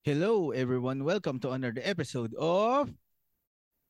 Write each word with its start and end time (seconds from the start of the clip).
Hello 0.00 0.48
everyone, 0.48 1.04
welcome 1.04 1.36
to 1.36 1.52
another 1.52 1.84
episode 1.84 2.32
of 2.40 2.88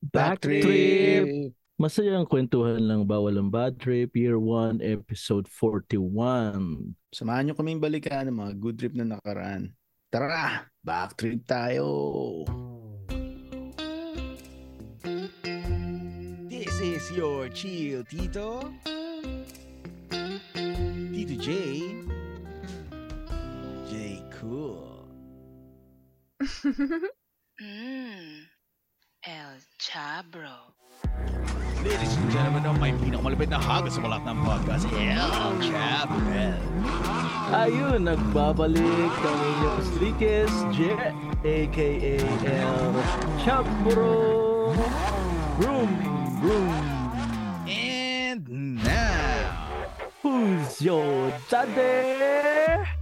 Backtrip! 0.02 1.54
Masayang 1.78 2.26
kwentuhan 2.26 2.82
lang 2.82 3.06
bawal 3.06 3.38
ang 3.38 3.46
bad 3.46 3.78
trip, 3.78 4.18
year 4.18 4.34
1, 4.34 4.82
episode 4.82 5.46
41. 5.46 6.98
Samahan 7.14 7.46
nyo 7.46 7.54
kaming 7.54 7.78
balikan 7.78 8.26
ng 8.26 8.42
mga 8.42 8.52
good 8.58 8.74
trip 8.82 8.98
na 8.98 9.06
nakaraan. 9.06 9.70
Tara, 10.10 10.66
backtrip 10.82 11.46
tayo! 11.46 12.42
This 16.50 16.74
is 16.82 17.06
your 17.14 17.46
chill 17.54 18.02
Tito 18.02 18.66
Tito 21.14 21.34
J 21.38 21.48
J 23.86 23.94
Cool 24.34 24.89
mm. 27.60 28.44
El 29.24 29.56
Chabro. 29.80 30.76
Ladies 31.80 32.16
and 32.20 32.28
gentlemen, 32.28 32.68
ang 32.68 32.76
may 32.76 32.92
pinakamalapit 33.00 33.48
na 33.48 33.56
hagas 33.56 33.96
sa 33.96 34.04
lahat 34.04 34.28
ng 34.28 34.38
podcast 34.44 34.84
El 34.92 35.56
Chabel 35.64 36.60
Ayun, 37.56 38.04
nagbabalik 38.04 39.14
ang 39.24 39.40
inyong 39.40 39.80
streakers, 39.88 40.52
J, 40.76 40.92
aka 41.40 41.88
El 42.44 42.92
Chabro. 43.40 44.76
Broom, 45.56 45.90
broom. 46.44 46.76
And 47.64 48.44
now 48.84 49.48
Who's 50.20 50.76
your 50.84 51.32
daddy? 51.48 52.99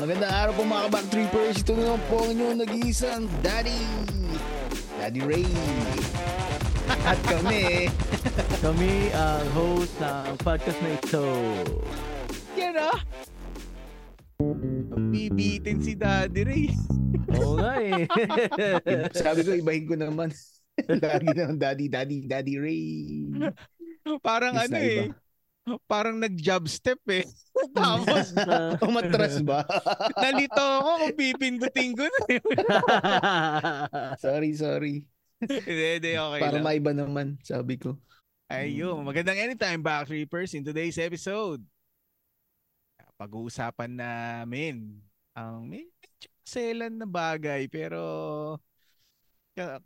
Magandang 0.00 0.32
araw 0.32 0.52
po 0.56 0.64
mga 0.64 0.88
backtrippers. 0.88 1.60
Ito 1.60 1.76
na 1.76 2.00
po 2.08 2.24
ang 2.24 2.32
inyong 2.32 2.58
nag-iisang 2.64 3.28
Daddy. 3.44 3.84
Daddy 4.96 5.20
Ray. 5.28 5.44
At 7.04 7.20
kami, 7.28 7.92
Kami 8.64 9.12
ang 9.12 9.44
host 9.52 9.92
ng 10.00 10.40
podcast 10.40 10.80
na 10.80 10.96
ito. 10.96 11.24
Yan 12.56 12.80
ah 12.80 12.98
Bibitin 15.12 15.84
si 15.84 15.92
Daddy 15.92 16.42
Ray 16.48 16.66
Oo 17.36 17.60
nga 17.60 17.76
eh. 17.84 18.08
sabi 19.20 19.44
ko 19.44 19.52
ibahin 19.52 19.84
ko 19.84 20.00
naman. 20.00 20.32
Lagi 21.04 21.28
ng 21.28 21.60
Daddy, 21.60 21.92
Daddy, 21.92 22.24
Daddy 22.24 22.56
Ray. 22.56 22.84
Parang 24.24 24.56
Is 24.56 24.64
ano 24.64 24.72
na 24.72 24.80
eh 24.80 25.12
iba. 25.12 25.29
Parang 25.86 26.16
nag-job 26.18 26.66
step 26.66 26.98
eh 27.10 27.26
Tapos 27.76 28.32
Umatras 28.88 29.42
ba? 29.44 29.62
nalito 30.22 30.58
ako 30.58 30.90
kung 31.06 31.16
pipindutin 31.16 31.90
ko 31.94 32.04
na 32.08 32.20
sorry, 34.16 34.50
sorry. 34.56 35.04
Hindi, 35.40 35.86
hindi, 36.00 36.10
okay 36.16 36.40
Para 36.40 36.58
lang. 36.60 36.64
maiba 36.64 36.92
naman, 36.92 37.40
sabi 37.40 37.80
ko. 37.80 37.96
Ayun, 38.50 39.06
magandang 39.06 39.38
anytime 39.38 39.80
back 39.80 40.10
Reapers 40.10 40.52
in 40.58 40.66
today's 40.66 40.98
episode. 40.98 41.62
Pag-uusapan 43.16 43.94
namin 43.94 44.98
ang 45.36 45.68
medyo 45.68 46.28
selan 46.42 46.98
na 46.98 47.06
bagay 47.06 47.70
pero 47.70 48.02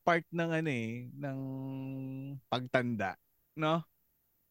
part 0.06 0.24
ng 0.30 0.50
ano 0.62 0.70
eh, 0.70 1.10
ng 1.12 1.38
pagtanda, 2.48 3.18
no? 3.58 3.82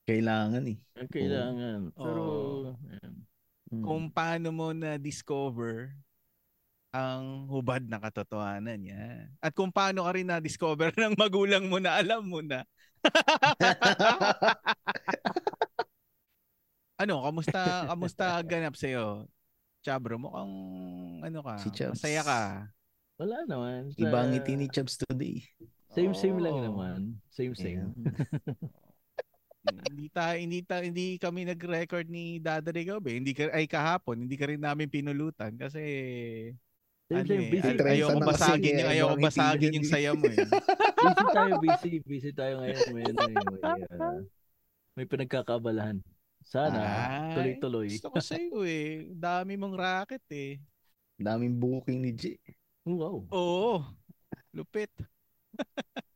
Kailangan 0.04 0.64
eh. 0.68 0.78
Ang 1.00 1.10
kailangan. 1.10 1.80
Pero, 1.96 2.24
Oo. 2.24 2.76
ayan. 2.92 3.14
Mm. 3.74 3.82
Kung 3.82 4.14
paano 4.14 4.54
mo 4.54 4.70
na 4.76 5.02
discover 5.02 5.90
ang 6.94 7.50
hubad 7.50 7.82
na 7.90 7.98
katotohanan 7.98 8.78
niya. 8.78 9.26
At 9.42 9.58
kung 9.58 9.74
paano 9.74 10.06
ka 10.06 10.14
rin 10.14 10.30
na-discover 10.30 10.94
ng 11.02 11.18
magulang 11.18 11.66
mo 11.66 11.82
na 11.82 11.98
alam 11.98 12.22
mo 12.22 12.46
na. 12.46 12.62
ano, 17.02 17.26
kamusta 17.26 17.90
kamusta 17.90 18.38
ganap 18.46 18.78
sa 18.78 19.26
Chabro, 19.84 20.16
mukhang 20.16 20.56
ano 21.28 21.44
ka, 21.44 21.60
Si 21.60 21.68
masaya 21.84 22.24
ka. 22.24 22.72
Wala 23.20 23.44
naman. 23.50 23.92
Sa- 23.92 24.00
Iba 24.00 24.24
ang 24.24 24.32
ngiti 24.32 24.56
ni 24.56 24.72
Chubbs 24.72 24.96
today. 24.96 25.44
Same, 25.92 26.16
same 26.16 26.40
lang 26.40 26.64
naman. 26.64 27.20
Same, 27.34 27.52
same. 27.58 27.92
hindi 29.64 30.08
tayo 30.12 30.36
hindi 30.36 30.60
ta, 30.60 30.84
hindi 30.84 31.16
kami 31.16 31.48
nag-record 31.48 32.08
ni 32.12 32.40
Dada 32.44 32.68
Rigaw, 32.68 33.00
be. 33.00 33.16
Hindi 33.16 33.32
ka 33.32 33.48
ay 33.56 33.64
kahapon, 33.64 34.28
hindi 34.28 34.36
ka 34.36 34.52
rin 34.52 34.60
namin 34.60 34.92
pinulutan 34.92 35.56
kasi 35.56 35.82
ano 37.14 37.30
eh, 37.30 37.52
Busy, 37.52 37.72
ay- 37.78 38.00
ayoko 38.02 38.20
basagin 38.26 38.74
eh, 38.74 38.80
yung 38.82 38.90
ayoko 38.90 39.14
ibang 39.14 39.26
basagin 39.28 39.76
yung 39.76 39.88
saya 39.88 40.12
mo 40.18 40.26
eh. 40.26 40.38
busy 41.04 41.26
tayo, 41.30 41.54
busy. 41.60 41.92
Busy 42.02 42.32
tayo 42.32 42.54
ngayon. 42.64 42.80
May, 42.90 43.04
ano, 43.06 43.20
eh, 43.22 43.36
may, 43.36 43.82
uh, 44.02 44.20
may 44.98 45.06
pinagkakabalahan. 45.06 45.98
Sana, 46.44 46.80
Ay, 46.80 47.34
tuloy-tuloy. 47.36 47.88
Gusto 47.96 48.10
ko 48.12 48.20
sa 48.20 48.36
iyo 48.36 48.68
eh. 48.68 49.08
Dami 49.16 49.56
mong 49.56 49.76
racket 49.80 50.26
eh. 50.32 50.60
Daming 51.16 51.56
booking 51.56 52.04
ni 52.04 52.12
J. 52.12 52.36
Wow. 52.84 53.24
Oo. 53.32 53.76
Lupit. 54.52 54.92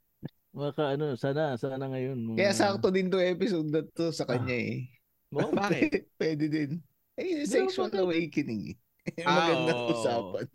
Maka 0.57 0.97
ano, 0.97 1.13
sana, 1.13 1.53
sana 1.53 1.85
ngayon. 1.85 2.18
mga- 2.25 2.38
Kaya 2.40 2.51
sakto 2.51 2.90
din 2.90 3.07
to 3.07 3.22
episode 3.22 3.69
na 3.69 3.85
to 3.88 4.09
sa 4.09 4.25
kanya 4.25 4.57
eh. 4.57 4.90
Wow, 5.29 5.53
Bakit? 5.85 6.18
Pwede 6.18 6.45
din. 6.47 6.81
Eh, 7.13 7.45
sexual 7.45 7.88
bakit? 7.88 8.01
awakening 8.01 8.73
eh. 8.73 8.78
Ah, 9.23 9.31
Magandang 9.40 9.79
oo. 9.79 9.91
usapan. 9.94 10.46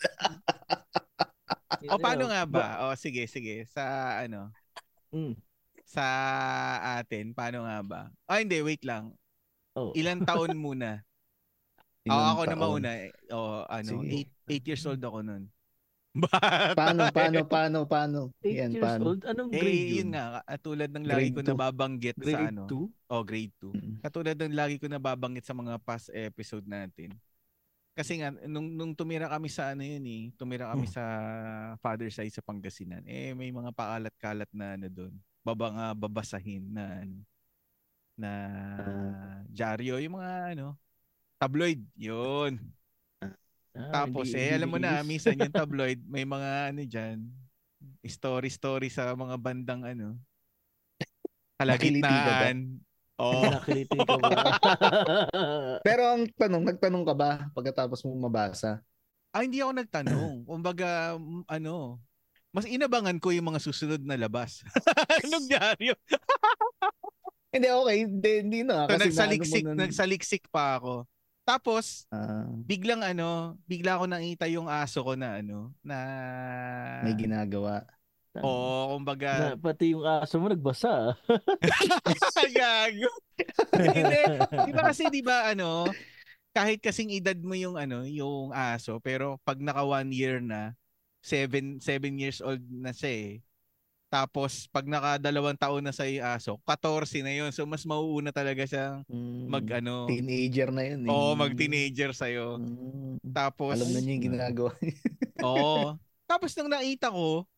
O 1.89 1.97
paano 1.97 2.29
nga 2.29 2.43
ba? 2.45 2.67
O 2.85 2.93
sige, 2.95 3.25
sige. 3.25 3.65
Sa 3.67 3.83
ano, 4.21 4.51
Mm. 5.09 5.37
sa 5.83 6.05
atin, 6.97 7.33
paano 7.33 7.63
nga 7.63 7.79
ba? 7.81 8.01
Ah, 8.25 8.41
hindi, 8.41 8.61
wait 8.61 8.81
lang. 8.83 9.13
Oh. 9.73 9.93
Ilan 9.93 10.21
taon 10.29 10.53
muna? 10.55 11.01
Ilang 12.03 12.27
ako 12.29 12.43
na 12.43 12.49
taon. 12.51 12.61
mauna. 12.61 12.91
eh. 12.99 13.11
O, 13.31 13.39
ano, 13.63 14.03
Sige. 14.03 14.29
8 14.47 14.67
years 14.67 14.85
old 14.85 15.01
ako 15.01 15.21
nun. 15.23 15.47
Bata 16.13 16.77
Paano, 16.77 17.09
eh. 17.09 17.13
paano, 17.17 17.39
paano, 17.49 17.79
paano? 17.89 18.21
Eight 18.45 18.61
Yan, 18.61 18.73
years 18.73 18.85
paano? 18.85 19.05
old? 19.17 19.21
Anong 19.25 19.51
Eh, 19.53 19.61
grade 19.61 19.85
yun 19.89 20.09
yun? 20.09 20.09
nga, 20.13 20.25
at 20.45 20.61
tulad 20.61 20.91
ng 20.93 21.05
lagi 21.09 21.33
Grade 21.33 21.37
ko 21.37 21.41
two. 21.41 21.49
nababanggit 21.57 22.17
sa 22.21 22.25
Grade 22.25 22.49
ano. 22.53 22.63
2? 22.69 22.85
Oh, 23.09 23.23
grade 23.25 23.53
2. 23.61 23.73
Mm. 23.73 23.97
Katulad 24.05 24.37
ng 24.37 24.57
lagi 24.57 24.77
ko 24.81 24.87
nababanggit 24.89 25.45
sa 25.45 25.57
mga 25.57 25.77
past 25.81 26.09
episode 26.13 26.65
natin. 26.69 27.17
Kasi 27.93 28.21
nga, 28.21 28.33
nung, 28.49 28.73
nung 28.73 28.97
tumira 28.97 29.29
kami 29.29 29.53
sa 29.53 29.73
ano 29.77 29.85
yun 29.85 30.01
eh, 30.09 30.23
tumira 30.37 30.73
kami 30.73 30.89
Hmm. 30.89 30.97
sa 30.97 31.05
father 31.81 32.09
side 32.09 32.33
sa 32.33 32.41
Pangasinan, 32.45 33.05
eh 33.05 33.37
may 33.37 33.53
mga 33.53 33.69
pakalat-kalat 33.73 34.49
na 34.53 34.81
ano 34.81 34.89
doon. 34.89 35.13
Baba 35.45 35.69
nga 35.77 35.87
babasahin 35.93 36.73
na 36.73 37.05
ano, 37.05 37.17
na 38.17 38.31
dyaryo, 39.49 40.01
yung 40.01 40.17
mga 40.17 40.33
ano, 40.57 40.67
tabloid, 41.37 41.85
yun. 41.97 42.59
Ah, 43.73 44.05
Tapos 44.05 44.29
hindi- 44.29 44.37
eh, 44.37 44.45
hindi 44.45 44.57
alam 44.61 44.69
mo 44.69 44.79
na, 44.79 45.01
minsan 45.01 45.33
yung 45.35 45.49
tabloid, 45.65 46.01
may 46.05 46.25
mga 46.25 46.51
ano 46.71 46.81
dyan, 46.85 47.19
story-story 48.05 48.93
sa 48.93 49.13
mga 49.13 49.37
bandang 49.41 49.83
ano, 49.83 50.21
kalagitnaan. 51.57 52.79
Oo. 53.21 53.43
Nakiliti 53.47 53.97
ka 53.97 54.17
ba? 54.19 54.29
Pero 55.87 56.03
ang 56.11 56.27
tanong, 56.35 56.63
nagtanong 56.75 57.05
ka 57.07 57.15
ba 57.15 57.31
pagkatapos 57.55 58.03
mo 58.03 58.17
mabasa? 58.19 58.83
Ah, 59.31 59.47
hindi 59.47 59.63
ako 59.63 59.73
nagtanong. 59.79 60.33
Kumbaga, 60.51 61.17
ano, 61.47 62.03
mas 62.51 62.67
inabangan 62.67 63.17
ko 63.17 63.33
yung 63.33 63.49
mga 63.49 63.63
susunod 63.63 64.03
na 64.03 64.19
labas. 64.19 64.61
Anong 65.25 65.47
dyaryo? 65.49 65.95
Hindi, 67.53 67.69
okay. 67.69 67.97
Hindi, 68.05 68.31
hindi 68.43 68.61
na. 68.65 68.85
So, 68.85 68.97
Kasi 68.97 69.09
nagsaliksik, 69.09 69.63
naano 69.63 69.69
mo 69.69 69.73
nun- 69.73 69.81
nagsaliksik 69.87 70.45
pa 70.51 70.77
ako. 70.77 71.05
Tapos, 71.43 72.07
Ah, 72.15 72.47
biglang 72.47 73.03
ano, 73.03 73.59
bigla 73.67 73.99
ako 73.99 74.05
nakita 74.07 74.47
yung 74.47 74.71
aso 74.71 75.03
ko 75.03 75.19
na 75.19 75.43
ano, 75.43 75.75
na... 75.83 75.99
may 77.03 77.19
ginagawa. 77.19 77.83
Oo, 78.41 78.97
kumbaga, 78.97 79.53
Na, 79.53 79.61
pati 79.61 79.93
yung 79.93 80.07
aso 80.07 80.41
mo 80.41 80.49
nagbasa. 80.49 81.13
gago. 82.57 83.11
Hindi, 83.77 84.23
di 84.65 84.73
ba 84.73 84.83
kasi, 84.89 85.11
di 85.13 85.21
ba, 85.21 85.53
ano, 85.53 85.85
kahit 86.57 86.81
kasing 86.81 87.13
edad 87.13 87.37
mo 87.43 87.53
yung 87.53 87.77
ano, 87.77 88.09
yung 88.09 88.55
aso, 88.55 89.03
pero 89.05 89.37
pag 89.45 89.61
naka 89.61 89.85
one 89.85 90.15
year 90.15 90.41
na, 90.41 90.73
seven, 91.21 91.79
seven 91.83 92.17
years 92.17 92.41
old 92.41 92.63
na 92.71 92.95
siya 92.95 93.13
eh. 93.13 93.33
Tapos, 94.13 94.69
pag 94.69 94.85
nakadalawang 94.85 95.57
taon 95.57 95.81
na 95.81 95.89
sa 95.89 96.05
yung 96.05 96.21
aso, 96.21 96.61
14 96.69 97.25
na 97.25 97.33
yun. 97.33 97.49
So, 97.49 97.65
mas 97.65 97.81
mauuna 97.89 98.29
talaga 98.29 98.61
siyang 98.69 99.09
Mm, 99.09 99.49
mag, 99.49 99.65
ano, 99.81 100.05
Teenager 100.05 100.69
na 100.69 100.85
yun. 100.85 101.01
eh. 101.09 101.13
oo, 101.17 101.33
mag-teenager 101.33 102.13
sa'yo. 102.13 102.61
Mm, 102.61 103.17
Tapos, 103.33 103.73
alam 103.73 103.89
na 103.89 104.01
niya 104.05 104.13
yung 104.13 104.25
ginagawa. 104.29 104.71
oo. 105.49 105.97
Tapos, 106.29 106.53
nang 106.61 106.69
nakita 106.69 107.09
ko, 107.09 107.49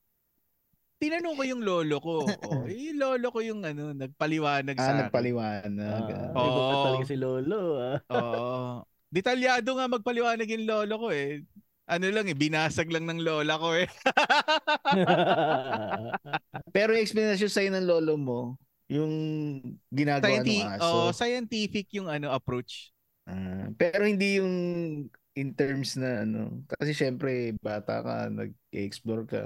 tinanong 1.02 1.34
ko 1.34 1.42
yung 1.42 1.62
lolo 1.66 1.96
ko. 1.98 2.16
Oh, 2.46 2.62
eh, 2.70 2.94
lolo 2.94 3.34
ko 3.34 3.42
yung 3.42 3.66
ano, 3.66 3.90
nagpaliwanag 3.90 4.78
sa 4.78 4.94
ah, 4.94 4.98
nagpaliwanag. 5.10 6.02
Ah, 6.06 6.30
ah. 6.30 6.38
Oo. 6.38 6.84
talaga 6.86 7.04
si 7.10 7.16
Lolo. 7.18 7.82
Ah. 7.82 7.98
Oo. 8.14 8.86
Detalyado 9.10 9.74
nga 9.74 9.90
magpaliwanag 9.90 10.46
yung 10.54 10.66
lolo 10.70 10.94
ko 11.02 11.08
eh. 11.10 11.42
Ano 11.84 12.06
lang 12.08 12.26
eh, 12.28 12.36
binasag 12.36 12.88
lang 12.88 13.04
ng 13.04 13.20
lola 13.20 13.54
ko 13.60 13.76
eh. 13.76 13.88
Pero 16.74 16.96
yung 16.96 17.04
explanation 17.04 17.50
sa'yo 17.52 17.70
ng 17.72 17.86
lolo 17.86 18.14
mo, 18.16 18.40
yung 18.88 19.12
ginagawa 19.92 20.40
ng 20.40 20.44
Scientific, 20.44 20.80
aso. 20.80 20.84
oh, 20.84 21.10
scientific 21.12 21.86
yung 21.96 22.08
ano 22.08 22.32
approach. 22.32 22.92
Ah, 23.24 23.72
pero 23.80 24.04
hindi 24.04 24.36
yung 24.36 24.52
in 25.32 25.48
terms 25.56 25.96
na 25.96 26.28
ano, 26.28 26.60
kasi 26.68 26.92
syempre 26.92 27.56
bata 27.56 28.04
ka, 28.04 28.28
nag-explore 28.28 29.24
ka 29.24 29.42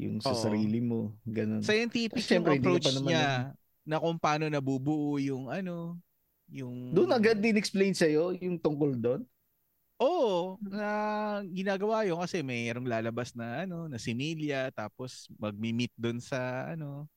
yung 0.00 0.22
sa 0.24 0.32
Oo. 0.32 0.40
sarili 0.40 0.80
mo, 0.80 1.12
ganun. 1.26 1.60
Scientific 1.60 2.16
Kasi 2.16 2.38
syempre, 2.38 2.56
yung 2.56 2.64
hindi 2.64 2.70
ka 2.70 2.72
approach 2.72 2.86
pa 2.88 2.96
naman 2.96 3.10
niya 3.12 3.32
na 3.88 3.96
kung 3.98 4.16
paano 4.20 4.44
nabubuo 4.46 5.18
yung 5.18 5.50
ano, 5.50 5.98
yung... 6.48 6.94
Doon 6.94 7.12
agad 7.12 7.40
din 7.42 7.58
explain 7.58 7.92
sa'yo 7.92 8.32
yung 8.38 8.56
tungkol 8.56 8.94
doon? 8.94 9.20
Oo, 9.98 10.62
na 10.62 10.90
ginagawa 11.50 12.06
yun 12.06 12.22
kasi 12.22 12.38
mayroong 12.38 12.86
lalabas 12.86 13.34
na 13.34 13.66
ano, 13.66 13.90
na 13.90 13.98
similya 13.98 14.70
tapos 14.70 15.26
magmi-meet 15.42 15.90
doon 15.98 16.22
sa 16.22 16.70
ano, 16.70 17.10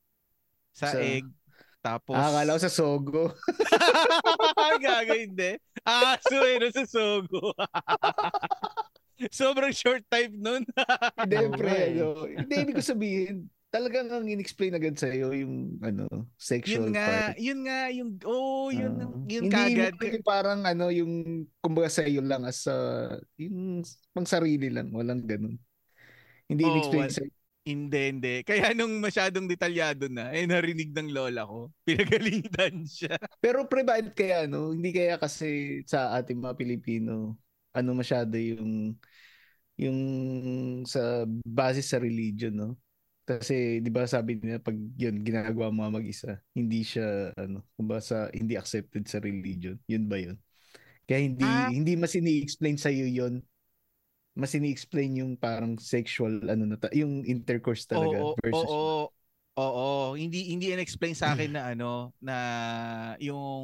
sa, 0.74 0.90
Sa- 0.94 1.02
egg. 1.02 1.30
Tapos 1.82 2.14
Ah, 2.14 2.30
akala 2.30 2.58
ko 2.58 2.62
sa 2.62 2.70
Sogo. 2.74 3.24
Gago 4.86 5.14
hindi. 5.18 5.58
Aso 5.82 6.38
eh, 6.46 6.62
no, 6.62 6.70
sa 6.70 6.86
Sogo. 6.86 7.58
Sobrang 9.34 9.74
short 9.74 10.06
type 10.06 10.34
nun. 10.34 10.62
Hindi, 11.18 11.38
pre, 11.58 11.74
eh. 11.74 11.90
ano. 11.98 12.26
Hindi, 12.26 12.54
ibig 12.62 12.78
ko 12.78 12.86
sabihin, 12.86 13.50
talagang 13.72 14.12
ang 14.12 14.28
in-explain 14.28 14.76
agad 14.76 15.00
sa'yo 15.00 15.32
yung, 15.32 15.80
ano, 15.80 16.06
sexual 16.36 16.92
yun 16.92 16.94
nga, 16.94 17.08
part. 17.08 17.36
yun 17.40 17.60
nga, 17.64 17.80
yung, 17.90 18.10
oh, 18.28 18.68
yun, 18.68 18.94
Ah. 19.00 19.08
yun 19.26 19.44
hindi 19.48 19.56
kagad. 19.56 19.96
yung 19.96 20.28
parang 20.28 20.62
ano 20.62 20.92
yung 20.92 21.14
kumbaga 21.58 21.88
sa 21.88 22.04
iyo 22.04 22.20
lang 22.20 22.44
as 22.44 22.68
uh, 22.68 23.16
yung 23.40 23.80
pang 24.12 24.28
sarili 24.28 24.68
lang 24.68 24.92
walang 24.92 25.24
ganun 25.24 25.56
hindi 26.46 26.64
Oo, 26.68 26.70
in-explain 26.76 27.08
wal- 27.08 27.16
sa 27.16 27.24
Hindi, 27.62 28.10
hindi. 28.10 28.36
Kaya 28.42 28.74
nung 28.74 28.98
masyadong 28.98 29.46
detalyado 29.46 30.10
na, 30.10 30.34
eh 30.34 30.50
narinig 30.50 30.98
ng 30.98 31.14
lola 31.14 31.46
ko, 31.46 31.70
pinagalitan 31.86 32.90
siya. 32.90 33.22
pero 33.38 33.70
bakit 33.70 34.18
kaya 34.18 34.50
ano 34.50 34.74
hindi 34.74 34.90
kaya 34.90 35.22
kasi 35.22 35.80
sa 35.86 36.10
ating 36.18 36.42
mga 36.42 36.58
Pilipino 36.58 37.38
ano 37.72 37.90
masyado 37.94 38.34
yung 38.34 38.98
yung 39.78 40.00
sa 40.90 41.24
base 41.46 41.86
sa 41.86 42.02
religion 42.02 42.58
no 42.58 42.70
kasi 43.28 43.80
'di 43.82 43.90
ba 43.94 44.04
sabi 44.10 44.38
nila 44.42 44.60
pag 44.60 44.76
yun 44.98 45.22
ginagawa 45.24 45.70
mo 45.72 45.86
mag-isa 45.88 46.42
hindi 46.58 46.82
siya 46.84 47.32
ano 47.38 47.64
kumbaga 47.78 48.02
sa 48.04 48.18
hindi 48.34 48.58
accepted 48.58 49.06
sa 49.08 49.22
religion 49.24 49.78
yun 49.88 50.06
ba 50.10 50.18
yun 50.20 50.38
kaya 51.08 51.26
hindi 51.28 51.46
Ah. 51.46 51.72
hindi 51.74 51.94
mas 52.00 52.14
ini-explain 52.18 52.78
sa 52.80 52.90
iyo 52.94 53.08
yun 53.08 53.44
mas 54.38 54.54
ini-explain 54.56 55.20
yung 55.22 55.34
parang 55.36 55.76
sexual 55.80 56.40
ano 56.48 56.64
na 56.66 56.78
ta- 56.80 56.94
yung 56.96 57.24
intercourse 57.28 57.84
talaga 57.88 58.24
Oo, 58.24 58.36
versus 58.40 58.72
oo, 58.72 59.12
oo. 59.60 59.88
Hindi, 60.16 60.56
hindi 60.56 60.72
in-explain 60.72 61.16
sa 61.16 61.36
akin 61.36 61.52
na 61.56 61.62
ano, 61.76 62.16
na 62.24 62.36
yung 63.20 63.64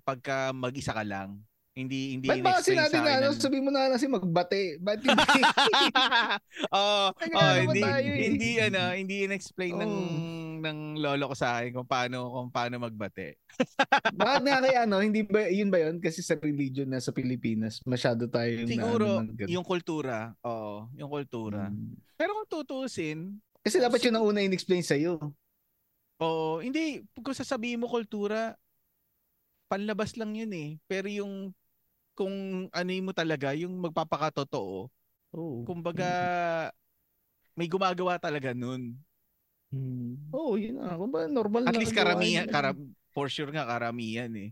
pagka 0.00 0.52
mag-isa 0.56 0.96
ka 0.96 1.04
lang. 1.04 1.36
Hindi, 1.76 2.16
hindi 2.16 2.24
Ba't 2.32 2.40
ba 2.40 2.56
kasi 2.56 2.72
in-explain 2.72 2.88
natin 2.88 2.96
sa 2.96 3.04
na 3.04 3.12
ano, 3.20 3.28
ng- 3.28 3.36
sabi 3.44 3.58
mo 3.60 3.68
na 3.68 3.92
kasi 3.92 4.04
magbate. 4.08 4.80
Ba't 4.80 5.00
hindi? 5.04 5.12
Oh, 6.72 7.12
naman 7.20 7.68
hindi, 7.68 7.80
tayo 7.84 8.10
eh. 8.10 8.22
hindi, 8.32 8.50
ano, 8.64 8.80
hindi 8.96 9.16
in-explain 9.28 9.76
ng, 9.76 9.92
Oo. 9.92 10.64
ng 10.64 10.78
lolo 10.96 11.24
ko 11.28 11.36
sa 11.36 11.60
akin 11.60 11.76
kung 11.76 11.84
paano, 11.84 12.32
kung 12.32 12.48
paano 12.48 12.80
magbate. 12.80 13.36
Bakit 14.16 14.42
nga 14.48 14.58
kaya 14.64 14.88
ano, 14.88 15.04
hindi 15.04 15.20
ba, 15.20 15.52
yun 15.52 15.68
ba 15.68 15.84
yun? 15.84 16.00
Kasi 16.00 16.24
sa 16.24 16.40
religion 16.40 16.88
na 16.88 16.96
sa 16.96 17.12
Pilipinas, 17.12 17.84
masyado 17.84 18.24
tayo 18.24 18.48
yung 18.56 18.72
Siguro, 18.72 19.20
na, 19.20 19.28
ano, 19.28 19.36
ng 19.36 19.52
yung 19.52 19.66
kultura, 19.68 20.32
oo, 20.40 20.88
yung 20.96 21.12
kultura. 21.12 21.68
Mm. 21.68 21.92
Pero 22.16 22.40
kung 22.40 22.48
tutusin, 22.48 23.36
Kasi 23.60 23.76
dapat 23.84 24.00
yun 24.00 24.16
ang 24.16 24.24
una 24.24 24.40
in-explain 24.40 24.80
sa'yo. 24.80 25.20
Oo, 26.24 26.64
hindi. 26.64 27.04
Kung 27.20 27.36
sasabihin 27.36 27.84
mo 27.84 27.90
kultura, 27.90 28.56
panlabas 29.68 30.16
lang 30.16 30.32
yun 30.32 30.52
eh. 30.56 30.80
Pero 30.88 31.10
yung, 31.10 31.52
kung 32.16 32.66
ano 32.72 32.90
mo 33.04 33.12
talaga, 33.12 33.52
yung 33.52 33.76
magpapakatotoo, 33.78 34.88
Oo. 35.36 35.58
kumbaga, 35.68 36.08
may 37.52 37.68
gumagawa 37.68 38.16
talaga 38.16 38.56
nun. 38.56 38.96
Hmm. 39.68 40.16
Oo, 40.32 40.56
yun. 40.56 40.80
Kung 40.80 41.12
ba, 41.12 41.28
normal 41.28 41.68
At 41.68 41.76
na 41.76 41.80
least 41.84 41.92
gawain 41.92 42.08
karamihan, 42.08 42.46
yun. 42.48 42.52
karam, 42.54 42.76
for 43.12 43.28
sure 43.28 43.52
nga 43.52 43.68
karamihan 43.68 44.32
eh. 44.32 44.50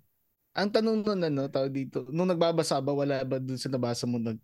Ang 0.54 0.70
tanong 0.70 1.02
nun, 1.02 1.20
ano, 1.24 1.48
tao 1.48 1.66
dito, 1.66 2.06
nung 2.12 2.28
nagbabasa 2.30 2.78
ba, 2.78 2.92
wala 2.94 3.24
ba 3.24 3.40
dun 3.40 3.58
sa 3.58 3.72
nabasa 3.72 4.04
mo 4.06 4.20
na 4.20 4.36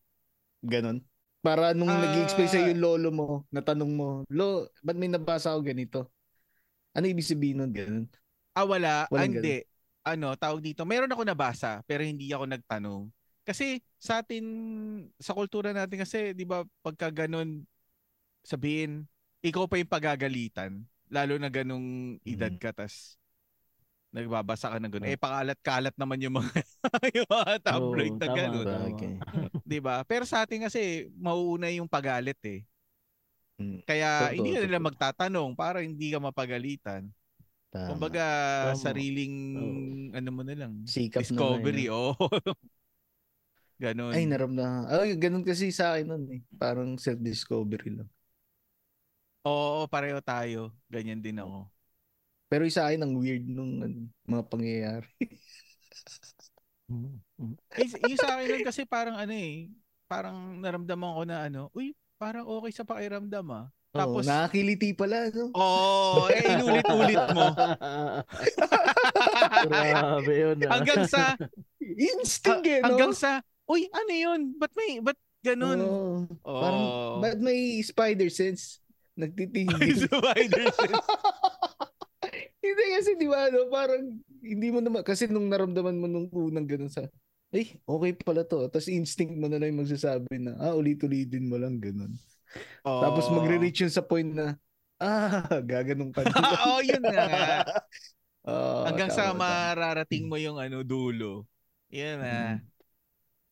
ganon? 0.65 1.05
Para 1.41 1.73
nung 1.73 1.89
Ah. 1.89 2.01
nag-explain 2.03 2.51
sa'yo 2.51 2.73
yung 2.75 2.83
lolo 2.83 3.09
mo, 3.13 3.27
natanong 3.53 3.93
mo, 3.93 4.09
Lo, 4.29 4.69
ba't 4.83 4.97
may 4.97 5.09
nabasa 5.09 5.53
ako 5.55 5.61
ganito? 5.65 6.01
Ano 6.97 7.07
ibig 7.07 7.25
sabihin 7.29 7.63
nun, 7.63 7.73
ganon? 7.73 8.07
Ah, 8.53 8.67
wala. 8.67 9.07
Ah, 9.07 9.11
Walang 9.15 9.39
hindi. 9.39 9.63
Ano, 10.01 10.33
tawag 10.33 10.65
dito. 10.65 10.89
Meron 10.89 11.13
ako 11.13 11.23
nabasa, 11.29 11.85
pero 11.85 12.01
hindi 12.01 12.33
ako 12.33 12.49
nagtanong. 12.49 13.03
Kasi 13.45 13.85
sa 14.01 14.25
atin, 14.25 14.45
sa 15.21 15.37
kultura 15.37 15.77
natin 15.77 16.01
kasi, 16.01 16.33
di 16.33 16.49
ba, 16.49 16.65
pagka 16.81 17.13
ganun, 17.13 17.65
sabihin, 18.41 19.05
ikaw 19.45 19.69
pa 19.69 19.77
yung 19.77 19.91
pagagalitan. 19.93 20.81
Lalo 21.11 21.37
na 21.37 21.51
ganung 21.53 22.17
edad 22.25 22.53
Mhm. 22.53 22.61
ka, 22.61 22.71
tas 22.73 23.17
nagbabasa 24.11 24.67
ka 24.75 24.79
ng 24.83 24.91
ganun. 24.91 25.07
Ah. 25.07 25.13
Eh, 25.15 25.21
pakalat-kalat 25.21 25.95
naman 25.95 26.19
yung 26.19 26.35
mga, 26.43 26.51
yung 27.17 27.29
mga 27.31 27.53
tabloid 27.63 28.15
Oo, 28.17 28.21
na 28.21 28.29
ganun. 28.35 28.67
Bagay. 28.67 29.15
Di 29.71 29.79
ba? 29.79 30.03
Pero 30.03 30.27
sa 30.27 30.43
atin 30.43 30.67
kasi, 30.67 31.07
mauuna 31.15 31.71
yung 31.71 31.87
pagalit 31.87 32.39
eh. 32.43 32.67
Mm. 33.61 33.87
Kaya 33.87 34.11
Totoo, 34.27 34.35
hindi 34.35 34.51
ka 34.57 34.61
nila 34.67 34.81
magtatanong 34.83 35.51
para 35.55 35.79
hindi 35.85 36.11
ka 36.11 36.19
mapagalitan. 36.19 37.07
Tama. 37.71 37.95
Kumbaga, 37.95 38.25
Tama. 38.75 38.83
sariling, 38.83 39.35
ano 40.11 40.29
mo 40.35 40.43
na 40.43 40.55
lang, 40.59 40.83
Sikap 40.91 41.23
discovery, 41.23 41.87
na 41.87 41.95
oh. 41.95 42.15
Ganon. 43.81 44.13
Ay, 44.13 44.29
naramdaman. 44.29 44.93
Ay, 44.93 45.17
ganun 45.17 45.47
kasi 45.47 45.73
sa 45.73 45.97
akin 45.97 46.05
nun 46.05 46.25
eh. 46.29 46.41
Parang 46.61 47.01
self-discovery 47.01 47.97
lang. 47.97 48.11
Oo, 49.49 49.89
pareho 49.89 50.21
tayo. 50.21 50.77
Ganyan 50.93 51.25
din 51.25 51.41
ako. 51.41 51.65
Pero 52.53 52.69
yung 52.69 52.77
sa 52.77 52.91
akin, 52.91 53.01
ang 53.01 53.17
weird 53.17 53.49
nung 53.49 53.81
ano, 53.81 54.11
mga 54.29 54.45
pangyayari. 54.51 55.09
Eh, 57.79 57.87
yung 57.87 58.19
sa 58.19 58.35
akin 58.35 58.51
nun 58.51 58.67
kasi 58.67 58.83
parang 58.83 59.15
ano 59.15 59.31
eh, 59.31 59.71
parang 60.11 60.59
naramdaman 60.59 61.15
ko 61.15 61.23
na 61.23 61.47
ano, 61.47 61.71
uy, 61.71 61.95
parang 62.19 62.43
okay 62.43 62.75
sa 62.75 62.83
pakiramdam 62.83 63.47
ah. 63.55 63.71
Tapos, 63.91 64.23
Tapos, 64.23 64.25
nakakiliti 64.31 64.95
pala, 64.95 65.35
no? 65.35 65.51
oh, 65.51 66.31
eh, 66.31 66.47
inulit-ulit 66.47 67.27
mo. 67.35 67.51
Grabe 69.67 70.31
yun 70.31 70.57
ah. 70.63 70.79
hanggang 70.79 71.11
sa, 71.11 71.35
Instinct 71.83 72.71
eh, 72.71 72.79
no? 72.79 72.87
hanggang 72.87 73.11
sa, 73.11 73.43
uy, 73.67 73.91
ano 73.91 74.13
yun? 74.15 74.55
Ba't 74.55 74.71
may, 74.79 75.03
ba't 75.03 75.19
ganun? 75.43 75.83
Oo. 75.83 76.23
Oh, 76.47 76.63
Parang, 76.63 76.87
ba't 77.19 77.43
may 77.43 77.83
spider 77.83 78.31
sense? 78.31 78.79
Nagtitingin. 79.19 79.99
Spider 80.07 80.71
sense. 80.71 81.07
hindi 82.63 82.85
kasi, 82.95 83.19
di 83.19 83.27
ba, 83.27 83.51
no? 83.51 83.75
Parang, 83.75 84.07
hindi 84.39 84.69
mo 84.71 84.79
naman, 84.79 85.03
kasi 85.03 85.27
nung 85.27 85.51
naramdaman 85.51 85.99
mo 85.99 86.07
nung 86.07 86.31
unang 86.31 86.71
ganun 86.71 86.95
sa, 86.95 87.11
ay, 87.51 87.75
okay 87.83 88.15
pala 88.23 88.47
to. 88.47 88.71
Tapos 88.71 88.87
instinct 88.87 89.35
mo 89.35 89.51
na 89.51 89.59
lang 89.59 89.75
magsasabi 89.75 90.39
na, 90.39 90.55
ah, 90.63 90.79
ulit-ulitin 90.79 91.51
mo 91.51 91.59
lang 91.59 91.83
ganun. 91.83 92.15
Tapos 92.85 93.25
Oo. 93.27 93.37
magre-reach 93.37 93.81
yun 93.87 93.93
sa 93.93 94.03
point 94.05 94.29
na, 94.29 94.57
ah, 95.01 95.47
gaganong 95.65 96.13
ka 96.13 96.23
Oo, 96.37 96.81
yun 96.85 97.03
na 97.03 97.21
nga. 97.29 97.47
Oo, 98.49 98.85
Hanggang 98.89 99.11
sa 99.13 99.31
tama, 99.31 99.41
tama. 99.45 99.57
mararating 99.77 100.25
mo 100.29 100.37
yung 100.41 100.57
ano 100.61 100.81
dulo. 100.85 101.45
Yan 101.93 102.17
na. 102.21 102.35
Mm. 102.57 102.65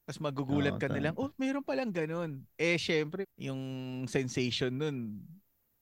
Tapos 0.09 0.21
magugulat 0.25 0.73
Oo, 0.73 0.81
ka 0.81 0.89
na 0.89 1.01
lang, 1.05 1.15
oh, 1.21 1.29
mayroon 1.37 1.61
palang 1.65 1.93
ganun. 1.93 2.41
Eh, 2.57 2.81
syempre, 2.81 3.29
yung 3.37 3.61
sensation 4.09 4.73
nun, 4.73 5.21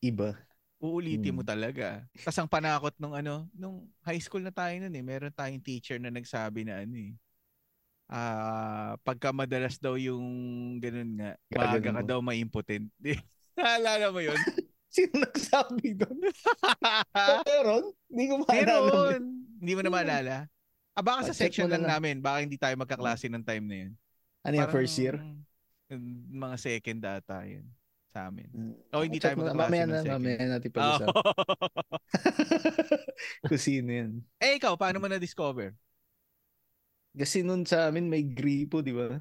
Iba. 0.02 0.36
uulitin 0.82 1.32
mo 1.36 1.42
Mm. 1.42 1.46
talaga. 1.46 2.04
Tapos 2.20 2.38
ang 2.42 2.50
panakot 2.50 2.94
nung 3.00 3.14
ano, 3.16 3.48
nung 3.56 3.88
high 4.04 4.20
school 4.20 4.42
na 4.44 4.52
tayo 4.52 4.74
nun 4.82 4.92
eh, 4.92 5.04
meron 5.04 5.32
tayong 5.32 5.62
teacher 5.62 5.96
na 6.02 6.10
nagsabi 6.12 6.66
na 6.68 6.82
ano 6.84 6.94
eh, 6.96 7.12
ah, 8.06 8.94
pagka 9.00 9.30
madalas 9.30 9.76
daw 9.76 9.94
yung 9.94 10.22
ganun 10.78 11.16
nga, 11.16 11.30
maaga 11.50 11.90
ka 11.92 12.02
daw 12.02 12.18
ma-impotent. 12.20 12.86
Naalala 13.58 14.10
mo 14.10 14.20
yun? 14.20 14.36
Sino 14.94 15.20
nagsabi 15.20 15.92
doon? 15.92 16.16
Meron? 17.44 17.84
Hindi 18.12 18.24
ko 18.26 18.34
maalala. 18.40 18.64
Meron. 18.64 19.22
Hindi 19.60 19.72
mo 19.72 19.80
na 19.82 19.90
maalala. 19.90 20.36
Ah, 20.96 21.04
baka 21.04 21.28
sa 21.28 21.34
Ah, 21.34 21.40
section 21.44 21.68
na 21.68 21.76
lang 21.76 21.84
namin. 21.90 22.24
Baka 22.24 22.40
hindi 22.40 22.56
tayo 22.56 22.72
magkaklase 22.76 23.28
ng 23.28 23.44
time 23.44 23.64
na 23.68 23.76
yun. 23.84 23.92
Ano 24.40 24.54
yung 24.56 24.72
first 24.72 24.96
year? 24.96 25.20
mm, 25.92 26.32
Mga 26.32 26.56
second 26.56 26.98
data 26.98 27.44
yun 27.44 27.68
sa 28.08 28.32
amin. 28.32 28.48
Mm. 28.48 28.72
Oh, 28.96 29.04
hindi 29.04 29.20
Check 29.20 29.36
tayo 29.36 29.44
magkaklase 29.44 29.68
Mamaya 29.68 29.84
ng 29.84 29.90
na, 29.90 30.00
second. 30.00 30.14
mamaya 30.16 30.36
natin 30.48 30.68
Oh. 30.68 30.72
pag-usap. 30.72 31.06
Kung 33.44 33.60
sino 33.60 33.88
yan. 33.90 34.10
eh, 34.38 34.56
ikaw, 34.56 34.72
paano 34.74 34.96
mo 34.96 35.06
na-discover? 35.06 35.76
Kasi 37.16 37.40
nun 37.40 37.64
sa 37.64 37.88
amin 37.88 38.12
may 38.12 38.22
gripo, 38.22 38.84
di 38.84 38.92
ba? 38.92 39.16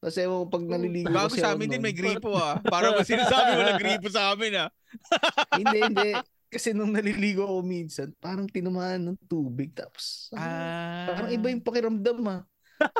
Kasi 0.00 0.24
ewan 0.24 0.44
ko 0.44 0.46
pag 0.48 0.64
naliligo 0.64 1.08
Bago 1.12 1.28
kasi 1.32 1.40
sa 1.44 1.52
amin 1.52 1.68
din 1.68 1.84
may 1.84 1.96
gripo 1.96 2.32
ah. 2.36 2.56
Para 2.64 2.92
mo 2.92 3.04
sinasabi 3.04 3.50
mo 3.56 3.62
na 3.64 3.76
gripo 3.76 4.08
sa 4.08 4.32
amin 4.32 4.52
ah. 4.66 4.68
hindi, 5.60 5.78
hindi. 5.82 6.10
Kasi 6.46 6.72
nung 6.72 6.94
naliligo 6.94 7.42
ako 7.44 7.60
minsan, 7.66 8.14
parang 8.16 8.46
tinamaan 8.48 9.12
ng 9.12 9.18
tubig. 9.26 9.74
Tapos, 9.76 10.30
Ah. 10.32 11.10
parang 11.10 11.28
iba 11.32 11.46
yung 11.52 11.64
pakiramdam 11.64 12.18
ah. 12.28 12.40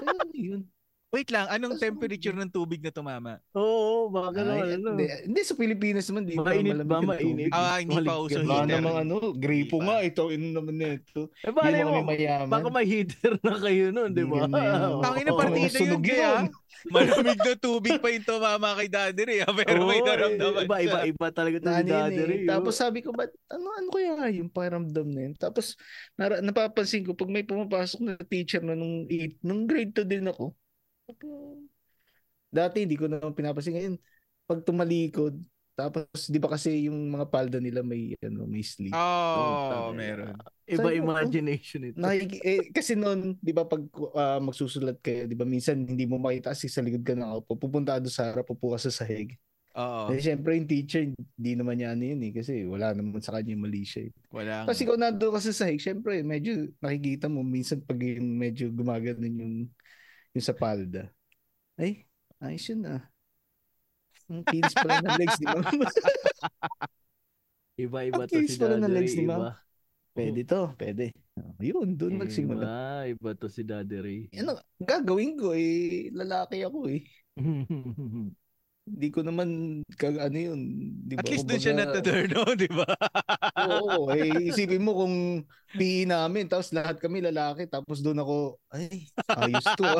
Ano 0.02 0.34
yun? 0.34 0.66
Wait 1.14 1.30
lang, 1.30 1.46
anong 1.46 1.78
Tapos, 1.78 1.86
temperature 1.86 2.34
ng 2.34 2.50
tubig 2.50 2.82
na 2.82 2.90
tumama? 2.90 3.38
Oo, 3.54 4.10
baka 4.10 4.42
naman, 4.42 4.74
ano. 4.74 4.98
hindi, 4.98 5.06
hindi, 5.06 5.40
sa 5.46 5.54
Pilipinas 5.54 6.10
naman, 6.10 6.26
di 6.26 6.34
ba 6.34 6.50
Mainit 6.50 6.82
ba? 6.82 6.98
yung 6.98 7.06
Mainit. 7.06 7.22
tubig. 7.22 7.50
Ah, 7.54 7.78
hindi 7.78 7.96
pa 8.02 8.14
uso 8.18 8.42
heater. 8.42 8.66
namang 8.66 8.96
ano, 9.06 9.14
gripo 9.32 9.78
ba? 9.78 9.84
nga, 9.86 9.96
ito, 10.02 10.34
ino 10.34 10.46
naman 10.50 10.74
nito. 10.74 11.30
Eh, 11.40 11.48
Hindi 11.48 11.54
bale 11.54 11.78
mo 11.86 12.02
mayaman. 12.02 12.50
baka 12.50 12.68
may 12.74 12.86
heater 12.90 13.32
na 13.38 13.54
kayo 13.54 13.84
nun, 13.94 14.10
di 14.10 14.24
ba? 14.26 14.50
Ganyan. 14.50 14.98
Tangin 14.98 15.24
na 15.24 15.32
partida 15.32 15.78
yun 15.78 16.02
kaya. 16.02 16.30
Malamig 16.86 17.40
na 17.40 17.54
tubig 17.56 17.96
pa 17.96 18.08
yung 18.10 18.26
tumama 18.26 18.68
kay 18.76 18.88
Daddy 18.90 19.22
Ray 19.24 19.40
ah. 19.40 19.50
Pero 19.50 19.86
may 19.86 20.02
Oo, 20.02 20.06
naramdaman 20.06 20.62
iba, 20.68 20.76
iba, 20.84 20.98
iba 21.08 21.26
talaga 21.30 21.56
ito 21.56 21.66
Na 21.66 21.80
yun 21.80 21.88
Daddy 21.88 22.18
eh. 22.18 22.26
Ray, 22.26 22.40
oh. 22.44 22.48
Tapos 22.50 22.74
sabi 22.76 23.00
ko, 23.00 23.14
ba't, 23.14 23.30
ano, 23.48 23.66
ano 23.72 23.88
kaya 23.88 24.10
nga 24.12 24.28
yung 24.28 24.50
pakiramdam 24.50 25.06
na 25.08 25.20
yun? 25.30 25.34
Tapos, 25.38 25.78
napapansin 26.18 27.06
ko, 27.06 27.14
pag 27.14 27.30
may 27.30 27.46
pumapasok 27.46 28.00
na 28.02 28.12
teacher 28.20 28.60
na 28.60 28.74
nung 28.74 29.06
8, 29.06 29.38
nung 29.40 29.64
grade 29.64 29.94
2 29.94 30.02
din 30.04 30.26
ako, 30.28 30.50
dati 32.50 32.82
hindi 32.86 32.96
ko 32.96 33.06
naman 33.10 33.36
pinapansin. 33.36 33.74
Ngayon, 33.76 33.94
pag 34.46 34.60
tumalikod, 34.62 35.34
tapos 35.76 36.32
di 36.32 36.40
ba 36.40 36.48
kasi 36.48 36.88
yung 36.88 37.12
mga 37.12 37.28
palda 37.28 37.58
nila 37.60 37.84
may 37.84 38.16
ano 38.24 38.48
may 38.48 38.64
sleeve. 38.64 38.96
Oh, 38.96 39.92
Oo, 39.92 39.92
meron. 39.92 40.32
Iba 40.66 40.88
Sabi 40.88 40.98
ko, 40.98 41.04
imagination 41.04 41.80
ito. 41.84 42.00
Nakiki- 42.00 42.42
eh, 42.42 42.62
kasi 42.72 42.96
noon, 42.96 43.36
'di 43.38 43.52
ba 43.52 43.68
pag 43.68 43.82
ah, 44.16 44.40
magsusulat 44.40 44.98
kayo, 45.04 45.28
'di 45.28 45.36
ba 45.36 45.44
minsan 45.44 45.84
hindi 45.84 46.08
mo 46.08 46.16
makita 46.16 46.56
kasi 46.56 46.66
sa 46.72 46.80
likod 46.80 47.04
ka 47.04 47.12
ng 47.12 47.44
upo, 47.44 47.54
pupunta 47.60 48.00
doon 48.00 48.10
sa 48.10 48.32
harap, 48.32 48.48
upo 48.48 48.72
ka 48.74 48.80
sa 48.80 48.90
sahig. 48.90 49.36
Oo. 49.76 50.08
Eh 50.16 50.22
syempre 50.24 50.56
yung 50.56 50.64
teacher, 50.64 51.04
hindi 51.12 51.52
naman 51.52 51.76
niya 51.76 51.92
ano 51.92 52.02
yun 52.08 52.20
eh 52.24 52.32
kasi 52.32 52.64
wala 52.64 52.96
naman 52.96 53.20
sa 53.20 53.36
kanya 53.36 53.52
yung 53.52 53.64
mali 53.68 53.84
siya. 53.84 54.08
eh. 54.08 54.12
Wala. 54.32 54.64
Kasi 54.64 54.88
kung 54.88 54.96
nandoon 55.02 55.36
ka 55.36 55.40
sa 55.44 55.52
sahig, 55.52 55.78
syempre 55.82 56.24
medyo 56.24 56.72
nakikita 56.80 57.28
mo 57.28 57.44
minsan 57.44 57.84
pag 57.84 58.00
yung 58.00 58.40
medyo 58.40 58.72
gumaganon 58.72 59.34
yung 59.36 59.54
yung 60.36 60.44
sa 60.44 60.52
palda. 60.52 61.08
Ay, 61.80 62.04
ayos 62.44 62.68
yun 62.68 62.84
ah. 62.84 63.08
Ang 64.28 64.44
kinis 64.44 64.76
pala 64.76 65.00
ng 65.00 65.16
legs 65.16 65.40
ni 65.40 65.46
ma'am. 65.48 65.64
Iba-iba 67.88 68.28
to 68.28 68.44
si 68.44 68.60
pala 68.60 68.76
ng 68.76 68.92
legs 68.92 69.16
ni. 69.16 69.24
Ma'am. 69.24 69.56
pwede 70.12 70.44
to, 70.44 70.76
pwede. 70.76 71.16
Oh, 71.36 71.52
yun, 71.60 71.96
doon 71.96 72.20
nagsimula. 72.20 72.64
Iba, 73.08 73.16
iba 73.16 73.30
to 73.36 73.48
si 73.48 73.64
Daddy 73.64 73.98
Ray. 74.00 74.20
Ano, 74.40 74.60
gagawin 74.80 75.36
ko 75.40 75.52
eh, 75.56 76.08
lalaki 76.12 76.64
ako 76.64 76.88
eh. 76.88 77.04
Hindi 78.86 79.08
ko 79.10 79.20
naman 79.26 79.48
kag 79.98 80.14
ano 80.22 80.38
yun, 80.38 80.60
di 81.02 81.18
ba? 81.18 81.26
At 81.26 81.30
least 81.30 81.50
doon 81.50 81.58
siya 81.58 81.74
on, 81.74 82.56
di 82.64 82.70
ba? 82.70 82.86
Oo, 83.66 84.14
eh, 84.14 84.46
isipin 84.46 84.86
mo 84.86 84.94
kung 84.94 85.42
PE 85.74 86.06
namin, 86.06 86.46
tapos 86.46 86.70
lahat 86.70 87.02
kami 87.02 87.18
lalaki, 87.18 87.66
tapos 87.66 87.98
doon 87.98 88.22
ako, 88.22 88.62
ay, 88.70 89.10
ayos 89.26 89.66
to. 89.74 89.90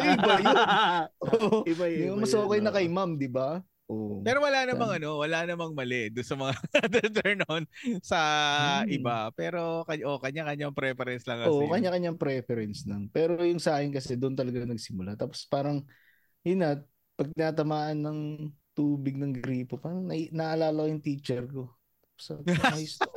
ay, 0.00 0.08
iba 0.16 0.34
yun. 0.40 0.56
Oo. 1.20 1.56
iba, 1.68 1.84
ba, 1.84 2.16
mas 2.16 2.32
okay 2.32 2.58
yun, 2.58 2.64
na 2.64 2.72
oh. 2.72 2.76
kay 2.80 2.88
ma'am, 2.88 3.10
di 3.20 3.28
ba? 3.28 3.60
Oo. 3.90 4.22
Pero 4.22 4.38
wala 4.38 4.62
namang 4.62 5.02
ano, 5.02 5.18
wala 5.18 5.42
namang 5.42 5.74
mali 5.74 6.14
doon 6.14 6.26
sa 6.26 6.38
mga 6.38 6.54
turn 7.10 7.42
on 7.50 7.62
sa 7.98 8.20
Hmm. 8.86 8.94
iba. 8.94 9.34
Pero 9.34 9.82
oh, 9.82 10.18
kanya-kanyang 10.22 10.70
preference 10.70 11.26
lang 11.26 11.42
kasi. 11.42 11.50
Oo, 11.50 11.66
kanya-kanyang 11.66 12.14
preference 12.14 12.86
lang. 12.86 13.10
Pero 13.10 13.42
yung 13.42 13.58
sa 13.58 13.82
akin 13.82 13.90
kasi 13.90 14.14
doon 14.14 14.38
talaga 14.38 14.62
nagsimula. 14.62 15.18
Tapos 15.18 15.42
parang, 15.50 15.82
yun 16.46 16.62
na, 16.62 16.78
pag 17.20 17.28
natamaan 17.36 18.00
ng 18.00 18.18
tubig 18.72 19.20
ng 19.20 19.36
gripo, 19.36 19.76
parang 19.76 20.08
na- 20.08 20.32
naalala 20.32 20.88
ko 20.88 20.88
yung 20.88 21.04
teacher 21.04 21.44
ko. 21.44 21.68
Ko, 22.16 22.40
ayos 22.72 22.96
to. 22.96 23.08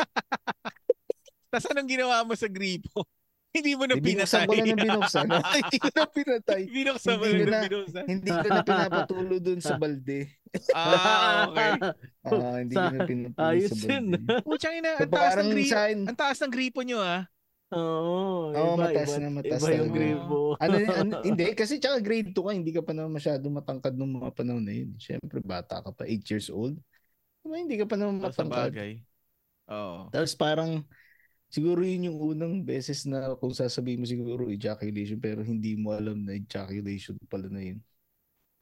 Tapos 1.48 1.68
anong 1.72 1.88
ginawa 1.88 2.28
mo 2.28 2.36
sa 2.36 2.52
gripo? 2.52 3.08
Hindi 3.56 3.78
mo 3.78 3.86
na 3.86 3.96
Di, 3.96 4.02
binuksan 4.02 4.50
pinatay. 4.50 4.50
ko 4.50 4.66
na 4.66 4.76
binuksan. 4.82 5.26
Hindi 5.62 5.78
ko 5.78 5.90
na 5.94 6.06
pinatay. 6.10 6.62
Binuksan 6.68 7.16
mo 7.16 7.24
Hindi 7.30 7.46
na 7.46 7.60
binuksan. 7.64 8.04
Hindi 8.10 8.32
ko 8.34 8.48
na 8.50 8.62
pinapatulo 8.66 9.36
doon 9.40 9.60
sa 9.62 9.78
balde. 9.78 10.20
Ah, 10.74 11.48
okay. 11.48 11.72
Ah, 12.26 12.58
hindi 12.60 12.74
ko 12.74 12.88
na 12.90 13.02
pinapatulo 13.06 13.46
Ayos 13.54 13.72
sa 13.72 13.88
yun. 13.88 14.06
balde. 14.18 14.42
Puchang 14.42 14.76
ina, 14.82 14.98
So, 14.98 15.06
ang 15.06 15.14
taas 15.14 15.36
ng 15.38 15.50
gripo. 15.54 15.76
Ang 16.10 16.18
taas 16.20 16.38
ng 16.42 16.52
gripo 16.52 16.80
nyo 16.82 17.00
ah. 17.00 17.30
Oo, 17.74 18.54
Oo, 18.54 18.78
iba, 18.78 18.86
mataas 18.86 19.10
iba, 19.10 19.18
na 19.18 19.30
mataas 19.34 19.62
iba 19.66 19.70
yung 19.74 19.90
talaga. 19.90 19.98
gripo. 19.98 20.38
ano, 20.62 20.76
ano, 20.78 21.12
hindi, 21.28 21.44
kasi 21.58 21.74
tsaka 21.82 21.98
grade 22.06 22.30
2 22.38 22.46
ka, 22.46 22.52
hindi 22.54 22.72
ka 22.72 22.82
pa 22.86 22.94
naman 22.94 23.12
masyado 23.18 23.46
matangkad 23.50 23.94
nung 23.98 24.14
mga 24.22 24.30
panahon 24.38 24.62
na 24.62 24.74
yun. 24.78 24.94
Siyempre, 25.02 25.42
bata 25.42 25.82
ka 25.82 25.90
pa, 25.90 26.06
8 26.06 26.22
years 26.30 26.54
old. 26.54 26.78
Diba, 27.42 27.58
hindi 27.58 27.76
ka 27.82 27.86
pa 27.90 27.98
naman 27.98 28.22
Oh, 28.22 28.30
sa 28.30 28.46
matangkad. 28.46 28.70
bagay. 28.72 28.92
Oo. 29.74 30.14
Tapos 30.14 30.34
parang, 30.38 30.86
siguro 31.50 31.82
yun 31.82 32.14
yung 32.14 32.20
unang 32.38 32.54
beses 32.62 33.10
na 33.10 33.34
kung 33.42 33.52
sasabihin 33.58 34.02
mo 34.02 34.08
siguro 34.08 34.48
ejaculation, 34.54 35.18
pero 35.18 35.42
hindi 35.42 35.74
mo 35.74 35.92
alam 35.98 36.22
na 36.22 36.38
ejaculation 36.38 37.18
pala 37.26 37.50
na 37.50 37.62
yun. 37.74 37.80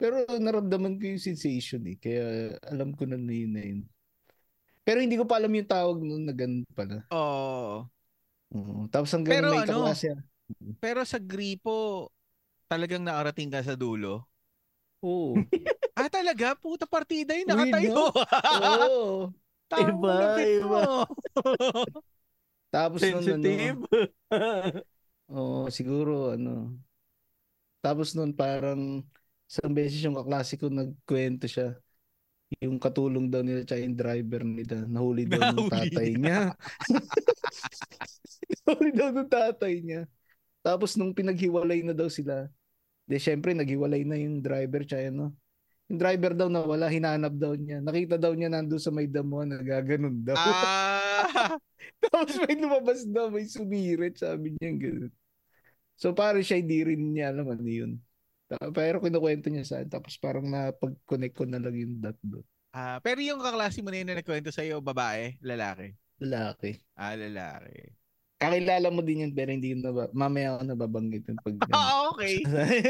Pero 0.00 0.24
naramdaman 0.26 0.98
ko 0.98 1.04
yung 1.14 1.22
sensation 1.22 1.84
eh, 1.86 1.94
kaya 2.00 2.56
alam 2.66 2.90
ko 2.96 3.06
na 3.06 3.20
na 3.20 3.34
yun 3.36 3.52
na 3.54 3.62
yun. 3.62 3.80
Pero 4.82 4.98
hindi 4.98 5.14
ko 5.14 5.22
pa 5.28 5.38
alam 5.38 5.52
yung 5.54 5.68
tawag 5.70 5.98
nun 6.02 6.26
na 6.26 6.34
ganun 6.34 6.66
pala. 6.74 7.06
Oo. 7.12 7.86
Oo. 8.52 8.86
Tapos 8.92 9.08
hanggang 9.16 9.40
Pero 9.40 9.48
may 9.50 9.64
ano, 9.64 9.88
kaklase. 9.88 10.12
Pero 10.78 11.00
sa 11.08 11.16
gripo, 11.16 12.08
talagang 12.68 13.04
nakarating 13.04 13.48
ka 13.48 13.64
sa 13.64 13.74
dulo. 13.76 14.28
Oo. 15.02 15.36
Ah, 15.92 16.08
talaga? 16.08 16.56
Puta 16.56 16.88
partida 16.88 17.36
yun, 17.36 17.52
nakatayo. 17.52 18.08
Oo. 18.08 19.28
Tama, 19.72 20.40
Iba, 20.40 20.40
iba. 20.40 20.82
Tapos 22.74 23.04
nung 23.04 23.20
ano, 23.20 23.44
Sensitive. 23.44 23.80
Oo, 25.28 25.68
siguro 25.68 26.32
ano. 26.32 26.72
Tapos 27.84 28.16
noon 28.16 28.32
parang 28.32 29.04
isang 29.44 29.72
beses 29.76 30.00
yung 30.00 30.16
kaklase 30.16 30.56
ko 30.56 30.72
nagkwento 30.72 31.44
siya. 31.44 31.76
Yung 32.64 32.80
katulong 32.80 33.28
daw 33.28 33.44
nila 33.44 33.68
tsaka 33.68 33.84
yung 33.84 33.96
driver 34.00 34.42
nila. 34.48 34.88
Nahuli 34.88 35.28
daw 35.28 35.40
ng 35.44 35.68
tatay 35.68 36.08
niya. 36.16 36.56
nahuli 38.66 38.90
daw 38.94 39.08
ng 39.12 39.30
tatay 39.30 39.74
niya. 39.82 40.02
Tapos 40.62 40.94
nung 40.94 41.12
pinaghiwalay 41.12 41.82
na 41.82 41.94
daw 41.94 42.06
sila, 42.06 42.46
de 43.06 43.16
syempre 43.18 43.52
naghiwalay 43.52 44.06
na 44.06 44.16
yung 44.16 44.38
driver 44.38 44.86
tsaka 44.86 45.10
ano. 45.10 45.34
Yung 45.90 45.98
driver 46.00 46.32
daw 46.32 46.48
nawala, 46.48 46.88
hinanap 46.88 47.34
daw 47.36 47.52
niya. 47.52 47.82
Nakita 47.82 48.16
daw 48.16 48.32
niya 48.32 48.48
nandun 48.48 48.80
sa 48.80 48.94
may 48.94 49.10
damuhan, 49.10 49.50
nagaganon 49.52 50.22
daw. 50.24 50.38
ah, 50.38 51.58
Tapos 52.08 52.34
may 52.46 52.54
lumabas 52.56 53.02
daw, 53.04 53.28
may 53.28 53.44
sumirit, 53.44 54.16
sabi 54.16 54.54
niya 54.56 54.72
gano'n. 54.78 55.12
So 55.98 56.14
parang 56.14 56.42
siya 56.42 56.58
hindi 56.58 56.82
rin 56.82 57.14
niya 57.14 57.30
alam 57.34 57.50
ano 57.52 57.66
yun. 57.66 57.98
Pero 58.74 59.00
kinukwento 59.00 59.48
niya 59.48 59.64
sa 59.64 59.80
tapos 59.86 60.16
parang 60.20 60.44
napag-connect 60.44 61.34
ko 61.36 61.44
na 61.48 61.60
lang 61.62 61.74
yung 61.76 61.94
dot 62.00 62.18
doon. 62.20 62.46
ah, 62.72 62.98
pero 63.04 63.20
yung 63.20 63.40
kaklase 63.40 63.84
mo 63.84 63.92
na 63.92 64.00
yun 64.00 64.08
na 64.08 64.18
nagkwento 64.18 64.48
sa'yo, 64.48 64.80
babae, 64.80 65.36
lalaki? 65.44 65.92
Lalaki. 66.22 66.70
Ah, 66.94 67.14
lalaki. 67.14 67.90
Kakilala 68.38 68.90
mo 68.90 68.98
din 69.00 69.22
yun, 69.22 69.32
pero 69.32 69.50
hindi 69.50 69.70
yun 69.70 69.80
naba, 69.80 70.10
mamaya 70.10 70.58
ako 70.58 70.62
nababanggit 70.64 71.22
yun 71.24 71.38
pag 71.38 71.54
Ah, 71.72 72.10
okay. 72.10 72.42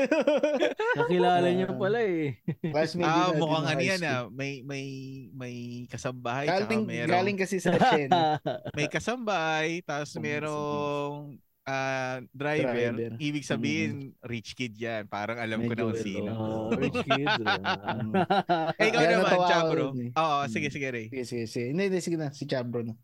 Nakilala 0.96 1.44
Ah. 1.44 1.52
niyo 1.52 1.66
pala 1.76 2.00
eh. 2.00 2.40
Classmate 2.62 3.04
Ah, 3.06 3.28
natin 3.28 3.36
mukhang 3.38 3.66
ano 3.66 3.82
yan 3.82 4.02
ah. 4.02 4.20
May, 4.28 4.60
may, 4.62 4.84
may 5.30 5.54
kasambahay, 5.86 6.48
Galing, 6.48 6.84
merong, 6.84 7.12
galing 7.12 7.36
kasi 7.36 7.56
sa 7.58 7.76
Shen. 7.76 8.08
may 8.76 8.88
kasambay, 8.88 9.80
tapos 9.82 10.12
Oh, 10.12 10.20
merong 10.20 11.12
ah, 11.62 12.24
driver. 12.32 12.72
Driver. 12.72 13.12
Ibig 13.18 13.44
sabihin, 13.44 13.92
rich 14.22 14.56
kid 14.56 14.72
yan. 14.74 15.04
Parang 15.04 15.36
alam 15.36 15.60
ko 15.60 15.68
Medyo 15.68 15.76
na 15.76 15.84
kung 15.84 16.00
sino. 16.00 16.30
Oh, 16.32 16.72
rich 16.72 16.96
kid. 16.98 17.28
Eh, 18.72 18.88
ikaw 18.88 19.00
Kaya 19.00 19.16
naman, 19.16 19.36
Chabro. 19.46 19.84
eh. 19.94 20.10
Oo, 20.12 20.36
Mm. 20.42 20.48
sige, 20.48 20.68
sige, 20.68 20.88
Ray. 20.88 21.06
Sige, 21.08 21.24
sige, 21.24 21.44
sige. 21.46 21.66
Hindi, 21.70 21.82
hindi, 21.88 22.00
sige 22.00 22.16
na. 22.16 22.32
Si 22.32 22.44
Chabro 22.44 22.80
na. 22.82 22.96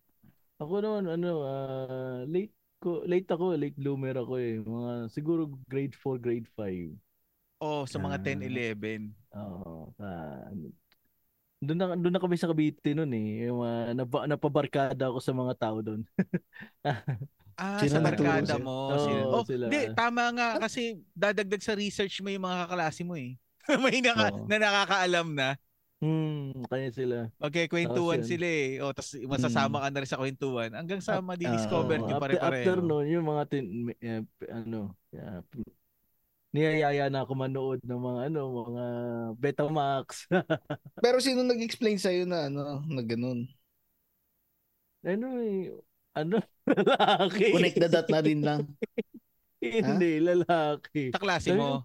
Ako 0.59 0.83
naman, 0.83 1.07
ano, 1.07 1.47
ah, 1.47 2.27
late 2.27 2.51
ko, 2.83 3.07
late 3.07 3.31
ako, 3.31 3.55
late 3.55 3.79
bloomer 3.79 4.11
ako 4.19 4.43
eh. 4.43 4.59
Mga, 4.59 4.91
siguro 5.07 5.47
grade 5.71 5.95
4, 5.95 6.19
grade 6.19 6.51
5. 6.51 6.91
Oh, 7.63 7.87
sa 7.87 8.03
mga 8.03 8.19
Ah. 8.19 8.23
10, 8.27 8.39
11. 8.43 9.03
Oo. 9.39 9.95
ah, 10.03 10.51
doon 11.59 11.79
na, 11.79 11.87
doon 11.95 12.15
na 12.15 12.23
kami 12.23 12.35
sa 12.35 12.51
Cavite 12.51 12.91
noon 12.91 13.11
eh. 13.15 13.47
Yung, 13.47 13.63
ah, 13.63 13.95
napa, 13.95 14.27
napabarkada 14.27 15.11
ako 15.11 15.19
sa 15.23 15.31
mga 15.31 15.55
tao 15.55 15.79
doon. 15.79 16.03
Ah, 17.59 17.83
Sino 17.83 17.99
sa 17.99 18.07
barkada 18.07 18.55
mo. 18.63 18.95
Sila. 19.03 19.23
Oh, 19.35 19.43
sila. 19.43 19.67
Hindi, 19.67 19.91
tama 19.99 20.31
nga 20.31 20.63
kasi 20.63 20.95
dadagdag 21.11 21.59
sa 21.59 21.75
research 21.75 22.23
mo 22.23 22.31
yung 22.31 22.47
mga 22.47 22.71
kaklase 22.71 23.03
mo 23.03 23.19
eh. 23.19 23.35
may 23.83 23.99
naka, 23.99 24.31
Oo. 24.31 24.47
na 24.47 24.63
nakakaalam 24.63 25.27
na. 25.35 25.59
Hmm, 26.01 26.63
kanya 26.71 26.91
sila. 26.95 27.17
Okay, 27.39 27.71
kwentuhan 27.71 28.19
Tapos 28.19 28.27
yun. 28.31 28.31
sila 28.31 28.47
eh. 28.51 28.83
O, 28.83 28.91
tas 28.91 29.15
masasama 29.15 29.79
ka 29.79 29.89
na 29.95 30.01
rin 30.03 30.11
sa 30.11 30.19
kwentuhan. 30.19 30.75
Hanggang 30.75 30.99
sa 30.99 31.23
ma-discover 31.23 32.03
Oo, 32.03 32.03
nyo 32.03 32.19
after, 32.19 32.19
pare-pareho. 32.19 32.43
after 32.43 32.77
noon, 32.83 33.07
yung 33.09 33.27
mga 33.31 33.43
tin, 33.51 33.65
eh, 34.03 34.23
p- 34.27 34.51
ano, 34.51 34.95
yeah, 35.15 35.41
p- 35.51 35.63
niyayaya 36.55 37.09
na 37.13 37.25
ako 37.25 37.33
manood 37.37 37.81
ng 37.85 38.01
mga 38.01 38.21
ano, 38.33 38.41
mga 38.67 38.85
Betamax. 39.43 40.07
Pero 41.03 41.19
sino 41.23 41.43
nag-explain 41.47 41.99
sa'yo 42.01 42.25
na 42.27 42.49
ano, 42.51 42.83
na 42.87 43.03
ganun? 43.07 43.47
ano 45.07 45.27
eh, 45.43 45.71
ano, 46.19 46.37
lalaki. 46.69 47.45
Connect 47.53 47.79
the 47.81 47.89
dot 47.89 48.07
na 48.11 48.21
din 48.23 48.41
lang. 48.47 48.63
Hindi, 49.87 50.21
lalaki. 50.23 51.13
Sa 51.13 51.19
klase 51.23 51.51
mo, 51.53 51.85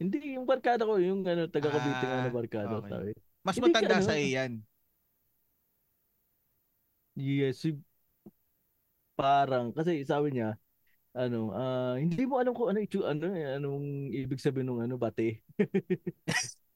Hindi, 0.00 0.34
yung 0.36 0.48
barkada 0.48 0.82
ko, 0.88 0.96
yung 0.96 1.22
ano, 1.28 1.44
taga 1.52 1.68
Cavite 1.76 2.04
nga 2.08 2.18
na 2.24 2.30
Ah, 2.32 2.32
barkada. 2.32 2.80
okay. 2.80 2.90
Sabi. 2.90 3.12
Mas 3.46 3.56
Hindi 3.56 3.62
matanda 3.64 3.96
ano? 3.96 4.06
sa 4.06 4.16
iyan. 4.16 4.52
Yes, 7.14 7.60
si- 7.60 7.82
parang, 9.18 9.72
kasi 9.76 10.02
sabi 10.08 10.32
niya, 10.34 10.56
ano, 11.16 11.52
ah, 11.56 11.94
hindi 12.00 12.24
mo 12.28 12.38
alam 12.40 12.52
kung 12.56 12.70
ano, 12.74 12.80
itu, 12.82 13.04
ano, 13.06 13.26
eh, 13.34 13.58
anong 13.58 14.10
ibig 14.14 14.40
sabihin 14.42 14.68
ng 14.72 14.82
ano, 14.90 14.96
bate. 15.00 15.42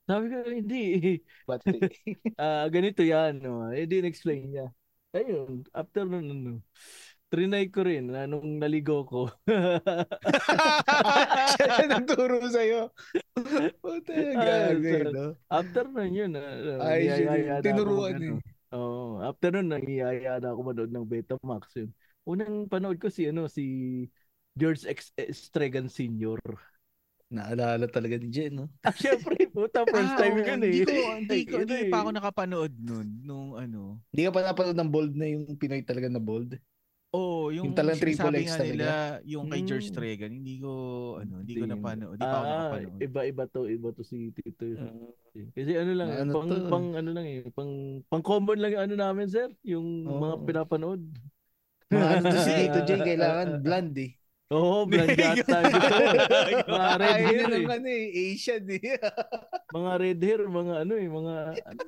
sabi 0.09 0.25
ko, 0.33 0.37
hindi. 0.49 0.78
Pati. 1.47 1.73
Ah, 2.40 2.66
ganito 2.66 3.02
yan, 3.06 3.38
no. 3.38 3.71
Eh, 3.71 3.87
din 3.87 4.02
explain 4.11 4.50
niya. 4.50 4.66
Ayun, 5.14 5.62
after 5.71 6.02
nun, 6.02 6.26
ano, 6.35 6.52
trinay 7.34 7.66
ko 7.66 7.82
rin, 7.82 8.14
na 8.14 8.30
nung 8.30 8.62
naligo 8.62 9.02
ko. 9.10 9.26
Siya 11.58 11.82
na 11.90 11.98
nagturo 11.98 12.38
sa'yo. 12.46 12.94
Puta, 13.82 14.14
Ah, 14.14 14.70
gago, 14.70 14.86
sir. 14.86 15.04
no? 15.10 15.26
after 15.50 15.90
nun 15.90 16.14
yun, 16.14 16.30
ano, 16.38 16.78
Ay, 16.78 17.10
ako 17.10 17.58
tinuruan 17.58 18.22
eh. 18.22 18.38
Oo, 18.70 19.18
after 19.18 19.50
nun, 19.50 19.74
nangiyaya 19.74 20.38
na 20.38 20.54
ako 20.54 20.70
manood 20.70 20.94
ng 20.94 21.06
Betamax 21.10 21.74
yun. 21.74 21.90
Unang 22.22 22.70
panood 22.70 23.02
ko 23.02 23.10
si, 23.10 23.26
ano, 23.26 23.50
si 23.50 23.66
George 24.54 24.86
X. 24.86 25.10
Estregan 25.18 25.90
Sr. 25.90 26.38
Naalala 27.34 27.90
talaga 27.90 28.14
ni 28.14 28.30
Jen, 28.30 28.62
no? 28.62 28.70
Ah, 28.86 28.94
syempre, 28.94 29.50
puta, 29.50 29.82
first 29.90 30.14
Ah, 30.14 30.22
time 30.22 30.38
yun 30.38 30.62
Hindi 30.62 30.70
eh. 30.70 30.86
ko, 30.86 30.94
hindi 31.18 31.38
ko, 31.50 31.54
Yun 31.58 31.66
hindi 31.66 31.78
eh. 31.82 31.90
pa 31.90 32.06
ako 32.06 32.10
nakapanood 32.14 32.72
nun, 32.78 33.08
nung 33.26 33.58
ano. 33.58 33.98
Hindi 34.14 34.22
ka 34.22 34.30
pa 34.30 34.46
napanood 34.46 34.78
ng 34.78 34.90
bold 34.94 35.12
na 35.18 35.26
yung 35.26 35.58
Pinoy 35.58 35.82
talaga 35.82 36.06
na 36.06 36.22
bold? 36.22 36.54
Oo, 37.14 37.54
yung, 37.54 37.71
Yung 37.71 37.76
talagang 37.78 38.02
triple 38.02 38.37
X 38.42 38.49
talaga? 38.59 38.66
nila, 38.66 38.88
yung 39.23 39.47
kay 39.47 39.62
George 39.62 39.87
Mm. 39.87 39.94
Tregan, 39.94 40.30
hindi 40.35 40.54
ko, 40.59 40.71
ano, 41.23 41.35
hindi 41.47 41.54
ko 41.54 41.64
napanood. 41.71 42.18
Hindi 42.18 42.26
pa 42.26 42.35
ako 42.35 42.44
Ah, 42.44 42.50
nakapanood. 42.50 42.99
iba-iba 42.99 43.44
to, 43.47 43.61
iba 43.71 43.88
to 43.94 44.02
si 44.02 44.35
Tito. 44.35 44.64
Kasi 45.54 45.71
ano 45.78 45.92
lang, 45.94 46.09
Ano 46.26 46.33
pang, 46.35 46.49
to? 46.50 46.66
pang 46.66 46.87
ano 46.99 47.11
lang 47.14 47.26
eh, 47.30 47.38
pang, 47.54 48.02
pang 48.11 48.25
common 48.26 48.59
lang 48.59 48.75
yung 48.75 48.85
ano 48.90 48.94
namin, 48.99 49.26
sir, 49.30 49.47
yung 49.62 49.87
mga 50.02 50.35
Oo. 50.35 50.42
pinapanood. 50.42 51.02
Mga 51.94 52.06
ano 52.18 52.25
to 52.26 52.38
si 52.42 52.50
Tito 52.59 52.78
J, 52.83 52.90
kailangan 52.99 53.49
blonde 53.62 53.99
eh. 54.02 54.12
Oo, 54.50 54.83
oh, 54.83 54.83
blind 54.85 55.14
yata 55.14 55.62
dito. 55.71 55.94
mga 56.66 56.88
red 56.99 57.18
hair 57.23 57.42
niya 57.47 57.47
eh. 57.47 57.62
ng 57.62 57.71
ano 57.71 57.88
eh, 57.88 58.06
Asian 58.26 58.64
eh. 58.75 58.83
Mga 59.75 59.92
red 59.99 60.21
hair, 60.23 60.40
mga 60.47 60.75
ano 60.83 60.92
eh, 60.99 61.09
mga 61.09 61.35
ano, 61.62 61.83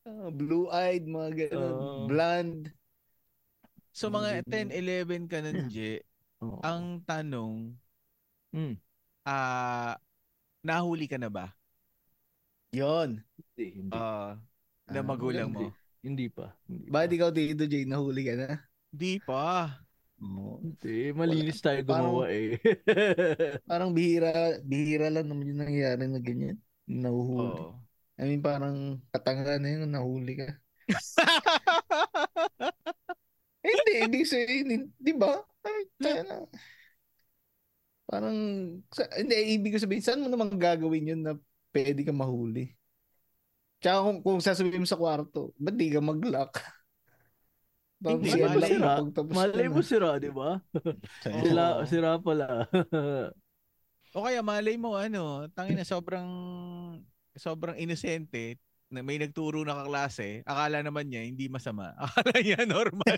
Ah, 0.00 0.32
Blue-eyed, 0.32 1.04
mga 1.04 1.30
ganun. 1.36 1.76
Oo. 1.76 2.08
Blonde. 2.08 2.72
So 3.90 4.06
mga 4.08 4.46
10, 4.46 4.70
11 4.70 5.26
ka 5.26 5.42
nun, 5.42 5.66
Je, 5.66 6.02
Oo. 6.40 6.62
ang 6.62 7.02
tanong, 7.02 7.74
Hmm. 8.50 8.74
ah, 9.22 9.94
nahuli 10.60 11.06
ka 11.06 11.18
na 11.18 11.28
ba? 11.28 11.50
Yon. 12.70 13.18
Hindi, 13.34 13.66
hindi. 13.76 13.92
Ah, 13.92 14.38
na 14.86 15.00
Ah, 15.00 15.06
magulang 15.06 15.50
mo? 15.50 15.70
Hindi 16.00 16.30
pa. 16.30 16.54
Hindi 16.64 16.86
pa. 16.86 16.92
Bakit 16.96 17.10
ikaw 17.12 17.30
Tito 17.30 17.64
J, 17.66 17.74
nahuli 17.84 18.22
ka 18.24 18.34
na? 18.34 18.48
Di 18.88 19.18
pa. 19.20 19.78
Oo. 20.20 20.62
Hindi, 20.62 21.10
malinis 21.12 21.58
tayo 21.60 21.82
Parang- 21.82 22.14
gumawa 22.14 22.30
eh. 22.30 22.56
Parang 23.70 23.90
bihira, 23.90 24.30
bihira 24.62 25.08
lang 25.08 25.26
naman 25.26 25.50
yung 25.50 25.60
nangyayari 25.60 26.06
na 26.06 26.20
ganyan. 26.20 26.56
Nahuhuli. 26.86 27.58
Oo. 27.58 27.74
I 28.20 28.28
mean, 28.28 28.40
parang 28.40 29.00
katanga 29.08 29.56
na 29.56 29.68
yun, 29.70 29.88
nahuli 29.88 30.34
ka. 30.36 30.48
hindi, 33.90 34.20
hindi 34.20 34.20
sa 34.22 34.36
di 34.96 35.12
ba? 35.18 35.32
Ay, 35.66 35.80
tayo 35.98 36.22
na. 36.24 36.36
Parang, 38.06 38.36
sa, 38.90 39.06
hindi, 39.18 39.34
ibig 39.58 39.74
ko 39.74 39.78
sabihin, 39.78 40.02
saan 40.02 40.22
mo 40.22 40.28
naman 40.30 40.54
gagawin 40.54 41.14
yun 41.14 41.20
na 41.22 41.34
pwede 41.70 42.02
ka 42.02 42.10
mahuli? 42.14 42.74
Tsaka 43.82 44.02
kung, 44.02 44.18
kung 44.22 44.38
sasabihin 44.42 44.82
mo 44.82 44.88
sa 44.88 44.98
kwarto, 44.98 45.54
ba't 45.58 45.74
di 45.74 45.90
ka 45.90 46.02
mag-lock? 46.02 46.58
Hindi, 48.00 48.32
malay 48.40 48.80
na 48.80 49.04
pagtapos 49.04 49.34
Malay 49.36 49.66
mo 49.68 49.84
sira, 49.84 50.16
di 50.16 50.32
ba? 50.32 50.56
Oo. 50.56 51.42
Sila, 51.44 51.64
sira 51.84 52.16
pala. 52.16 52.64
O 54.10 54.26
kaya 54.26 54.42
malay 54.42 54.74
mo 54.74 54.98
ano, 54.98 55.46
tangin 55.54 55.78
na 55.78 55.86
sobrang 55.86 56.26
sobrang 57.38 57.78
inosente 57.78 58.58
na 58.90 59.06
may 59.06 59.22
nagturo 59.22 59.62
na 59.62 59.78
kaklase, 59.78 60.42
akala 60.42 60.82
naman 60.82 61.06
niya 61.06 61.22
hindi 61.22 61.46
masama. 61.46 61.94
Akala 62.04 62.34
niya 62.42 62.66
normal. 62.66 63.16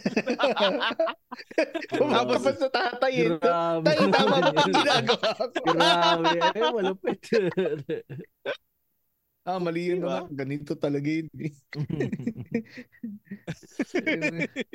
Tapos 1.89 2.41
sa 2.45 2.69
tatay 2.69 3.13
eh. 3.17 3.29
Grabe. 3.41 3.89
Tayo 3.89 4.05
tama 4.13 4.37
ba 4.45 4.53
ang 4.53 4.69
ginagawa 4.77 5.31
ko? 5.33 5.61
Grabe. 5.73 6.29
Ay, 6.39 6.63
malupit. 6.71 7.21
Ah, 9.43 9.59
mali 9.59 9.91
yun 9.91 10.07
Diba? 10.07 10.23
Ganito 10.31 10.79
talaga 10.79 11.03
yun. 11.03 11.27
eh. 11.35 11.51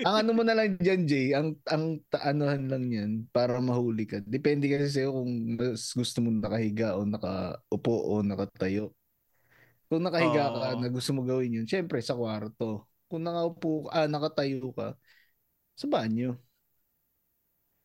ang 0.04 0.28
ano 0.28 0.36
mo 0.36 0.44
na 0.44 0.60
lang 0.60 0.76
dyan, 0.76 1.08
Jay, 1.08 1.32
ang, 1.32 1.56
ang 1.72 2.04
taanuhan 2.12 2.68
lang 2.68 2.84
yan 2.92 3.12
para 3.32 3.64
mahuli 3.64 4.04
ka. 4.04 4.20
Depende 4.28 4.68
kasi 4.68 4.92
sa'yo 4.92 5.16
kung 5.16 5.56
mas 5.56 5.88
gusto 5.96 6.20
mo 6.20 6.36
nakahiga 6.36 7.00
o 7.00 7.08
nakaupo 7.08 7.96
o 8.12 8.20
nakatayo. 8.20 8.92
Kung 9.88 10.04
nakahiga 10.04 10.52
ka 10.52 10.76
Oo. 10.76 10.80
na 10.84 10.88
gusto 10.92 11.12
mo 11.16 11.24
gawin 11.24 11.64
yun, 11.64 11.68
syempre 11.68 12.04
sa 12.04 12.16
kwarto. 12.16 12.88
Kung 13.08 13.24
nakaupo 13.24 13.88
ah, 13.88 14.08
nakatayo 14.08 14.76
ka, 14.76 15.00
sa 15.80 15.88
banyo. 15.88 16.36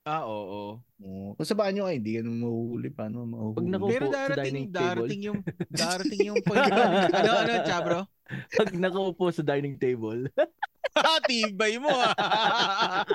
ah, 0.03 0.27
oo. 0.27 0.83
Oo. 0.99 1.29
Kung 1.39 1.47
sa 1.47 1.55
banyo 1.55 1.87
ka, 1.87 1.95
hindi 1.95 2.19
ka 2.19 2.27
naman 2.27 2.43
mahuhuli. 2.43 2.89
Paano 2.91 3.23
mahuhuli? 3.23 3.55
Pag 3.55 3.71
nakaupo 3.71 3.93
Pero 3.95 4.07
sa 4.11 4.15
darating 4.19 4.43
dining 4.43 4.69
table. 4.75 4.83
darating 4.83 5.21
yung 5.23 5.39
darating 5.83 6.21
yung 6.27 6.39
point. 6.43 6.73
ano 7.15 7.31
ano, 7.39 7.53
Chabro? 7.63 8.01
Pag 8.59 8.71
nakaupo 8.75 9.25
sa 9.31 9.43
dining 9.47 9.79
table. 9.79 10.27
Tibay 11.31 11.81
mo 11.81 11.89
ah. 11.89 12.13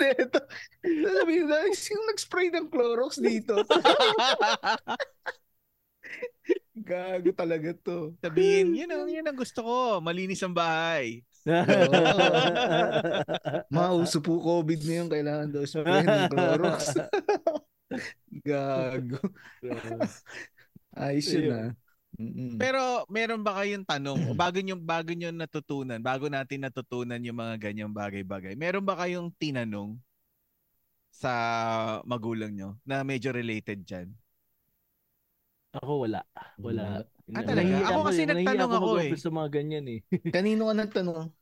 Ito, 0.00 0.40
sabi 0.80 1.44
na, 1.44 1.68
nag-spray 1.68 2.48
ng 2.54 2.72
Clorox 2.72 3.20
dito? 3.20 3.60
Gago 6.74 7.30
talaga 7.30 7.70
to. 7.70 8.18
Sabihin, 8.18 8.74
yun 8.74 8.90
ang, 8.90 9.06
yun 9.06 9.22
ang 9.22 9.38
gusto 9.38 9.62
ko. 9.62 10.02
Malinis 10.02 10.42
ang 10.42 10.50
bahay. 10.50 11.22
Mauso 13.74 14.18
po 14.18 14.42
COVID 14.42 14.80
na 14.82 14.92
yun, 14.98 15.08
kailangan 15.08 15.48
daw 15.54 15.62
spray 15.62 16.02
ng 16.02 16.30
Clorox. 16.34 16.90
Gago. 18.46 19.22
Ayos 20.98 21.30
yun 21.30 21.54
ah. 21.54 21.70
Mm-mm. 22.14 22.62
Pero 22.62 23.02
meron 23.10 23.42
ba 23.42 23.58
kayong 23.58 23.82
tanong 23.82 24.38
bago 24.38 24.62
nyo 24.62 24.78
bago 24.78 25.10
nyo 25.10 25.34
natutunan, 25.34 25.98
bago 25.98 26.30
natin 26.30 26.62
natutunan 26.62 27.18
yung 27.18 27.34
mga 27.34 27.58
ganyang 27.58 27.90
bagay-bagay. 27.90 28.54
Meron 28.54 28.86
ba 28.86 28.94
kayong 28.94 29.34
tinanong 29.34 29.98
sa 31.10 31.34
magulang 32.06 32.54
nyo 32.54 32.78
na 32.86 33.02
medyo 33.02 33.34
related 33.34 33.82
diyan? 33.82 34.14
Ako 35.82 36.06
wala. 36.06 36.22
Wala. 36.62 37.02
Ah, 37.34 37.42
talaga? 37.42 37.66
Nahihiya 37.66 37.86
Ako 37.90 38.00
kasi 38.06 38.22
eh. 38.22 38.28
nagtanong 38.28 38.70
Nahihiya 38.70 38.78
ako 38.78 38.90
eh. 39.00 39.10
sa 39.18 39.30
mga 39.32 39.48
ganyan 39.50 39.84
eh. 39.90 40.00
Kanino 40.36 40.70
ka 40.70 40.74
nagtanong? 40.76 41.32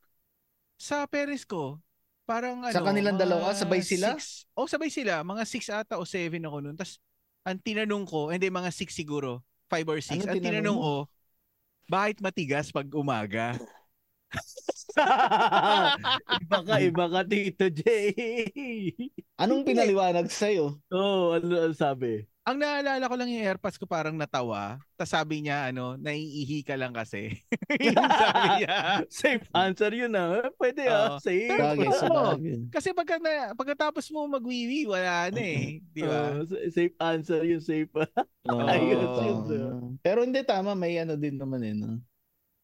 Sa 0.79 1.05
parents 1.05 1.45
ko, 1.45 1.77
parang 2.25 2.65
ano, 2.65 2.73
Sa 2.73 2.81
kanilang 2.81 3.19
mga 3.19 3.23
dalawa, 3.27 3.53
sabay 3.53 3.85
sila? 3.85 4.17
Six, 4.17 4.49
oh, 4.57 4.65
sabay 4.65 4.89
sila. 4.89 5.21
Mga 5.21 5.43
6 5.45 5.69
ata 5.69 6.01
o 6.01 6.07
7 6.07 6.41
ako 6.41 6.57
noon. 6.65 6.75
Tapos, 6.79 6.97
ang 7.45 7.59
tinanong 7.59 8.05
ko, 8.09 8.33
hindi, 8.33 8.49
mga 8.49 8.71
6 8.73 8.95
siguro. 8.95 9.43
5 9.69 9.85
or 9.85 9.99
6. 10.01 10.23
Ano 10.23 10.33
ang 10.33 10.41
tinanong 10.41 10.79
ko, 10.79 10.95
bakit 11.91 12.23
matigas 12.23 12.71
pag 12.71 12.87
umaga? 12.95 13.59
iba 16.41 16.59
ka, 16.63 16.75
iba 16.81 17.05
ka, 17.09 17.21
Tito 17.25 17.67
J. 17.69 17.81
Anong 19.37 19.65
pinaliwanag 19.65 20.29
sa'yo? 20.29 20.81
Oo, 20.89 20.97
oh, 20.97 21.25
ano 21.37 21.69
ang 21.69 21.77
sabi? 21.77 22.25
Ang 22.43 22.59
naalala 22.59 23.07
ko 23.07 23.15
lang 23.15 23.31
yung 23.31 23.47
airpods 23.47 23.79
ko 23.79 23.87
parang 23.87 24.19
natawa. 24.19 24.75
Tapos 24.99 25.15
sabi 25.15 25.39
niya, 25.39 25.71
ano, 25.71 25.95
naiihi 25.95 26.67
ka 26.67 26.75
lang 26.75 26.91
kasi. 26.91 27.39
Sabi 27.79 28.47
niya. 28.59 28.99
Safe 29.07 29.47
answer 29.55 29.95
yun 29.95 30.11
ah. 30.11 30.51
Pwede 30.59 30.83
ah. 30.91 31.15
Oo. 31.15 31.23
Safe. 31.23 31.47
Bagay 31.47 31.87
bagay. 31.87 32.59
Kasi 32.67 32.91
pagka 32.91 33.15
na, 33.23 33.55
pagkatapos 33.55 34.11
mo 34.11 34.27
magwiwi, 34.27 34.83
wala 34.91 35.31
na 35.31 35.39
eh. 35.39 35.79
Di 35.95 36.03
ba? 36.03 36.35
Sa- 36.51 36.67
safe 36.67 36.95
answer 36.99 37.47
yun, 37.47 37.63
safe. 37.63 37.87
Oo, 38.51 38.67
Ayos 38.67 38.91
yun, 39.23 39.39
tama. 39.47 39.95
Pero 40.03 40.27
hindi 40.27 40.43
tama, 40.43 40.75
may 40.75 40.99
ano 40.99 41.15
din 41.15 41.39
naman 41.39 41.63
eh, 41.63 41.71
no? 41.71 42.03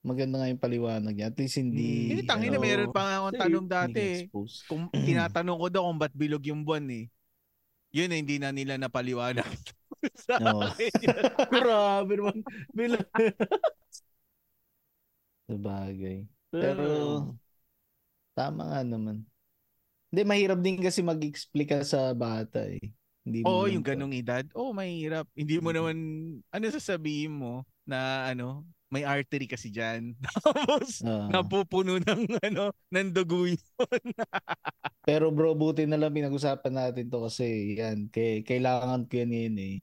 Maganda 0.04 0.44
nga 0.44 0.52
yung 0.52 0.60
paliwanag 0.60 1.16
niya. 1.16 1.32
At 1.32 1.40
least 1.40 1.56
hindi... 1.56 2.12
Hindi, 2.20 2.28
tangin 2.28 2.52
na 2.52 2.60
ano, 2.60 2.68
meron 2.68 2.92
pa 2.92 3.02
nga 3.08 3.16
akong 3.24 3.40
tanong 3.48 3.68
dati. 3.72 4.00
eh. 4.00 4.20
Kung 4.68 4.92
tinatanong 4.92 5.56
ko 5.56 5.68
daw 5.72 5.88
kung 5.88 6.00
ba't 6.04 6.12
bilog 6.12 6.44
yung 6.44 6.68
buwan 6.68 6.84
eh. 6.92 7.08
Yun 7.90 8.14
eh, 8.14 8.20
hindi 8.22 8.38
na 8.38 8.54
nila 8.54 8.78
napaliwanag. 8.78 9.50
sa 10.26 10.38
Oo. 10.38 10.70
akin 10.70 10.94
yun. 11.06 11.24
Grabe 11.50 12.14
naman. 12.16 12.38
Bilang. 12.72 13.06
Sa 15.50 15.58
bagay. 15.58 16.30
Pero, 16.54 16.86
tama 18.38 18.70
nga 18.70 18.86
naman. 18.86 19.26
Hindi, 20.14 20.22
mahirap 20.22 20.62
din 20.62 20.78
kasi 20.78 21.02
mag-explica 21.02 21.82
sa 21.82 22.14
bata 22.14 22.70
eh. 22.70 22.94
Hindi 23.26 23.42
mo 23.42 23.50
Oo, 23.50 23.66
yung 23.66 23.82
ganong 23.82 24.14
edad. 24.14 24.46
Oo, 24.54 24.70
mahirap. 24.74 25.26
Hindi 25.34 25.58
mo 25.58 25.74
naman, 25.74 25.98
ano 26.54 26.64
sasabihin 26.70 27.34
mo 27.34 27.66
na 27.82 28.30
ano, 28.30 28.62
may 28.90 29.06
artery 29.06 29.46
kasi 29.50 29.70
dyan. 29.70 30.14
Tapos, 30.26 31.02
Oo. 31.04 31.30
napupuno 31.30 31.98
ng 32.02 32.22
ano, 32.42 32.74
ng 32.92 33.10
dugo 33.14 33.46
yun. 33.50 33.62
Pero 35.08 35.34
bro, 35.34 35.58
buti 35.58 35.90
na 35.90 35.98
lang 35.98 36.14
pinag-usapan 36.14 36.74
natin 36.76 37.10
to 37.10 37.26
kasi 37.26 37.78
yan, 37.82 38.12
kay, 38.14 38.46
kailangan 38.46 39.10
ko 39.10 39.14
yan 39.26 39.30
ngayon 39.34 39.58
eh. 39.58 39.76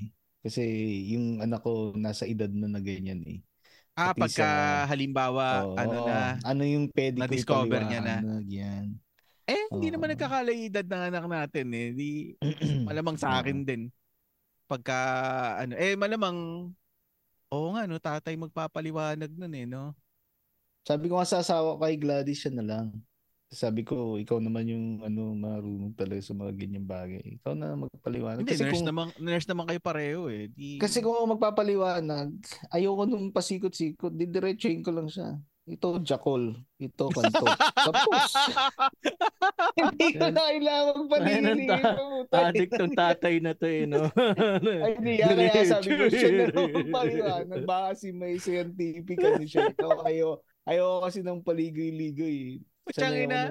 Kasi 0.46 0.62
yung 1.10 1.42
anak 1.42 1.66
ko 1.66 1.90
nasa 1.98 2.28
edad 2.30 2.46
na 2.54 2.70
na 2.70 2.78
ganyan 2.78 3.22
eh. 3.26 3.38
Ah, 3.96 4.12
At 4.12 4.14
least, 4.20 4.38
pagka 4.38 4.44
ah, 4.44 4.84
halimbawa, 4.92 5.64
Oo, 5.66 5.74
ano 5.74 5.96
na, 6.04 6.36
Ano 6.46 6.62
yung 6.68 6.86
pwede 6.94 7.18
ko 7.26 7.26
na-discover 7.26 7.82
niya 7.88 8.00
na. 8.04 8.16
Yan. 8.46 8.86
eh, 9.46 9.62
hindi 9.78 9.88
naman 9.94 10.10
Oo. 10.10 10.14
nagkakalay 10.14 10.56
edad 10.70 10.86
ng 10.86 11.02
anak 11.12 11.24
natin 11.30 11.66
eh. 11.74 11.86
Di, 11.94 12.08
malamang 12.88 13.16
sa 13.18 13.38
akin 13.40 13.62
din. 13.62 13.82
Pagka, 14.66 14.98
ano, 15.62 15.74
eh, 15.78 15.94
malamang, 15.94 16.70
oo 17.50 17.74
nga, 17.74 17.86
no, 17.86 17.98
tatay 18.00 18.34
magpapaliwanag 18.34 19.30
nun 19.34 19.54
eh, 19.54 19.66
no? 19.66 19.94
Sabi 20.86 21.10
ko 21.10 21.18
nga 21.18 21.26
sa 21.26 21.42
asawa 21.42 21.78
kay 21.82 21.98
Gladys 21.98 22.46
siya 22.46 22.54
na 22.54 22.64
lang. 22.64 22.86
Sabi 23.46 23.86
ko, 23.86 24.18
ikaw 24.18 24.42
naman 24.42 24.66
yung 24.66 24.86
ano 25.06 25.30
marunong 25.34 25.94
talaga 25.94 26.18
sa 26.18 26.34
mga 26.34 26.50
ganyang 26.58 26.86
bagay. 26.86 27.38
Ikaw 27.38 27.54
na 27.54 27.78
magpaliwanag. 27.78 28.42
Hindi, 28.42 28.54
kasi 28.58 28.66
nurse, 28.66 28.74
kung, 28.74 28.86
naman, 28.90 29.06
nurse 29.22 29.46
naman 29.46 29.64
kayo 29.70 29.80
pareho 29.82 30.22
eh. 30.26 30.50
Di, 30.50 30.82
kasi 30.82 30.98
kung 30.98 31.14
ako 31.14 31.38
magpapaliwanag, 31.38 32.34
ayoko 32.74 33.02
nung 33.06 33.30
pasikot-sikot, 33.30 34.14
didiretsuhin 34.14 34.82
ko 34.82 34.90
lang 34.90 35.06
siya. 35.06 35.38
Ito 35.66 35.98
Jackal, 35.98 36.54
ito 36.78 37.04
Kanto. 37.10 37.42
Tapos, 37.74 38.30
hindi 39.82 40.14
ko 40.14 40.30
na 40.30 40.42
kailangan 40.46 40.94
mo. 40.94 41.14
Adik 42.30 42.70
tong 42.70 42.94
tatay 42.94 43.42
na 43.42 43.50
to 43.50 43.66
eh, 43.66 43.82
no? 43.82 44.06
Ay, 44.86 44.94
hindi. 44.94 45.18
ah, 45.26 45.34
Kaya 45.34 45.66
sabi 45.74 45.90
ko 45.90 46.06
siya 46.06 46.30
na 46.30 46.44
lang 46.54 46.70
magpaliwanag. 46.70 47.60
Baka 47.66 47.84
kasi 47.98 48.14
may 48.14 48.38
scientific 48.38 49.18
ano 49.18 49.42
siya. 49.42 49.74
Ikaw, 49.74 50.06
ayo, 50.06 50.38
ayo 50.70 51.02
kasi 51.02 51.26
ng 51.26 51.42
paligoy-ligoy. 51.42 52.62
Ako 52.86 53.02
ina. 53.18 53.50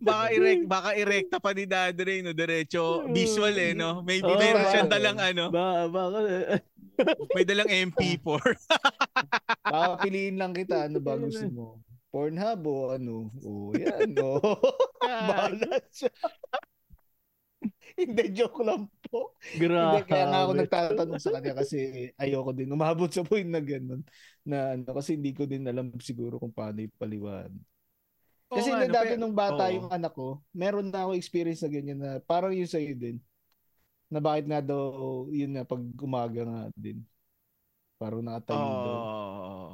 baka 0.00 0.24
erect 0.36 0.62
baka 0.64 0.90
erekta 0.96 1.36
pa 1.36 1.52
ni 1.52 1.68
Dad 1.68 2.00
Ray, 2.00 2.24
no 2.24 2.32
diretso 2.32 3.04
visual 3.12 3.52
eh 3.52 3.76
no 3.76 4.00
may 4.00 4.24
Oo, 4.24 4.32
mayroon 4.40 4.64
ba? 4.64 4.70
siyang 4.72 4.88
dalang 4.88 5.18
ano 5.20 5.44
ba, 5.52 5.84
baka, 5.86 6.18
may 7.36 7.44
dalang 7.44 7.68
MP4 7.68 8.40
Baka 9.70 10.02
piliin 10.02 10.34
lang 10.34 10.50
kita. 10.50 10.90
Ano 10.90 10.98
ba 10.98 11.14
gusto 11.14 11.46
mo? 11.52 11.78
Pornhub 12.10 12.66
o 12.66 12.90
ano? 12.90 13.30
O 13.46 13.70
yan. 13.70 14.18
O. 14.18 14.42
Bahala 14.98 15.78
siya. 15.94 16.10
Hindi, 17.94 18.34
joke 18.34 18.66
lang 18.66 18.90
po. 19.06 19.38
grabe. 19.54 20.02
Hindi, 20.02 20.10
kaya 20.10 20.24
nga 20.26 20.40
ako 20.42 20.52
nagtatanong 20.58 21.20
sa 21.22 21.30
kanya 21.38 21.52
kasi 21.54 22.10
ayoko 22.18 22.50
din. 22.50 22.72
Umabot 22.72 23.06
sa 23.12 23.22
point 23.22 23.46
na 23.46 23.62
gano'n. 23.62 24.02
Na 24.42 24.74
ano, 24.74 24.90
kasi 24.90 25.14
hindi 25.14 25.30
ko 25.36 25.46
din 25.46 25.62
alam 25.70 25.94
siguro 26.02 26.40
kung 26.42 26.50
paano 26.50 26.82
ipaliwan. 26.82 27.52
Kasi 28.50 28.68
na 28.74 28.82
ano, 28.82 28.92
dati 28.92 29.14
pero- 29.14 29.20
nung 29.22 29.36
bata 29.36 29.70
oo. 29.70 29.74
yung 29.78 29.88
anak 29.94 30.12
ko, 30.12 30.42
meron 30.50 30.90
na 30.90 31.06
ako 31.06 31.14
experience 31.14 31.62
na 31.62 31.70
ganyan 31.70 31.98
na 32.02 32.10
parang 32.18 32.50
yun 32.50 32.66
sa'yo 32.66 32.98
din. 32.98 33.22
Na 34.10 34.18
bakit 34.18 34.50
nga 34.50 34.58
daw, 34.58 35.30
yun 35.30 35.54
na 35.54 35.62
pag 35.62 35.78
umaga 36.02 36.42
nga 36.42 36.62
din. 36.74 37.06
Parang 37.94 38.26
nakatayo 38.26 38.58
daw. 38.58 38.96
Oo. 38.98 39.68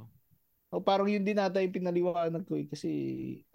O 0.77 0.83
parang 0.85 1.09
yun 1.09 1.25
din 1.25 1.41
nata 1.41 1.65
yung 1.65 1.73
pinaliwanag 1.73 2.45
ko 2.45 2.59
eh. 2.61 2.69
Kasi 2.69 2.91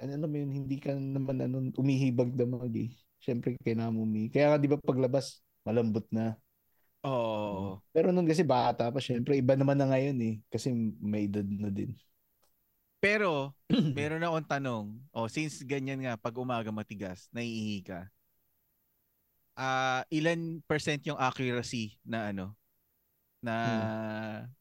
ano 0.01 0.17
naman 0.17 0.47
yun, 0.47 0.65
hindi 0.65 0.81
ka 0.81 0.97
naman 0.97 1.38
ano, 1.43 1.69
umihibag 1.77 2.34
damag 2.34 2.73
eh. 2.73 2.89
Siyempre 3.21 3.53
kailangan 3.62 3.93
mo 3.93 4.10
umi. 4.10 4.34
Kaya 4.34 4.55
nga 4.55 4.57
di 4.57 4.65
ba 4.65 4.81
paglabas, 4.81 5.43
malambot 5.62 6.07
na. 6.10 6.34
Oo. 7.05 7.77
Pero 7.93 8.10
nun 8.10 8.25
kasi 8.25 8.41
bata 8.41 8.89
pa, 8.89 8.97
syempre 8.97 9.38
iba 9.38 9.53
naman 9.53 9.77
na 9.77 9.91
ngayon 9.93 10.17
eh. 10.23 10.36
Kasi 10.49 10.73
may 10.97 11.29
edad 11.29 11.45
na 11.45 11.69
din. 11.69 11.93
Pero, 13.02 13.58
meron 13.98 14.22
akong 14.22 14.48
tanong. 14.48 14.86
Oh, 15.10 15.26
since 15.26 15.66
ganyan 15.66 16.06
nga, 16.06 16.14
pag 16.16 16.38
umaga 16.38 16.70
matigas, 16.70 17.26
naiihi 17.34 17.82
ka. 17.82 18.06
Ah, 19.58 20.06
ilan 20.14 20.62
percent 20.70 21.02
yung 21.10 21.18
accuracy 21.18 21.98
na 22.06 22.30
ano? 22.30 22.54
Na 23.42 23.56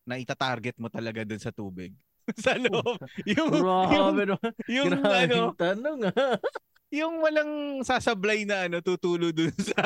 na 0.08 0.16
itatarget 0.16 0.80
mo 0.80 0.88
talaga 0.88 1.22
dun 1.22 1.38
sa 1.38 1.52
tubig? 1.52 1.92
sa 2.44 2.56
loob. 2.56 2.96
yung, 3.28 3.52
yung, 3.60 3.86
Grabe 3.92 4.22
yung 4.66 4.88
Grabe 4.88 5.14
ano, 5.28 5.34
yung 5.36 5.54
tanong 5.54 6.00
ah. 6.08 6.36
yung 7.00 7.14
walang 7.22 7.52
sasablay 7.86 8.42
na 8.48 8.66
ano, 8.66 8.82
tutulo 8.82 9.30
dun 9.30 9.54
sa 9.60 9.84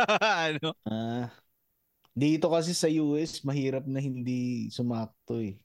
ano. 0.48 0.72
Ah, 0.86 1.28
dito 2.14 2.46
kasi 2.48 2.72
sa 2.72 2.86
US, 2.86 3.42
mahirap 3.42 3.84
na 3.90 3.98
hindi 3.98 4.70
sumakto 4.70 5.42
eh. 5.42 5.58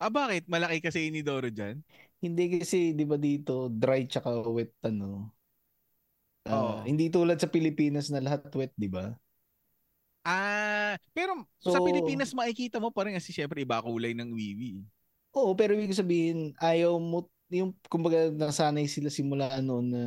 Ah, 0.00 0.12
bakit? 0.12 0.44
Malaki 0.44 0.78
kasi 0.84 1.08
inidoro 1.08 1.48
dyan? 1.48 1.80
Hindi 2.20 2.60
kasi, 2.60 2.92
di 2.92 3.04
ba 3.08 3.16
dito, 3.16 3.72
dry 3.72 4.04
tsaka 4.08 4.44
wet 4.52 4.72
ano. 4.84 5.32
Ah, 6.46 6.52
Oo. 6.52 6.86
Hindi 6.86 7.08
tulad 7.10 7.40
sa 7.40 7.48
Pilipinas 7.50 8.06
na 8.12 8.20
lahat 8.22 8.46
wet, 8.54 8.72
di 8.76 8.88
ba? 8.92 9.16
Ah, 10.26 10.98
pero 11.14 11.46
sa 11.62 11.78
So- 11.78 11.86
Pilipinas 11.86 12.34
makikita 12.34 12.82
mo 12.82 12.90
pa 12.90 13.06
rin 13.06 13.14
kasi 13.14 13.30
syempre 13.30 13.62
iba 13.62 13.78
kulay 13.80 14.12
ng 14.12 14.34
wiwi. 14.34 14.82
Oo, 15.36 15.52
pero 15.54 15.76
ibig 15.76 15.94
sabihin, 15.94 16.56
ayaw 16.58 16.96
mo, 16.98 17.28
yung, 17.52 17.70
kumbaga, 17.92 18.30
nasanay 18.32 18.88
sila 18.90 19.12
simula 19.12 19.52
noon 19.62 19.86
na 19.92 20.02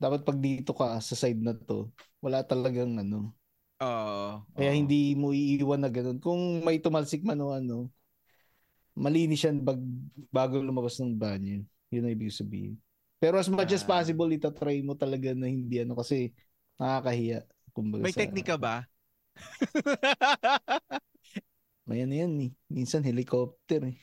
dapat 0.00 0.24
pag 0.26 0.38
dito 0.40 0.72
ka 0.76 0.98
sa 1.00 1.14
side 1.16 1.40
na 1.40 1.54
to, 1.56 1.88
wala 2.24 2.42
talagang 2.44 2.96
ano. 3.00 3.32
Oo. 3.80 4.44
Kaya 4.56 4.70
oo. 4.72 4.76
hindi 4.76 5.16
mo 5.16 5.32
iiwan 5.32 5.80
na 5.80 5.88
ganun. 5.92 6.18
Kung 6.20 6.60
may 6.66 6.80
tumalsik 6.84 7.24
man 7.24 7.40
o 7.40 7.52
ano, 7.54 7.88
malinis 9.00 9.40
yan 9.40 9.58
bag, 9.58 9.80
bago 10.28 10.60
lumabas 10.60 11.00
ng 11.00 11.16
banyo. 11.16 11.64
Yun 11.88 12.04
ang 12.04 12.12
ibig 12.12 12.30
sabihin. 12.30 12.76
Pero 13.16 13.36
as 13.36 13.48
much 13.48 13.72
as 13.72 13.80
Ah. 13.82 13.88
possible, 13.96 14.28
itatry 14.28 14.80
mo 14.80 14.92
talaga 14.94 15.32
na 15.32 15.48
hindi 15.48 15.80
ano 15.80 15.96
kasi 15.96 16.32
nakakahiya. 16.76 17.44
Kumbaga 17.72 18.04
May 18.04 18.12
sa- 18.12 18.20
teknika 18.20 18.54
ba? 18.56 18.84
May 21.88 22.04
ano 22.04 22.14
yan 22.14 22.32
eh. 22.44 22.50
Minsan 22.68 23.02
helicopter 23.02 23.82
eh. 23.88 23.96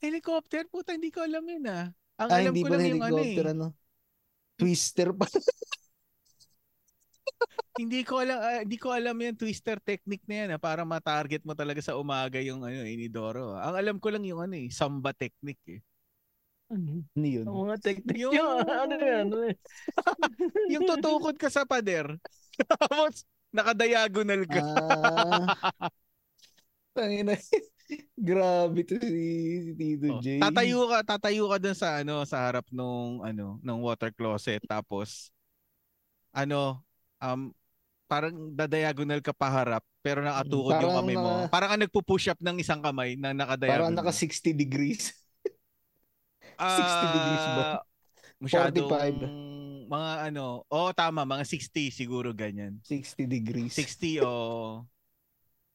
Helicopter? 0.00 0.64
Puta, 0.66 0.96
hindi 0.96 1.12
ko 1.12 1.20
alam 1.22 1.44
yun 1.44 1.64
ah. 1.68 1.92
Ang 2.18 2.28
Ah, 2.28 2.38
alam 2.40 2.52
hindi 2.52 2.64
ko 2.64 2.72
lang 2.74 2.88
yung 2.88 3.04
ano 3.04 3.20
eh. 3.20 3.36
ano. 3.38 3.66
Twister 4.56 5.12
pa. 5.14 5.24
Hindi 7.78 8.04
ko 8.04 8.20
alam, 8.20 8.38
ah, 8.38 8.60
hindi 8.60 8.76
ko 8.76 8.92
alam 8.92 9.16
yung 9.16 9.38
twister 9.38 9.80
technique 9.80 10.24
na 10.28 10.34
yan 10.44 10.50
ah, 10.52 10.60
para 10.60 10.84
ma-target 10.84 11.40
mo 11.42 11.56
talaga 11.56 11.80
sa 11.80 11.96
umaga 11.96 12.36
yung 12.42 12.60
ano, 12.60 12.84
inidoro. 12.84 13.56
ah. 13.56 13.70
Ang 13.70 13.76
alam 13.80 13.96
ko 13.96 14.12
lang 14.12 14.24
yung 14.26 14.42
ano 14.44 14.54
eh, 14.58 14.68
samba 14.68 15.16
technique 15.16 15.64
eh. 15.66 15.80
Ano 16.70 17.02
ano 17.02 17.26
yun? 17.26 17.44
Ang 17.48 17.58
mga 17.66 17.78
teknik 17.82 18.16
Yung- 18.20 18.34
yung... 18.36 18.50
Ano 18.84 18.94
yan? 18.94 19.26
Ano 19.26 19.36
yan? 19.48 19.58
Yung 20.76 20.84
tutukod 20.86 21.34
ka 21.34 21.50
sa 21.50 21.66
pader. 21.66 22.06
Tapos 22.70 23.26
nakadiagonal 23.50 24.46
ka. 24.46 24.62
Ah. 24.62 25.90
Tangina. 26.94 27.34
Grabe 28.14 28.86
to 28.86 29.02
si, 29.02 29.26
si 29.66 29.72
Tito 29.74 30.06
Oh, 30.14 30.22
J. 30.22 30.38
tatayo 30.38 30.86
ka, 30.86 30.98
tatayo 31.02 31.50
ka 31.50 31.58
dun 31.58 31.74
sa 31.74 31.98
ano, 31.98 32.22
sa 32.22 32.46
harap 32.46 32.62
nung 32.70 33.18
ano, 33.26 33.58
ng 33.58 33.78
water 33.82 34.14
closet 34.14 34.62
tapos 34.62 35.34
ano, 36.30 36.78
um 37.20 37.52
parang 38.10 38.34
dadiagonal 38.50 39.22
ka 39.22 39.30
paharap 39.30 39.86
pero 40.02 40.18
nakatukod 40.24 40.74
yung 40.74 40.82
Parang 40.82 40.98
kamay 40.98 41.14
mo. 41.16 41.30
naka- 41.46 41.50
Parang 41.52 41.70
ka 41.70 41.76
nagpo-push 41.78 42.26
up 42.32 42.40
ng 42.42 42.56
isang 42.58 42.80
kamay 42.82 43.14
na 43.14 43.30
nakadiagonal. 43.30 43.92
Parang 43.92 43.92
naka 43.94 44.10
60 44.10 44.50
degrees. 44.50 45.12
60 46.58 47.14
degrees 47.14 47.46
ba? 47.54 47.62
Ah, 47.62 47.80
Masyadong 48.40 48.88
45. 48.88 49.88
mga 49.90 50.10
ano, 50.32 50.64
oh 50.66 50.90
tama, 50.96 51.22
mga 51.28 51.44
60 51.44 51.92
siguro 51.92 52.32
ganyan. 52.32 52.80
60 52.82 53.28
degrees. 53.28 53.76
60 53.76 54.24
o 54.24 54.30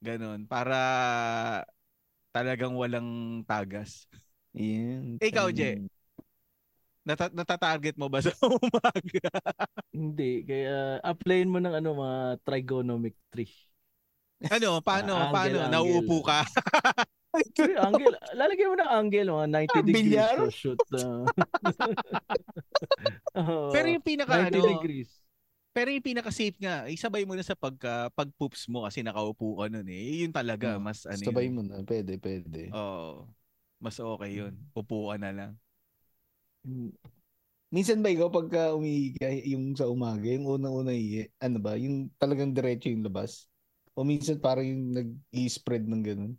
ganun 0.04 0.46
para 0.46 0.78
talagang 2.36 2.76
walang 2.76 3.42
tagas. 3.48 4.06
Yan. 4.52 5.20
Ikaw, 5.24 5.48
Tangina. 5.52 5.88
Je. 5.88 5.95
Nata- 7.06 7.30
natatarget 7.30 7.94
mo 8.02 8.10
ba 8.10 8.18
sa 8.18 8.34
umaga? 8.50 9.30
Hindi. 9.94 10.42
Kaya 10.44 10.98
applyin 11.06 11.54
mo 11.54 11.62
ng 11.62 11.78
ano, 11.78 11.94
mga 11.96 12.18
trigonometry. 12.44 13.46
ano, 14.52 14.82
paano, 14.82 15.14
Ah, 15.16 15.32
angle, 15.32 15.34
paano? 15.34 15.58
angle. 15.62 15.72
Nauupo 15.72 16.18
ka? 16.26 16.40
Uy, 17.62 17.74
angle. 17.78 18.16
Lalagyan 18.34 18.70
mo 18.72 18.76
ng 18.80 18.92
angle, 18.92 19.28
mga 19.32 19.48
90 19.52 19.76
Ah, 19.76 19.84
degrees 19.84 20.04
bilyar? 20.04 20.36
to 20.40 20.50
shoot. 20.50 20.80
ah. 20.96 21.28
Oo, 23.36 23.72
Pero 23.74 23.88
yung 23.92 24.06
pinaka 24.06 24.34
90 24.40 24.50
ano, 24.50 24.60
degrees. 24.66 25.12
Pero 25.76 25.92
yung 25.92 26.06
pinaka-safe 26.08 26.56
nga, 26.64 26.88
isabay 26.88 27.28
mo 27.28 27.36
na 27.36 27.44
sa 27.44 27.52
pagka, 27.52 28.08
pag-poops 28.16 28.72
mo 28.72 28.88
kasi 28.88 29.04
nakaupo 29.04 29.60
ka 29.60 29.68
nun 29.68 29.88
eh. 29.92 30.24
Yun 30.24 30.32
talaga, 30.32 30.76
Oh, 30.76 30.80
mas 30.80 31.04
ano 31.04 31.20
Sabay 31.20 31.52
yun. 31.52 31.52
mo 31.52 31.62
na. 31.68 31.84
Pwede, 31.84 32.16
pwede. 32.18 32.72
Oo. 32.72 33.28
mas 33.84 34.00
okay 34.00 34.40
yun. 34.40 34.56
Upo 34.72 35.12
ka 35.12 35.20
na 35.20 35.36
lang. 35.36 35.52
Minsan 37.74 38.00
ba 38.00 38.10
ikaw 38.14 38.30
pagka 38.32 38.72
umihi 38.78 39.18
ka, 39.20 39.28
yung 39.46 39.76
sa 39.76 39.90
umaga, 39.90 40.26
yung 40.26 40.48
unang-una 40.48 40.96
ihi, 40.96 41.28
ano 41.42 41.58
ba, 41.60 41.76
yung 41.76 42.08
talagang 42.16 42.56
diretso 42.56 42.88
yung 42.88 43.04
labas? 43.04 43.50
O 43.96 44.04
minsan 44.04 44.40
parang 44.40 44.68
yung 44.68 44.96
nag-i-spread 44.96 45.88
ng 45.88 46.04
ganun? 46.04 46.34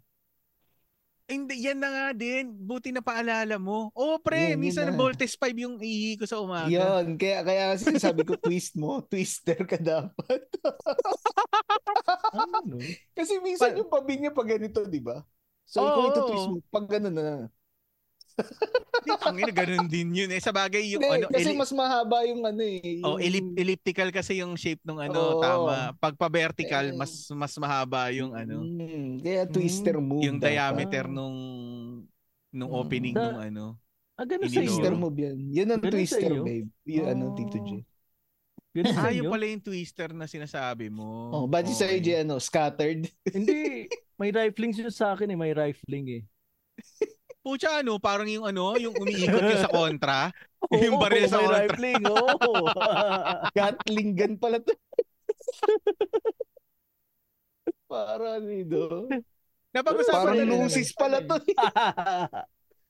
Hindi, 1.27 1.59
yan 1.59 1.83
na 1.83 1.91
nga 1.91 2.07
din. 2.15 2.55
Buti 2.55 2.95
na 2.95 3.03
paalala 3.03 3.59
mo. 3.59 3.91
Oo, 3.99 4.23
pre, 4.23 4.55
Yan, 4.55 4.62
minsan 4.62 4.87
na. 4.87 4.95
Voltes 4.95 5.35
5 5.35 5.59
yung 5.59 5.75
ihi 5.83 6.15
ko 6.15 6.23
sa 6.23 6.39
umaga. 6.39 6.71
Yun, 6.71 7.19
kaya, 7.19 7.43
kaya 7.43 7.65
sinasabi 7.75 8.23
ko, 8.23 8.39
twist 8.39 8.79
mo, 8.79 9.03
twister 9.11 9.59
ka 9.67 9.75
dapat. 9.75 10.47
Ano? 12.31 12.79
Kasi 13.19 13.43
minsan 13.43 13.75
Pa- 13.75 13.79
yung 13.83 13.91
pabinya 13.91 14.31
pag 14.31 14.55
ganito, 14.55 14.87
di 14.87 15.03
ba? 15.03 15.19
So, 15.67 15.83
Oo, 15.83 15.91
ikaw 15.91 16.05
ito 16.15 16.21
twist 16.31 16.47
mo, 16.47 16.59
pag 16.71 16.87
ganun 16.87 17.17
na. 17.19 17.51
Hindi, 18.37 19.11
tangina, 19.18 19.53
ganun 19.55 19.87
din 19.87 20.09
yun 20.14 20.31
eh. 20.31 20.38
Sa 20.38 20.51
bagay 20.51 20.83
yung 20.88 21.01
Hindi, 21.01 21.16
ano, 21.22 21.27
kasi 21.29 21.49
eli- 21.49 21.59
mas 21.59 21.70
mahaba 21.70 22.18
yung 22.25 22.42
ano 22.42 22.61
eh. 22.61 23.01
oh, 23.01 23.16
yung- 23.16 23.20
ellip- 23.22 23.55
elliptical 23.57 24.09
kasi 24.11 24.33
yung 24.38 24.55
shape 24.55 24.83
nung 24.83 24.99
ano, 24.99 25.16
Oo. 25.37 25.40
tama. 25.40 25.94
Pag 25.94 26.14
pa-vertical, 26.14 26.90
Eh. 26.90 26.94
mas 26.94 27.11
mas 27.31 27.53
mahaba 27.57 28.11
yung 28.11 28.33
ano, 28.33 28.61
Mm, 28.61 29.20
kaya 29.20 29.42
twister 29.46 29.96
move. 29.96 30.20
yung 30.20 30.37
dapat. 30.37 30.53
diameter 30.53 31.05
nung 31.07 31.37
nung 32.51 32.70
Mm. 32.70 32.79
opening 32.79 33.14
Sa- 33.14 33.25
nung 33.27 33.40
ano. 33.42 33.64
Ah, 34.16 34.25
ganun 34.25 34.49
sa 34.49 34.57
Twister 34.57 34.94
move 34.94 35.18
yan. 35.18 35.37
Yan 35.51 35.68
ang 35.70 35.77
Ganun 35.79 35.92
twister, 35.92 36.33
babe. 36.40 36.68
Yung 36.87 37.05
ano, 37.07 37.25
Oh. 37.27 37.37
Tito 37.37 37.59
J. 37.61 37.85
Ganun 38.72 38.96
Ah, 38.96 39.12
yung 39.12 39.29
pala 39.29 39.44
yung 39.44 39.61
twister 39.62 40.09
na 40.11 40.25
sinasabi 40.25 40.88
mo. 40.88 41.05
Oh, 41.31 41.44
sa 41.66 41.85
Okay. 41.85 42.01
J, 42.01 42.25
ano, 42.25 42.40
scattered. 42.40 43.12
Hindi, 43.27 43.85
may 44.16 44.33
rifling 44.33 44.72
siya 44.72 44.88
sa 44.88 45.12
akin 45.12 45.29
eh, 45.29 45.37
may 45.37 45.53
rifling 45.53 46.07
eh. 46.11 46.22
Pucha, 47.46 47.78
ano, 47.78 47.94
parang 47.96 48.26
yung 48.26 48.42
ano, 48.42 48.74
yung 48.74 48.90
umiikot 48.92 49.38
yung 49.38 49.62
sa 49.62 49.70
kontra. 49.70 50.35
Yung 50.82 50.98
Oo, 50.98 50.98
baril 50.98 51.30
sa 51.30 51.38
may 51.38 51.46
kontra. 51.46 51.62
rifling, 51.62 52.02
oo. 52.11 52.52
Gatling 53.54 54.11
gun 54.18 54.35
pala 54.35 54.59
to. 54.59 54.74
Para 57.87 58.42
nido. 58.42 59.06
Napag-usapan 59.70 60.16
Parang 60.16 60.32
na 60.32 60.42
rin 60.42 60.48
naman. 60.50 60.66
lucis 60.66 60.90
pala 60.90 61.22
to. 61.22 61.38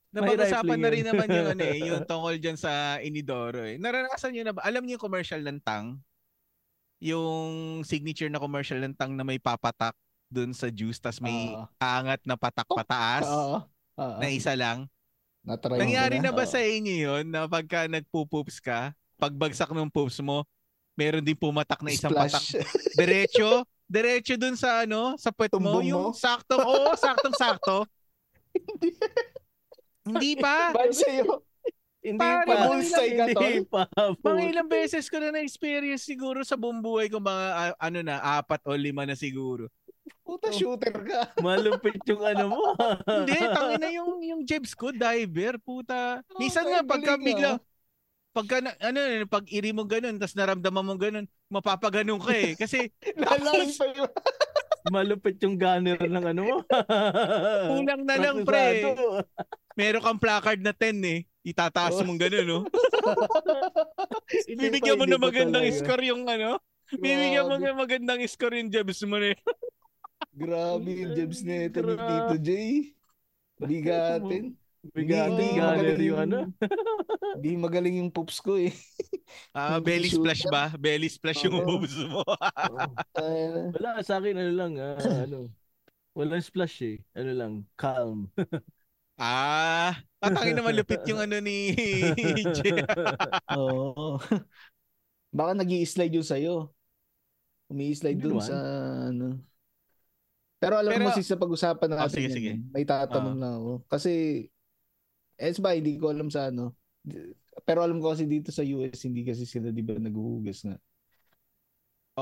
Napag-usapan 0.09 0.79
na 0.79 0.89
rin 0.89 1.05
naman 1.05 1.27
yung 1.29 1.47
ano 1.53 1.61
eh, 1.61 1.77
yung 1.83 2.01
tungkol 2.01 2.41
dyan 2.41 2.57
sa 2.57 2.97
Inidoro 2.97 3.61
eh. 3.61 3.77
Naranasan 3.77 4.33
nyo 4.33 4.41
na 4.41 4.53
ba? 4.55 4.65
Alam 4.65 4.81
niyo 4.81 4.97
yung 4.97 5.05
commercial 5.05 5.43
ng 5.45 5.61
Tang? 5.61 6.01
Yung 6.97 7.85
signature 7.85 8.31
na 8.31 8.41
commercial 8.41 8.81
ng 8.81 8.97
Tang 8.97 9.13
na 9.13 9.21
may 9.21 9.37
papatak 9.37 9.93
dun 10.25 10.49
sa 10.49 10.65
juice 10.67 10.97
tas 10.97 11.21
may 11.21 11.53
Ah. 11.53 11.69
aangat 11.77 12.25
na 12.25 12.33
patak 12.33 12.65
pataas 12.65 13.23
Oo. 13.23 13.63
Oo. 13.97 14.17
na 14.21 14.27
isa 14.29 14.53
lang. 14.53 14.85
Natry 15.41 15.79
Nangyari 15.79 16.17
na 16.19 16.29
ba 16.29 16.43
Oo. 16.43 16.51
sa 16.51 16.59
inyo 16.61 16.95
yun 17.07 17.25
na 17.27 17.47
pagka 17.49 17.87
nagpo-poops 17.87 18.61
ka, 18.61 18.91
pagbagsak 19.17 19.71
ng 19.73 19.89
poops 19.89 20.19
mo, 20.21 20.45
meron 20.93 21.23
din 21.23 21.37
pumatak 21.37 21.81
na 21.81 21.93
isang 21.93 22.13
patak 22.13 22.41
Splash. 22.41 22.93
diretso, 22.97 23.63
diretso 23.87 24.35
dun 24.35 24.57
sa 24.59 24.83
ano, 24.83 25.15
sa 25.15 25.31
puwet 25.31 25.53
mo, 25.57 25.79
yung 25.81 26.11
mo? 26.11 26.17
saktong, 26.17 26.61
oo, 26.61 26.91
saktong 26.97 27.35
sakto. 27.37 27.85
Hindi 30.07 30.39
pa. 30.39 30.71
Bad 30.73 30.93
sa'yo. 30.95 31.43
Hindi 32.07 32.23
pa. 32.23 32.47
ba 32.47 32.55
bullseye 32.71 33.13
ka, 33.19 33.25
Hindi 33.27 33.67
pa. 33.67 33.83
Mga 34.23 34.43
ilang 34.55 34.69
beses 34.71 35.11
ko 35.11 35.19
na 35.19 35.35
na-experience 35.35 36.07
siguro 36.07 36.39
sa 36.47 36.55
buong 36.55 36.79
buhay 36.79 37.11
ko 37.11 37.19
mga 37.19 37.45
ah, 37.51 37.73
ano 37.75 37.99
na, 37.99 38.23
apat 38.39 38.63
o 38.63 38.71
lima 38.75 39.03
na 39.03 39.17
siguro. 39.17 39.67
Puta 40.23 40.49
shooter 40.51 40.95
ka. 41.07 41.21
Malupit 41.45 41.99
yung 42.07 42.23
ano 42.23 42.43
mo. 42.51 42.61
Hindi, 43.07 43.35
tangin 43.57 43.79
na 43.81 43.89
yung, 43.91 44.11
yung 44.23 44.41
jebs 44.43 44.75
ko, 44.75 44.91
diver, 44.91 45.57
puta. 45.61 46.19
Minsan 46.35 46.67
Okay, 46.67 46.71
nga, 46.75 46.81
pagka 46.83 47.13
galing, 47.15 47.25
bigla, 47.25 47.49
pagka, 48.35 48.55
ano, 48.83 48.99
pag 49.25 49.45
iri 49.49 49.71
mo 49.71 49.87
ganun, 49.87 50.19
tapos 50.19 50.35
naramdaman 50.35 50.85
mo 50.85 50.93
ganun, 50.99 51.25
mapapaganon 51.47 52.21
ka 52.21 52.33
eh. 52.35 52.53
Kasi 52.59 52.91
Lalaking 53.21 53.73
pa 53.75 53.85
yun. 53.91 54.11
Malupit 54.87 55.35
yung 55.43 55.59
gunner 55.59 55.99
ng 55.99 56.25
ano 56.31 56.41
mo. 56.43 56.57
kulang 57.75 58.03
na 58.07 58.15
lang, 58.15 58.47
pre. 58.47 58.95
Meron 59.77 60.03
kang 60.03 60.21
placard 60.21 60.59
na 60.63 60.71
10 60.71 61.03
eh. 61.03 61.19
Itataas 61.47 62.03
mong 62.03 62.19
ganun, 62.19 62.47
no? 62.47 62.59
Hindi 64.47 64.67
Bibigyan 64.67 64.99
mo 64.99 65.05
na 65.07 65.15
magandang 65.15 65.67
score 65.71 66.03
yung 66.03 66.27
ano. 66.27 66.59
Bibigyan 66.91 67.47
mo 67.47 67.55
na 67.55 67.71
magandang 67.71 68.23
score 68.27 68.59
yung 68.59 68.71
jebs 68.71 69.03
mo 69.03 69.15
na 69.19 69.31
eh. 69.31 69.37
Grabe 70.37 70.89
yung 70.93 71.13
jebs 71.17 71.41
na 71.41 71.65
ito 71.65 71.81
ni 71.81 71.97
Grabe. 71.97 72.05
Tito 72.05 72.35
J. 72.45 72.49
Bigatin. 73.57 74.45
Bigating 74.95 75.33
Hindi 75.33 75.57
gunner 75.57 75.73
magaling 75.73 76.07
yung 76.07 76.19
ano. 76.21 76.37
Hindi 77.41 77.51
magaling 77.57 77.95
yung 78.05 78.11
poops 78.13 78.37
ko 78.39 78.55
eh. 78.61 78.71
Ah, 79.51 79.81
belly 79.81 80.07
splash 80.07 80.45
ba? 80.47 80.71
Belly 80.77 81.09
splash 81.09 81.43
yung 81.43 81.59
Oo. 81.59 81.65
moves 81.65 81.97
mo. 82.05 82.21
Uh, 83.17 83.73
Wala, 83.73 84.05
sa 84.05 84.21
akin 84.21 84.37
ano 84.37 84.53
lang, 84.53 84.71
ah, 84.77 84.95
ano. 85.25 85.49
Walang 86.13 86.45
splash 86.45 86.85
eh. 86.85 86.97
Ano 87.17 87.31
lang, 87.33 87.53
calm. 87.73 88.29
ah, 89.17 89.97
patangin 90.21 90.61
naman 90.61 90.77
lupit 90.77 91.01
yung 91.09 91.19
ano 91.19 91.41
ni 91.41 91.73
Jay. 92.61 92.85
Oo. 93.57 94.21
Baka 95.33 95.51
nag 95.57 95.69
slide 95.83 96.13
yun 96.13 96.23
sa'yo. 96.23 96.69
Umi-slide 97.67 98.21
dun 98.21 98.39
sa 98.39 98.55
ano. 99.11 99.41
Pero 100.57 100.73
alam 100.75 100.89
Pero- 100.89 101.05
mo 101.05 101.09
kasi 101.13 101.21
sa 101.21 101.37
pag-usapan 101.37 101.87
natin 101.93 102.03
Oh, 102.03 102.13
sige, 102.13 102.27
yan, 102.27 102.33
sige. 102.33 102.51
eh. 102.53 102.59
may 102.73 102.83
tatanong 102.83 103.37
Ah. 103.37 103.41
lang 103.41 103.53
ako. 103.61 103.73
Kasi, 103.85 104.11
eh 105.37 105.53
ba, 105.61 105.77
hindi 105.77 105.93
ko 105.97 106.09
alam 106.09 106.27
sa 106.27 106.49
ano. 106.49 106.73
Pero 107.61 107.85
alam 107.85 108.01
ko 108.01 108.09
kasi 108.13 108.25
dito 108.25 108.49
sa 108.49 108.65
US, 108.65 109.05
hindi 109.05 109.21
kasi 109.21 109.45
sila 109.45 109.69
di 109.69 109.81
ba 109.81 109.93
naghuhugas 109.95 110.65
nga. 110.65 110.77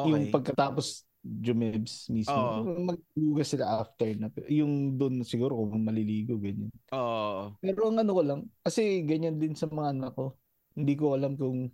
Yung 0.04 0.28
Okay. 0.28 0.32
pagkatapos 0.32 1.08
Jumebs 1.26 2.06
mismo. 2.14 2.38
Oo. 2.38 2.86
Maghuhugas 2.86 3.50
sila 3.50 3.82
after 3.82 4.14
na. 4.14 4.30
Yung 4.46 4.94
doon 4.94 5.26
siguro 5.26 5.58
kung 5.58 5.82
maliligo, 5.82 6.38
ganyan. 6.38 6.70
Oo. 6.94 7.56
Pero 7.58 7.90
ang 7.90 7.98
ano 7.98 8.12
ko 8.14 8.22
lang, 8.22 8.42
kasi 8.62 9.02
ganyan 9.02 9.40
din 9.40 9.58
sa 9.58 9.66
mga 9.66 9.90
anak 9.90 10.14
ko. 10.14 10.38
Hindi 10.76 10.94
ko 10.94 11.16
alam 11.18 11.34
kung 11.34 11.72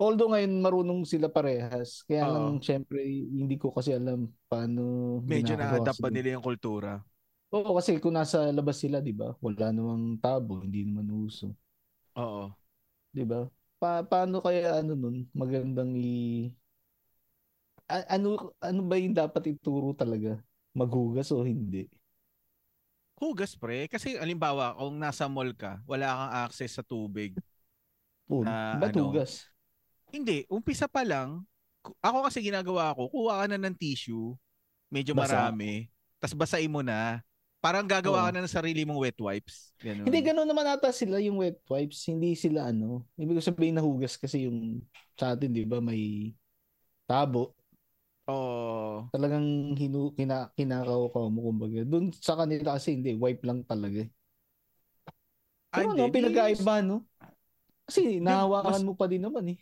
Although 0.00 0.30
ngayon 0.32 0.52
marunong 0.64 1.02
sila 1.08 1.28
parehas, 1.32 2.04
kaya 2.08 2.24
Oo. 2.24 2.32
lang 2.32 2.60
syempre 2.62 3.02
hindi 3.04 3.56
ko 3.60 3.72
kasi 3.74 3.92
alam 3.96 4.30
paano 4.48 4.82
Medyo 5.30 5.54
na-adapt 5.58 5.98
pa 6.02 6.08
sila. 6.08 6.14
nila 6.14 6.28
yung 6.38 6.44
kultura. 6.46 6.92
Oo, 7.56 7.70
kasi 7.78 7.92
kung 8.02 8.16
nasa 8.18 8.38
labas 8.58 8.76
sila, 8.82 8.98
'di 9.00 9.12
ba? 9.20 9.28
Wala 9.44 9.66
namang 9.76 10.04
tabo, 10.24 10.54
hindi 10.64 10.80
naman 10.88 11.06
uso, 11.26 11.46
Oo. 12.16 12.54
'di 13.14 13.22
ba? 13.30 13.40
Pa 13.80 13.88
paano 14.10 14.36
kaya 14.44 14.78
ano 14.80 14.92
nun, 14.94 15.16
magandang 15.34 15.92
i 15.98 16.08
A- 17.94 18.06
ano 18.16 18.28
ano 18.68 18.80
ba 18.90 18.96
yung 19.02 19.14
dapat 19.20 19.42
ituro 19.54 19.88
talaga? 19.94 20.32
Maghugas 20.78 21.28
o 21.36 21.44
hindi? 21.46 21.86
Hugas 23.20 23.54
pre. 23.56 23.86
Kasi 23.88 24.18
alimbawa, 24.18 24.74
kung 24.76 24.98
nasa 25.00 25.24
mall 25.30 25.54
ka, 25.56 25.78
wala 25.88 26.06
kang 26.18 26.32
access 26.44 26.76
sa 26.76 26.84
tubig. 26.84 27.38
Po, 28.26 28.38
Na 28.42 28.80
ba't 28.80 28.92
ano? 28.92 28.98
hugas? 28.98 29.51
Hindi, 30.12 30.44
umpisa 30.52 30.84
pa 30.86 31.02
lang, 31.08 31.40
ako 32.04 32.28
kasi 32.28 32.44
ginagawa 32.44 32.92
ko, 32.92 33.08
kuha 33.08 33.42
ka 33.42 33.46
na 33.48 33.58
ng 33.58 33.74
tissue, 33.74 34.36
medyo 34.92 35.16
Basa. 35.16 35.48
marami, 35.48 35.88
tas 36.20 36.36
basain 36.36 36.68
mo 36.68 36.84
na. 36.84 37.24
Parang 37.62 37.86
gagawa 37.86 38.20
Oo. 38.20 38.26
ka 38.28 38.30
na 38.34 38.42
ng 38.44 38.50
sarili 38.52 38.82
mong 38.82 39.00
wet 39.00 39.18
wipes. 39.22 39.70
Ganun. 39.80 40.04
Hindi 40.04 40.18
ganoon 40.20 40.48
naman 40.50 40.66
ata 40.66 40.90
sila 40.90 41.22
yung 41.22 41.38
wet 41.40 41.62
wipes, 41.70 42.10
hindi 42.10 42.34
sila 42.36 42.68
ano. 42.74 43.06
Ibig 43.16 43.38
sabihin 43.40 43.78
nahugas 43.78 44.18
kasi 44.18 44.50
yung 44.50 44.82
sa 45.14 45.32
atin, 45.32 45.54
'di 45.54 45.64
ba, 45.64 45.78
may 45.78 46.34
tabo. 47.06 47.54
Oo. 48.26 49.06
Talagang 49.14 49.74
hinu 49.78 50.10
kina, 50.14 50.50
kinakaw 50.58 51.08
mo 51.30 51.50
kumbaga. 51.50 51.86
Doon 51.86 52.10
sa 52.18 52.34
kanila 52.34 52.74
kasi 52.76 52.98
hindi, 52.98 53.14
wipe 53.14 53.46
lang 53.46 53.62
talaga. 53.62 54.02
eh. 54.04 54.10
Ay, 55.72 55.86
Pero 55.86 55.90
ano, 55.96 56.04
pinagkaiba, 56.12 56.74
no? 56.84 57.06
Kasi 57.86 58.18
nahawakan 58.18 58.74
mas- 58.74 58.86
mo 58.86 58.92
pa 58.98 59.06
din 59.06 59.22
naman 59.22 59.54
eh. 59.54 59.58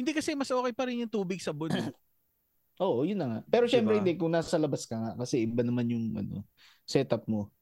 Hindi 0.00 0.16
kasi 0.16 0.32
mas 0.32 0.48
okay 0.48 0.72
pa 0.72 0.88
rin 0.88 1.04
yung 1.04 1.12
tubig 1.12 1.44
sa 1.44 1.52
bud. 1.52 1.68
Oo, 2.80 3.04
yun 3.04 3.20
na 3.20 3.26
nga. 3.28 3.40
Pero 3.52 3.68
syempre 3.68 4.00
Diba? 4.00 4.00
hindi 4.00 4.16
kung 4.16 4.32
nasa 4.32 4.56
labas 4.56 4.88
ka 4.88 4.96
nga 4.96 5.12
kasi 5.20 5.44
iba 5.44 5.60
naman 5.60 5.84
yung 5.92 6.16
ano, 6.16 6.40
setup 6.88 7.28
mo. 7.28 7.52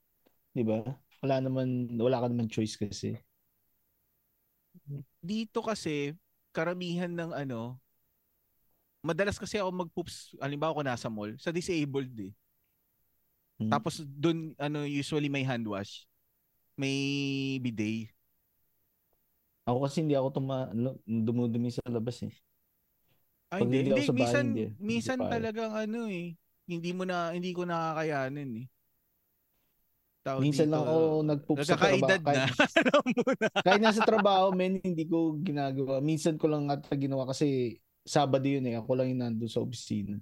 'Di 0.55 0.63
ba? 0.63 0.87
Wala 1.19 1.43
naman 1.43 1.91
wala 1.99 2.23
ka 2.23 2.27
naman 2.31 2.47
choice 2.47 2.79
kasi. 2.79 3.19
Dito 5.19 5.59
kasi, 5.61 6.15
karamihan 6.55 7.11
ng 7.11 7.35
ano, 7.35 7.83
madalas 9.03 9.35
kasi 9.35 9.59
ako 9.59 9.71
mag-poops, 9.87 10.39
halimbawa 10.39 10.75
ko 10.79 10.83
nasa 10.87 11.11
mall, 11.11 11.35
sa 11.43 11.51
disabled 11.51 12.15
eh. 12.23 12.33
Hmm. 13.59 13.75
Tapos 13.75 13.99
doon 14.07 14.55
ano 14.55 14.87
usually 14.87 15.27
may 15.27 15.43
hand 15.43 15.67
wash. 15.67 16.07
May 16.79 17.59
bidet. 17.59 18.15
Ako 19.69 19.85
kasi 19.85 20.01
hindi 20.01 20.17
ako 20.17 20.29
tuma, 20.33 20.73
dumudumi 21.05 21.69
sa 21.69 21.85
labas 21.93 22.25
eh. 22.25 22.33
Ay, 23.53 23.61
Pag 23.61 23.69
hindi. 23.69 23.77
hindi 23.85 23.93
Hindi, 24.01 24.17
minsan, 24.17 24.45
hindi. 24.49 24.65
Hindi 24.73 24.81
minsan 24.81 25.19
kaya. 25.21 25.31
talagang 25.37 25.73
ano 25.77 26.01
eh. 26.09 26.33
Hindi 26.69 26.91
mo 26.97 27.05
na, 27.05 27.33
hindi 27.37 27.53
ko 27.53 27.69
nakakayanin 27.69 28.51
eh. 28.65 28.67
Tawag 30.25 30.41
Minsan 30.45 30.69
dito, 30.69 30.75
lang 30.77 30.85
ako 30.85 30.97
nagpoop 31.25 31.59
sa 31.65 31.77
trabaho. 31.77 32.09
na. 32.37 32.49
Kahit, 33.65 33.81
nasa 33.81 34.03
trabaho, 34.05 34.47
men, 34.53 34.81
hindi 34.81 35.05
ko 35.09 35.37
ginagawa. 35.41 36.01
Minsan 36.01 36.37
ko 36.37 36.49
lang 36.49 36.69
ata 36.69 36.93
ginawa 36.97 37.29
kasi 37.29 37.79
Sabado 38.09 38.49
yun 38.49 38.65
eh. 38.65 38.81
Ako 38.81 38.97
lang 38.97 39.13
yung 39.13 39.21
nandun 39.21 39.53
sa 39.53 39.61
opisina. 39.61 40.17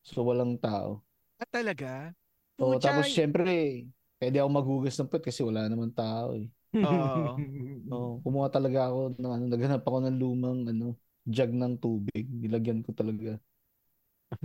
So, 0.00 0.24
walang 0.24 0.56
tao. 0.56 1.04
Ah, 1.36 1.44
talaga? 1.44 2.16
O, 2.56 2.72
Pucha, 2.72 2.96
tapos, 2.96 3.12
syempre, 3.12 3.84
pwede 4.16 4.40
ako 4.40 4.48
maghugas 4.48 4.96
ng 4.96 5.08
puwet 5.12 5.24
kasi 5.28 5.44
wala 5.44 5.68
naman 5.68 5.92
tao 5.92 6.32
eh. 6.32 6.48
Oo. 6.80 7.36
So, 7.86 8.18
kumuha 8.26 8.50
talaga 8.50 8.90
ako 8.90 9.14
ng 9.14 9.30
ano, 9.30 9.44
naghanap 9.46 9.82
ako 9.86 9.98
ng 10.02 10.16
lumang 10.18 10.60
ano, 10.66 10.98
jug 11.26 11.50
ng 11.54 11.74
tubig. 11.78 12.26
Nilagyan 12.26 12.82
ko 12.82 12.90
talaga. 12.90 13.38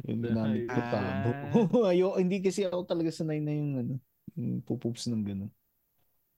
Yung 0.05 0.21
ginamit 0.21 0.69
ko 0.69 0.79
Ah. 0.85 0.91
tabo. 0.93 1.29
Ayo, 1.91 2.13
hindi 2.21 2.37
kasi 2.41 2.65
ako 2.69 2.85
talaga 2.85 3.09
sanay 3.09 3.41
na 3.41 3.53
yung 3.53 3.71
ano, 3.81 3.93
yung 4.37 4.61
pupoops 4.61 5.09
ng 5.09 5.23
gano'n. 5.25 5.51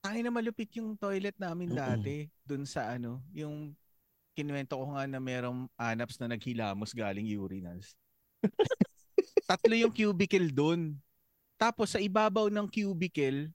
Ay 0.04 0.20
na 0.20 0.32
malupit 0.32 0.68
yung 0.76 1.00
toilet 1.00 1.36
namin 1.40 1.72
dati 1.72 2.28
dun 2.44 2.68
sa 2.68 2.92
ano, 2.92 3.24
yung 3.32 3.72
kinuwento 4.36 4.76
ko 4.76 4.96
nga 4.96 5.08
na 5.08 5.20
merong 5.22 5.68
anaps 5.80 6.20
na 6.20 6.28
naghilamos 6.36 6.92
galing 6.92 7.28
urinals. 7.40 7.96
Tatlo 9.50 9.76
yung 9.76 9.94
cubicle 9.94 10.50
dun. 10.52 10.96
Tapos 11.56 11.96
sa 11.96 12.00
ibabaw 12.04 12.52
ng 12.52 12.68
cubicle, 12.68 13.48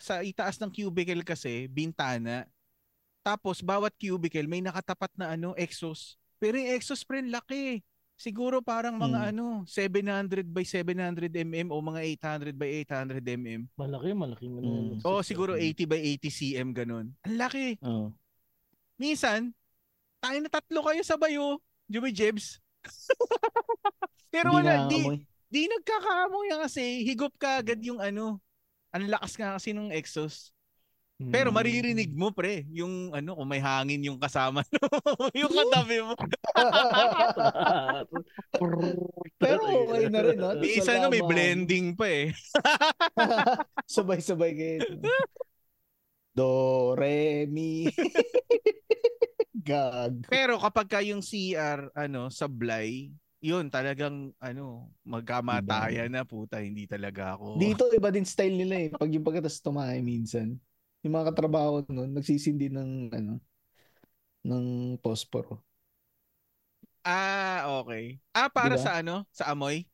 sa 0.00 0.24
itaas 0.24 0.56
ng 0.56 0.72
cubicle 0.72 1.20
kasi, 1.20 1.68
bintana. 1.68 2.48
Tapos 3.20 3.60
bawat 3.60 3.92
cubicle 4.00 4.48
may 4.48 4.64
nakatapat 4.64 5.12
na 5.14 5.36
ano, 5.36 5.52
exhaust. 5.60 6.16
Pero 6.40 6.56
yung 6.56 6.72
exhaust 6.72 7.04
pre, 7.04 7.20
laki. 7.20 7.84
Siguro 8.20 8.60
parang 8.60 9.00
mga 9.00 9.32
ano, 9.32 9.64
700 9.64 10.44
by 10.44 10.64
700 10.64 11.32
mm 11.32 11.72
o 11.72 11.80
mga 11.80 12.00
800 12.20 12.52
by 12.52 12.68
800 12.84 13.24
mm. 13.24 13.62
Malaki, 13.80 14.12
malaking 14.12 14.60
ano. 14.60 14.68
Mm. 14.68 14.76
yun. 14.76 14.98
O 15.04 15.24
siguro 15.24 15.56
80 15.56 15.88
by 15.88 16.00
80 16.20 16.28
cm 16.28 16.68
ganun. 16.72 17.06
Ang 17.24 17.36
laki. 17.40 17.80
Oo. 17.80 18.12
Minsan, 19.00 19.56
tayo 20.20 20.36
na 20.36 20.52
tatlo 20.52 20.80
kayo 20.84 21.00
sa 21.00 21.16
bayo, 21.16 21.64
Jimmy 21.88 22.12
Jebs. 22.12 22.60
Pero 24.32 24.52
Hindi 24.52 24.68
wala, 24.68 24.84
di, 24.88 25.00
di 25.48 25.60
nagkakaamoy 25.64 26.52
yan 26.52 26.60
kasi 26.60 26.84
higop 27.08 27.32
ka 27.40 27.64
agad 27.64 27.80
yung 27.80 28.04
ano. 28.04 28.36
Ang 28.90 29.10
lakas 29.10 29.38
nga 29.38 29.54
kasi 29.54 29.70
nung 29.70 29.94
exhaust. 29.94 30.50
Pero 31.20 31.52
Mm. 31.52 31.56
maririnig 31.60 32.10
mo 32.16 32.32
pre, 32.32 32.64
yung 32.72 33.12
ano, 33.12 33.36
kung 33.36 33.44
may 33.44 33.60
hangin 33.60 34.08
yung 34.08 34.16
kasama 34.16 34.64
mo, 34.64 34.72
yung 35.36 35.52
katabi 35.52 36.00
mo. 36.00 36.16
Pero 39.36 39.60
okay 39.84 40.08
na 40.08 40.20
rin, 40.24 40.36
no? 40.40 40.56
Di 40.56 40.80
isa 40.80 40.96
nga 40.96 41.12
may 41.12 41.20
blending 41.20 41.92
pa 41.92 42.08
eh. 42.08 42.32
Sabay-sabay 44.00 44.52
kayo. 44.56 44.80
Do, 46.32 46.48
re, 46.96 47.44
mi. 47.44 47.92
Gag. 49.52 50.24
Pero 50.24 50.56
kapag 50.56 50.88
ka 50.88 51.00
yung 51.04 51.20
CR, 51.20 51.92
ano, 51.92 52.32
sablay, 52.32 53.12
yun 53.40 53.68
talagang 53.72 54.32
ano, 54.40 54.92
magkamatayan 55.04 56.12
na 56.12 56.22
puta, 56.28 56.60
hindi 56.60 56.84
talaga 56.88 57.36
ako. 57.36 57.50
Dito, 57.50 57.90
iba 57.90 58.10
din 58.14 58.22
style 58.26 58.54
nila 58.62 58.74
eh. 58.78 58.88
Pag 58.94 59.10
yung 59.10 59.26
pagkatas 59.26 59.58
tumahay 59.62 59.98
minsan. 60.02 60.54
Yung 61.02 61.14
mga 61.16 61.34
katrabaho 61.34 61.82
nun, 61.90 62.14
nagsisindi 62.14 62.70
ng, 62.70 63.10
ano, 63.10 63.32
ng 64.48 64.98
posporo. 65.00 65.64
Ah, 67.04 67.80
okay. 67.80 68.20
Ah, 68.36 68.48
para 68.52 68.76
Diba? 68.76 68.80
sa 68.80 69.00
ano? 69.00 69.24
Sa 69.32 69.48
amoy? 69.52 69.88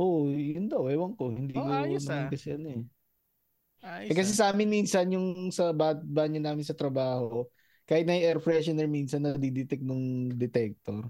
Oo, 0.00 0.26
oh, 0.26 0.30
yun 0.30 0.66
daw. 0.70 0.82
Ewan 0.94 1.12
ko. 1.18 1.24
Hindi 1.34 1.58
Oh, 1.58 1.66
ko 1.66 1.70
ayos, 1.70 2.06
ah. 2.10 2.26
kasi 2.30 2.54
ano 2.54 2.68
eh. 2.78 2.82
Ayos, 3.82 4.10
Eh, 4.10 4.14
kasi 4.16 4.32
ah. 4.32 4.36
sa 4.36 4.52
amin 4.52 4.68
minsan, 4.68 5.08
yung 5.12 5.48
sa 5.48 5.72
ba- 5.72 5.96
banyo 5.96 6.36
namin 6.40 6.64
sa 6.64 6.76
trabaho, 6.76 7.48
kahit 7.88 8.04
na 8.04 8.16
air 8.16 8.36
freshener 8.40 8.88
minsan 8.88 9.24
nadidetect 9.24 9.80
nung 9.84 10.28
detector. 10.36 11.08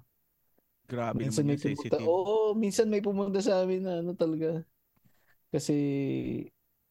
Grabe 0.84 1.24
minsan 1.24 1.48
naman 1.48 1.56
may 1.56 1.60
pumunta, 1.60 1.96
sensitive. 1.96 2.06
oo, 2.08 2.52
minsan 2.52 2.86
may 2.92 3.02
pumunta 3.02 3.38
sa 3.40 3.64
amin 3.64 3.80
na 3.80 4.04
ano 4.04 4.12
talaga. 4.12 4.60
Kasi 5.48 5.76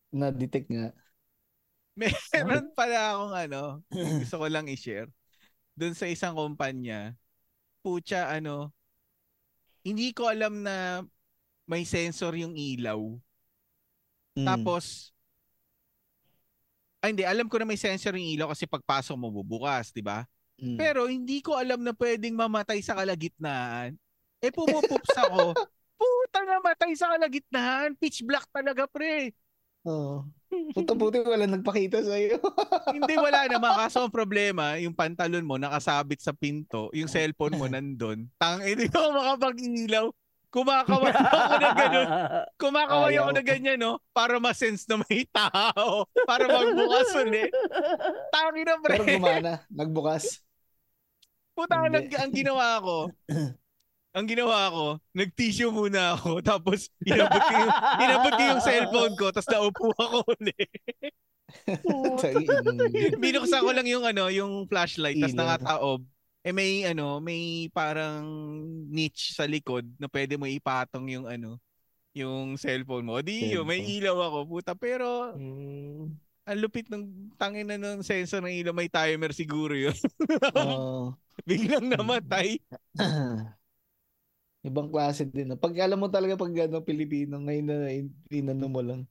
na-detect 0.09 0.67
nga. 0.73 0.87
Meron 2.33 2.73
pala 2.73 2.97
akong 3.13 3.35
ano, 3.37 3.61
gusto 4.21 4.41
ko 4.41 4.45
lang 4.49 4.65
i-share. 4.65 5.09
Doon 5.77 5.93
sa 5.93 6.09
isang 6.09 6.33
kumpanya, 6.33 7.13
pucha 7.85 8.33
ano, 8.33 8.73
hindi 9.85 10.09
ko 10.15 10.31
alam 10.31 10.63
na 10.65 11.05
may 11.69 11.85
sensor 11.85 12.33
yung 12.33 12.57
ilaw. 12.57 12.97
Mm. 14.33 14.47
Tapos, 14.47 15.13
ay 17.03 17.11
hindi, 17.11 17.27
alam 17.27 17.51
ko 17.51 17.59
na 17.59 17.67
may 17.67 17.77
sensor 17.77 18.15
yung 18.15 18.25
ilaw 18.25 18.47
kasi 18.55 18.63
pagpasok 18.63 19.15
mo 19.19 19.27
bubukas, 19.29 19.91
di 19.91 19.99
ba? 19.99 20.23
Mm. 20.61 20.77
Pero 20.77 21.09
hindi 21.09 21.41
ko 21.41 21.57
alam 21.57 21.81
na 21.81 21.93
pwedeng 21.97 22.37
mamatay 22.37 22.79
sa 22.83 22.97
kalagitnaan. 22.97 23.97
Eh 24.43 24.51
pumupups 24.51 25.15
ako. 25.17 25.55
Puta 25.99 26.39
namatay 26.43 26.91
sa 26.99 27.15
kalagitnaan. 27.15 27.95
Pitch 27.95 28.21
black 28.27 28.45
talaga 28.51 28.85
pre. 28.89 29.31
Oo. 29.87 30.23
Puta 30.75 30.93
puti 30.95 31.19
wala 31.19 31.43
nagpakita 31.49 32.03
sa 32.05 32.15
iyo. 32.15 32.39
Hindi 32.95 33.13
wala 33.19 33.49
naman. 33.49 33.73
Kaso 33.73 34.05
ang 34.05 34.13
problema, 34.13 34.79
yung 34.79 34.95
pantalon 34.95 35.43
mo 35.43 35.59
nakasabit 35.59 36.21
sa 36.23 36.31
pinto, 36.31 36.93
yung 36.95 37.09
cellphone 37.09 37.57
mo 37.57 37.65
nandun. 37.67 38.29
Tang, 38.37 38.61
hindi 38.61 38.87
ko 38.87 39.11
makapag-ilaw. 39.11 40.07
Kumakaway 40.53 41.09
ako 41.09 41.55
na 41.57 41.69
gano'n. 41.73 42.07
Kumakaway 42.61 43.17
ako 43.17 43.29
na 43.33 43.41
ganyan, 43.41 43.79
no? 43.81 43.97
Para 44.13 44.37
ma-sense 44.37 44.85
na 44.85 45.01
may 45.01 45.25
tao. 45.25 46.05
Para 46.29 46.45
magbukas 46.45 47.09
ulit. 47.17 47.49
Tangi 48.29 48.61
na, 48.61 48.77
pre. 48.77 49.01
Pero 49.01 49.05
gumana, 49.17 49.65
nagbukas. 49.73 50.45
Puta, 51.57 51.81
ang, 51.81 51.89
Hindi. 51.89 52.13
ang 52.13 52.29
ginawa 52.29 52.77
ko, 52.85 53.09
ang 54.17 54.25
ginawa 54.29 54.69
ko, 54.69 54.85
nag-tissue 55.17 55.73
muna 55.73 56.21
ako, 56.21 56.37
tapos 56.53 56.93
inabot 57.01 57.41
ko 57.41 57.53
yung, 57.57 57.73
inabot 57.97 58.33
ko 58.37 58.43
yung 58.45 58.61
cellphone 58.61 59.13
ko, 59.17 59.25
tapos 59.33 59.49
naupo 59.49 59.89
ako 59.97 60.17
ulit. 60.37 60.69
Sa 62.21 62.29
in- 62.29 63.17
Binuksan 63.17 63.61
ko 63.61 63.73
lang 63.73 63.89
yung 63.89 64.05
ano, 64.05 64.29
yung 64.29 64.69
flashlight, 64.69 65.17
tapos 65.17 65.37
nakataob. 65.37 66.01
Eh 66.43 66.51
may 66.51 66.83
ano, 66.83 67.23
may 67.23 67.71
parang 67.71 68.27
niche 68.91 69.31
sa 69.31 69.47
likod 69.47 69.87
na 69.95 70.11
pwede 70.11 70.35
mo 70.35 70.43
ipatong 70.43 71.07
yung 71.07 71.25
ano, 71.27 71.55
yung 72.11 72.59
cellphone 72.59 73.07
mo. 73.07 73.19
Di 73.23 73.55
yun, 73.55 73.63
may 73.67 73.79
ilaw 73.79 74.17
ako, 74.19 74.39
puta. 74.47 74.73
Pero 74.75 75.31
Mm. 75.35 76.11
ang 76.43 76.59
lupit 76.59 76.91
ng 76.91 77.31
tangin 77.39 77.67
na 77.71 77.79
ng 77.79 78.03
sensor 78.03 78.43
ng 78.43 78.51
ilaw, 78.51 78.75
may 78.75 78.91
timer 78.91 79.31
siguro 79.31 79.71
yun. 79.71 79.95
Oo. 80.59 81.15
Biglang 81.49 81.87
namatay. 81.87 82.59
Ibang 84.63 84.87
klase 84.91 85.27
din. 85.27 85.51
Pag 85.59 85.75
alam 85.83 85.99
mo 85.99 86.07
talaga 86.07 86.39
pag 86.39 86.51
ano, 86.55 86.79
Pilipino, 86.83 87.35
ngayon 87.39 87.65
na 87.67 87.75
in- 87.91 88.15
inano 88.31 88.67
mo 88.71 88.79
lang. 88.79 89.03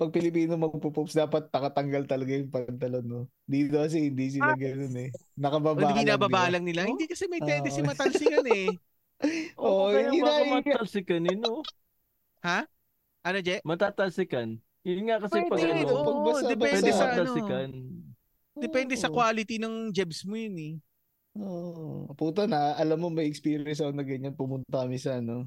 Pag 0.00 0.16
Pilipino 0.16 0.56
magpo-pops, 0.56 1.12
dapat 1.12 1.52
nakatanggal 1.52 2.08
talaga 2.08 2.32
yung 2.32 2.48
pantalon, 2.48 3.04
no? 3.04 3.20
Dito 3.44 3.76
kasi 3.76 4.08
hindi 4.08 4.32
sila 4.32 4.56
ganun 4.56 4.96
eh. 4.96 5.12
Nakababa 5.36 5.76
Hindi 5.92 6.08
lang, 6.08 6.64
nila. 6.64 6.88
Hindi 6.88 7.04
kasi 7.04 7.28
may 7.28 7.44
tendency 7.44 7.84
Oo. 7.84 7.90
matalsikan 7.92 8.46
eh. 8.48 8.68
Oo, 9.60 9.68
Oo, 9.68 9.86
kaya 9.92 10.08
hindi 10.08 10.24
na- 10.24 10.56
matalsikan 10.56 11.22
eh, 11.28 11.36
no? 11.36 11.60
Ano, 13.20 13.38
Je? 13.44 13.60
Matatalsikan. 13.60 14.56
Yun 14.80 15.04
nga 15.12 15.20
kasi 15.20 15.44
Pwede, 15.44 15.52
pag 15.52 15.60
ano, 15.60 15.92
oo, 15.92 16.04
pagbasa- 16.08 16.48
depende 16.48 16.88
basa. 16.88 16.96
sa 16.96 17.04
ano. 17.04 17.12
matalsikan. 17.12 17.68
Depende 18.56 18.94
sa 18.96 19.08
Oo. 19.12 19.16
quality 19.20 19.56
ng 19.60 19.74
jebs 19.92 20.24
mo 20.24 20.40
yun 20.40 20.56
eh. 20.56 20.74
Oo. 21.36 22.08
Puta 22.16 22.48
na, 22.48 22.72
alam 22.74 22.96
mo 22.96 23.12
may 23.12 23.28
experience 23.28 23.84
ako 23.84 23.92
na 23.92 24.04
ganyan. 24.08 24.32
Pumunta 24.32 24.80
kami 24.80 24.96
sa 24.96 25.20
ano. 25.20 25.44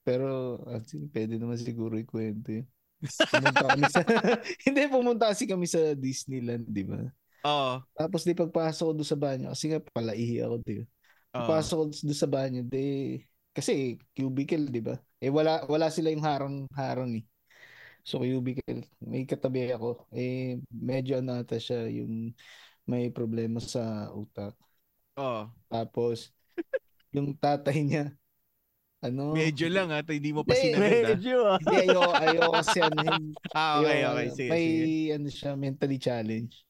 Pero, 0.00 0.56
actually, 0.72 1.12
pwede 1.12 1.36
naman 1.36 1.60
siguro 1.60 2.00
ikwento 2.00 2.56
yun. 2.56 2.64
Pumunta 3.00 3.64
kami 3.64 3.84
sa... 3.88 4.00
Hindi, 4.66 4.80
pumunta 4.92 5.24
kasi 5.32 5.44
kami 5.48 5.66
sa 5.66 5.96
Disneyland, 5.96 6.68
di 6.68 6.84
ba? 6.84 7.00
Oo. 7.48 7.80
Tapos 7.96 8.22
di 8.24 8.36
pagpasok 8.36 8.84
ko 8.84 8.92
doon 8.92 9.08
sa 9.08 9.18
banyo, 9.18 9.46
kasi 9.52 9.72
nga 9.72 9.80
palaihi 9.80 10.44
ako, 10.44 10.54
di 10.60 10.74
ba? 10.80 10.84
Pagpasok 11.32 11.76
ko 11.76 11.84
doon 11.88 12.18
sa 12.18 12.28
banyo, 12.28 12.60
di... 12.68 13.16
Kasi 13.50 13.98
cubicle, 14.14 14.70
di 14.70 14.80
ba? 14.84 14.94
Eh 15.20 15.28
wala 15.28 15.68
wala 15.68 15.92
sila 15.92 16.08
yung 16.08 16.24
harang-harang 16.24 17.20
eh. 17.20 17.24
So 18.06 18.24
cubicle, 18.24 18.88
may 19.04 19.28
katabi 19.28 19.68
ako. 19.74 20.08
Eh 20.16 20.56
medyo 20.72 21.20
ano 21.20 21.44
ata 21.44 21.60
siya 21.60 21.84
yung 21.92 22.32
may 22.88 23.12
problema 23.12 23.60
sa 23.60 24.08
utak. 24.16 24.56
Oo. 25.20 25.52
Tapos 25.68 26.32
yung 27.12 27.36
tatay 27.36 27.84
niya 27.84 28.04
ano 29.00 29.32
Medyo 29.32 29.66
lang 29.72 29.88
ha, 29.90 30.04
hindi 30.04 30.30
mo 30.32 30.44
pa 30.44 30.52
Hindi, 30.52 30.76
sinagad 30.76 30.92
ha. 31.04 31.08
Medyo 31.16 31.36
ah. 31.48 31.58
Hindi, 31.60 31.76
ayo 31.88 32.00
ayo 32.12 32.42
kasi 32.52 32.78
ano 32.84 32.98
hin- 33.00 33.34
Ah, 33.56 33.80
okay, 33.80 33.98
ayo, 34.00 34.06
okay. 34.12 34.28
Sige, 34.36 34.50
may 34.52 34.64
sige. 34.64 34.86
ano 35.16 35.26
siya 35.28 35.50
mentally 35.56 35.98
challenged. 35.98 36.60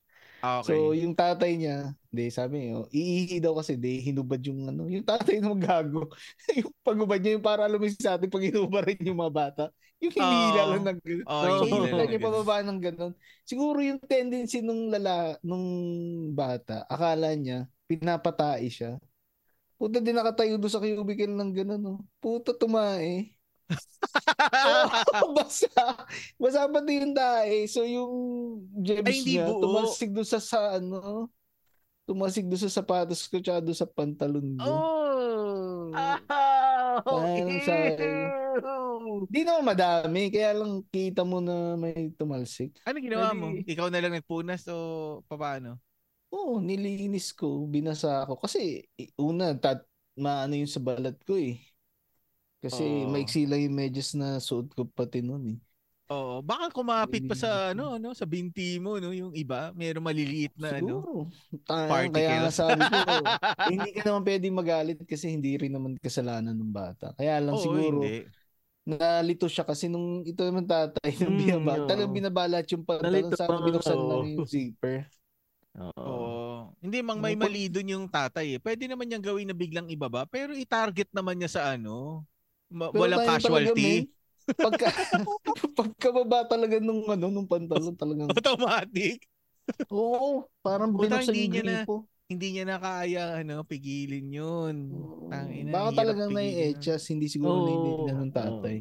Ah, 0.40 0.64
okay. 0.64 0.72
So, 0.72 0.96
yung 0.96 1.12
tatay 1.12 1.52
niya, 1.60 1.92
di 2.08 2.32
sabi 2.32 2.54
niya, 2.64 2.80
oh, 2.80 2.88
iihi 2.88 3.44
daw 3.44 3.52
kasi, 3.60 3.76
di 3.76 4.00
hinubad 4.00 4.40
yung 4.40 4.72
ano, 4.72 4.88
yung 4.88 5.04
tatay 5.04 5.36
na 5.36 5.52
magago. 5.52 6.08
yung 6.58 6.72
pagubad 6.80 7.20
niya, 7.20 7.36
yung 7.36 7.44
para 7.44 7.68
alam 7.68 7.76
mo 7.76 7.84
sa 7.92 8.16
atin, 8.16 8.32
pag 8.32 8.46
hinubad 8.48 8.88
rin 8.88 9.04
yung 9.04 9.20
mga 9.20 9.34
bata. 9.36 9.64
Yung 10.00 10.16
hinila 10.16 10.60
Oo. 10.64 10.70
lang 10.72 10.82
ng 10.88 10.98
gano'n. 11.04 11.26
Oo, 11.28 11.44
so, 11.44 11.68
lang 11.68 12.08
niya 12.08 12.16
ng 12.16 12.24
pababa 12.24 12.56
ng 12.64 12.80
gano'n. 12.80 13.12
Siguro 13.44 13.84
yung 13.84 14.00
tendency 14.00 14.64
nung 14.64 14.88
lala, 14.88 15.36
nung 15.44 15.66
bata, 16.32 16.88
akala 16.88 17.36
niya, 17.36 17.68
pinapatai 17.84 18.64
siya. 18.72 18.96
Puta, 19.80 19.96
din 19.96 20.12
nakatayo 20.12 20.60
doon 20.60 20.68
sa 20.68 20.76
cubicle 20.78 21.32
ng 21.32 21.52
gano'n, 21.56 21.80
no. 21.80 22.04
Puta, 22.20 22.52
tumae. 22.52 23.32
Oo, 24.52 25.32
basa. 25.40 25.72
Basa 26.36 26.68
pati 26.68 27.00
yung 27.00 27.16
dae. 27.16 27.64
So, 27.64 27.88
yung 27.88 28.12
gems 28.76 29.08
Ay, 29.08 29.24
niya, 29.24 29.48
buo. 29.48 29.64
tumasig 29.64 30.12
doon 30.12 30.28
sa, 30.28 30.36
sa 30.36 30.76
ano, 30.76 31.32
tumasig 32.04 32.44
doon 32.44 32.60
sa 32.60 32.68
sapatos 32.68 33.24
ko 33.24 33.40
tsaka 33.40 33.64
doon 33.64 33.78
sa 33.78 33.88
pantalon 33.88 34.48
ko. 34.60 34.68
oh. 34.68 35.88
Oh, 37.00 37.16
Parang 37.24 37.62
sayang. 37.64 38.28
Di 39.32 39.40
naman 39.42 39.72
madami, 39.72 40.28
kaya 40.28 40.52
lang 40.52 40.84
kita 40.92 41.24
mo 41.24 41.40
na 41.40 41.72
may 41.74 42.12
tumalsik. 42.12 42.76
Ano 42.84 43.00
ginawa 43.00 43.32
Dali. 43.32 43.38
mo? 43.40 43.46
Ikaw 43.64 43.86
na 43.88 44.00
lang 44.04 44.12
nagpunas 44.12 44.68
o 44.68 44.76
paano? 45.24 45.80
Oo, 46.30 46.62
nilinis 46.62 47.34
ko, 47.34 47.66
binasa 47.66 48.22
ko. 48.28 48.38
Kasi, 48.38 48.86
una, 49.18 49.50
tat, 49.58 49.82
maano 50.14 50.54
yung 50.54 50.70
sa 50.70 50.78
balat 50.82 51.18
ko 51.26 51.34
eh. 51.34 51.58
Kasi 52.62 53.04
Oo. 53.04 53.10
maiksi 53.10 53.48
lang 53.50 53.60
yung 53.66 53.76
medyas 53.78 54.10
na 54.18 54.38
suot 54.40 54.72
ko 54.76 54.82
pati 54.88 55.20
noon 55.24 55.44
eh. 55.56 55.58
Oo, 56.10 56.42
baka 56.42 56.74
kumapit 56.74 57.22
pa 57.28 57.38
sa 57.38 57.70
ano, 57.70 57.94
ano, 57.94 58.10
sa 58.18 58.26
binti 58.26 58.82
mo, 58.82 58.98
no, 58.98 59.14
yung 59.14 59.30
iba, 59.30 59.70
mayroong 59.78 60.02
maliliit 60.10 60.50
na 60.58 60.82
ano. 60.82 61.06
Siguro. 61.08 61.32
Tayang, 61.66 62.12
Particles. 62.12 62.12
kaya 62.12 62.44
nga 62.44 62.52
sabi 62.52 62.84
ko, 62.92 63.00
eh, 63.08 63.32
hindi 63.64 63.90
ka 63.96 64.04
naman 64.06 64.22
pwedeng 64.28 64.54
magalit 64.56 65.00
kasi 65.08 65.32
hindi 65.32 65.56
rin 65.56 65.72
naman 65.72 65.96
kasalanan 65.96 66.52
ng 66.54 66.72
bata. 66.74 67.16
Kaya 67.16 67.40
lang 67.40 67.56
Oo, 67.56 67.58
siguro, 67.58 68.12
hindi. 68.14 68.30
nalito 68.86 69.46
siya 69.50 69.64
kasi 69.68 69.86
nung 69.92 70.24
ito 70.26 70.42
naman 70.46 70.66
tatay 70.68 71.16
nung 71.22 71.34
Mm, 71.34 71.38
binaba, 71.38 71.80
oo. 71.80 71.86
talagang 71.86 72.12
binabalat 72.14 72.66
yung 72.72 72.84
pantalon 72.86 73.32
sa 73.34 73.52
binuksan 73.62 74.00
lang 74.08 74.22
yung 74.26 74.46
zipper. 74.46 75.06
Oo. 75.78 76.02
Oo. 76.02 76.30
Hindi 76.82 76.98
mang 77.04 77.22
may 77.22 77.38
mali 77.38 77.70
dun 77.70 77.86
yung 77.86 78.06
tatay 78.10 78.56
eh. 78.56 78.60
Pwede 78.60 78.90
naman 78.90 79.06
niyang 79.06 79.22
gawin 79.22 79.46
na 79.46 79.54
biglang 79.54 79.86
ibaba, 79.86 80.26
pero 80.26 80.50
i-target 80.50 81.12
naman 81.14 81.38
niya 81.38 81.50
sa 81.50 81.62
ano, 81.76 82.26
ma- 82.66 82.90
Pero 82.90 83.06
walang 83.06 83.22
talaga, 83.22 83.38
casualty. 83.38 83.90
men, 84.08 84.18
Pagka, 84.50 84.86
pagkababa 85.78 86.42
talaga 86.50 86.82
nung 86.82 87.06
ano, 87.06 87.30
nung 87.30 87.46
pantalon 87.46 87.94
talagang, 87.94 88.34
Automatic. 88.34 89.22
oo, 89.86 90.50
parang 90.58 90.90
binuksan 90.90 91.30
hindi 91.30 91.46
yung 91.46 91.52
niya 91.54 91.62
na- 91.62 91.74
gripo. 91.86 91.96
Hindi 92.30 92.46
niya 92.54 92.64
na 92.66 92.78
kaya 92.78 93.42
ano, 93.42 93.66
pigilin 93.66 94.30
yun. 94.30 94.76
Tangina, 95.26 95.70
Baka 95.74 96.02
talagang 96.02 96.30
nai-etchas, 96.30 97.02
hindi 97.10 97.26
siguro 97.26 97.58
Oo, 97.58 97.66
naiintindihan 97.66 98.18
ng 98.22 98.34
tatay. 98.34 98.76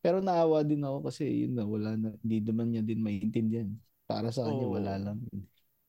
Pero 0.00 0.24
naawa 0.24 0.64
din 0.64 0.80
ako 0.80 1.12
kasi 1.12 1.44
yun 1.44 1.52
na, 1.60 1.68
wala 1.68 1.92
na, 2.00 2.16
hindi 2.24 2.40
naman 2.40 2.72
niya 2.72 2.80
din 2.80 3.04
maintindihan. 3.04 3.68
Para 4.08 4.32
sa 4.32 4.48
kanya, 4.48 4.64
Oo. 4.64 4.80
wala 4.80 4.96
lang. 4.96 5.20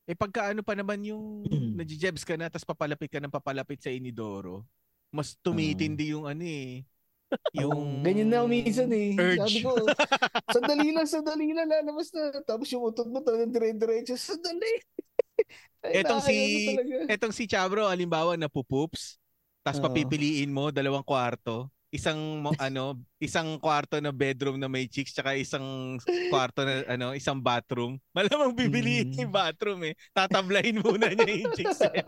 Eh 0.10 0.18
pagka 0.18 0.50
ano 0.50 0.66
pa 0.66 0.74
naman 0.74 1.06
yung 1.06 1.46
nadjijebs 1.78 2.26
ka 2.26 2.34
na 2.34 2.50
tapos 2.50 2.66
papalapit 2.66 3.14
ka 3.14 3.22
ng 3.22 3.30
papalapit 3.30 3.78
sa 3.78 3.94
inidoro, 3.94 4.66
mas 5.14 5.38
tumitindi 5.38 6.18
yung 6.18 6.26
ano 6.26 6.42
eh. 6.42 6.82
Yung 7.54 8.02
Ganyan 8.02 8.34
na 8.34 8.42
minsan 8.50 8.90
eh. 8.90 9.14
urge. 9.14 9.38
Sabi 9.38 9.58
ko, 9.62 9.72
sandali 10.58 10.90
lang, 10.90 11.06
sandali 11.06 11.54
lang, 11.54 11.70
lalabas 11.70 12.10
na. 12.10 12.42
Tapos 12.42 12.66
yung 12.74 12.90
utot 12.90 13.06
mo 13.06 13.22
talagang 13.22 13.54
dire-diretso, 13.54 14.18
sandali. 14.18 14.82
Ay, 15.86 15.94
Etong 16.02 16.22
si- 16.26 16.34
na 16.34 16.60
talaga. 16.74 16.96
Etong 17.06 17.34
si 17.34 17.44
Chabro, 17.46 17.86
alimbawa 17.86 18.34
na 18.34 18.50
pupups, 18.50 19.22
tapos 19.62 19.78
papipiliin 19.78 20.50
mo 20.50 20.74
dalawang 20.74 21.06
kwarto, 21.06 21.70
isang 21.90 22.18
mo- 22.42 22.54
ano, 22.62 22.94
isang 23.18 23.58
kwarto 23.58 23.98
na 23.98 24.14
bedroom 24.14 24.58
na 24.58 24.70
may 24.70 24.86
chicks 24.86 25.12
tsaka 25.12 25.34
isang 25.34 25.98
kwarto 26.30 26.62
na 26.62 26.86
ano, 26.86 27.08
isang 27.14 27.42
bathroom. 27.42 27.98
Malamang 28.18 28.54
bibiliin 28.54 29.10
Mm. 29.10 29.20
yung 29.26 29.34
bathroom 29.34 29.82
eh. 29.84 29.94
Tatablahin 30.14 30.80
muna 30.80 31.10
niya 31.10 31.34
yung 31.36 31.54
chicks. 31.58 31.82
Eh. 31.82 32.06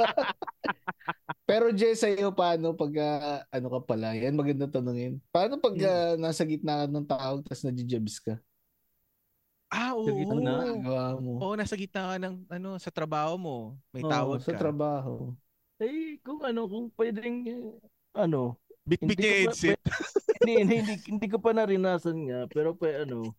Pero 1.44 1.74
Jay, 1.74 1.98
sa'yo 1.98 2.32
paano 2.32 2.72
pag 2.72 2.94
ah, 2.98 3.42
ano 3.50 3.68
ka 3.68 3.80
pala? 3.84 4.14
Yan 4.14 4.38
maganda 4.38 4.70
tanungin. 4.70 5.20
Paano 5.30 5.58
pag 5.58 5.76
ah, 5.82 6.14
nasa 6.16 6.46
gitna 6.46 6.86
ka 6.86 6.86
ng 6.88 7.08
tawag 7.08 7.40
tapos 7.44 7.66
nadjijebs 7.66 8.18
ka? 8.22 8.36
ah, 9.68 9.96
oo. 9.96 10.04
Sa 10.04 10.12
gitna? 10.14 10.36
Ano 10.36 10.78
ginagawa 10.78 11.04
mo? 11.18 11.32
Oo, 11.42 11.56
nasa 11.56 11.76
gitna 11.76 12.12
ka 12.12 12.18
ng 12.20 12.36
ano, 12.48 12.70
sa 12.78 12.92
trabaho 12.92 13.34
mo. 13.36 13.58
May 13.90 14.04
tawag 14.04 14.44
sa 14.44 14.54
ka. 14.54 14.60
trabaho. 14.60 15.32
Eh, 15.82 16.22
kung 16.22 16.44
ano, 16.46 16.70
kung 16.70 16.86
pwedeng, 16.94 17.36
eh, 17.50 17.64
ano, 18.14 18.60
Hindi 19.00 19.16
niya 19.16 19.32
headset. 19.48 19.80
hindi, 20.42 20.54
hindi, 20.60 20.76
hindi, 20.84 20.96
hindi 21.08 21.28
ko 21.32 21.38
pa 21.40 21.56
narinasan 21.56 22.18
nga, 22.28 22.40
pero 22.52 22.76
pa 22.76 23.08
ano, 23.08 23.32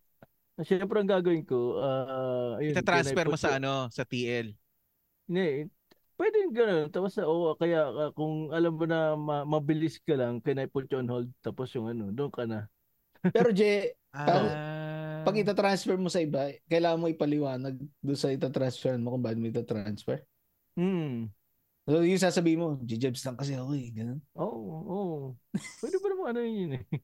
Siyempre 0.61 1.01
ang 1.01 1.09
gagawin 1.09 1.49
ko, 1.49 1.81
ah, 1.81 2.61
ayun, 2.61 2.77
Ita-transfer 2.77 3.25
mo 3.25 3.41
sa 3.41 3.57
ano, 3.57 3.89
sa 3.89 4.05
TL. 4.05 4.53
Hindi, 5.25 5.65
pwede 6.21 6.37
gano'n. 6.53 6.93
Tapos, 6.93 7.17
oo, 7.25 7.57
kaya 7.57 7.89
ah, 7.89 8.11
kung 8.13 8.53
alam 8.53 8.77
mo 8.77 8.85
na 8.85 9.17
ma- 9.17 9.49
mabilis 9.49 9.97
ka 10.05 10.13
lang, 10.13 10.45
can 10.45 10.61
I 10.61 10.69
put 10.69 10.93
you 10.93 11.01
on 11.01 11.09
hold? 11.09 11.33
Tapos 11.41 11.73
yung 11.73 11.89
ano, 11.89 12.13
doon 12.13 12.29
ka 12.29 12.45
na. 12.45 12.69
Pero 13.33 13.49
Jay, 13.49 13.97
Ah. 14.13 15.25
pag 15.25 15.41
ita-transfer 15.41 15.97
mo 15.97 16.13
sa 16.13 16.21
iba, 16.21 16.53
kailangan 16.69 17.01
mo 17.01 17.09
ipaliwanag 17.09 17.81
doon 18.05 18.19
sa 18.21 18.29
ita-transfer 18.29 19.01
mo 19.01 19.17
kung 19.17 19.25
bakit 19.25 19.41
mo 19.41 19.49
ita-transfer. 19.49 20.21
Hmm. 20.77 21.33
So, 21.83 22.07
yung 22.07 22.23
sasabihin 22.23 22.63
mo, 22.63 22.79
jijebs 22.87 23.27
lang 23.27 23.35
kasi 23.35 23.59
ako 23.59 23.75
eh, 23.75 23.91
ganun. 23.91 24.21
Oo, 24.39 24.63
oo. 24.87 25.19
Pwede 25.83 25.99
ba 25.99 26.07
naman 26.15 26.27
ano 26.31 26.41
yun 26.43 26.73
eh. 26.79 26.85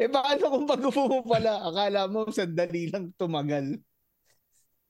Eh, 0.00 0.10
paano 0.10 0.42
kung 0.50 0.66
pag 0.66 0.82
upo 0.82 1.06
mo 1.06 1.22
pala, 1.22 1.62
akala 1.62 2.10
mo 2.10 2.26
sandali 2.26 2.90
lang 2.90 3.14
tumagal. 3.14 3.78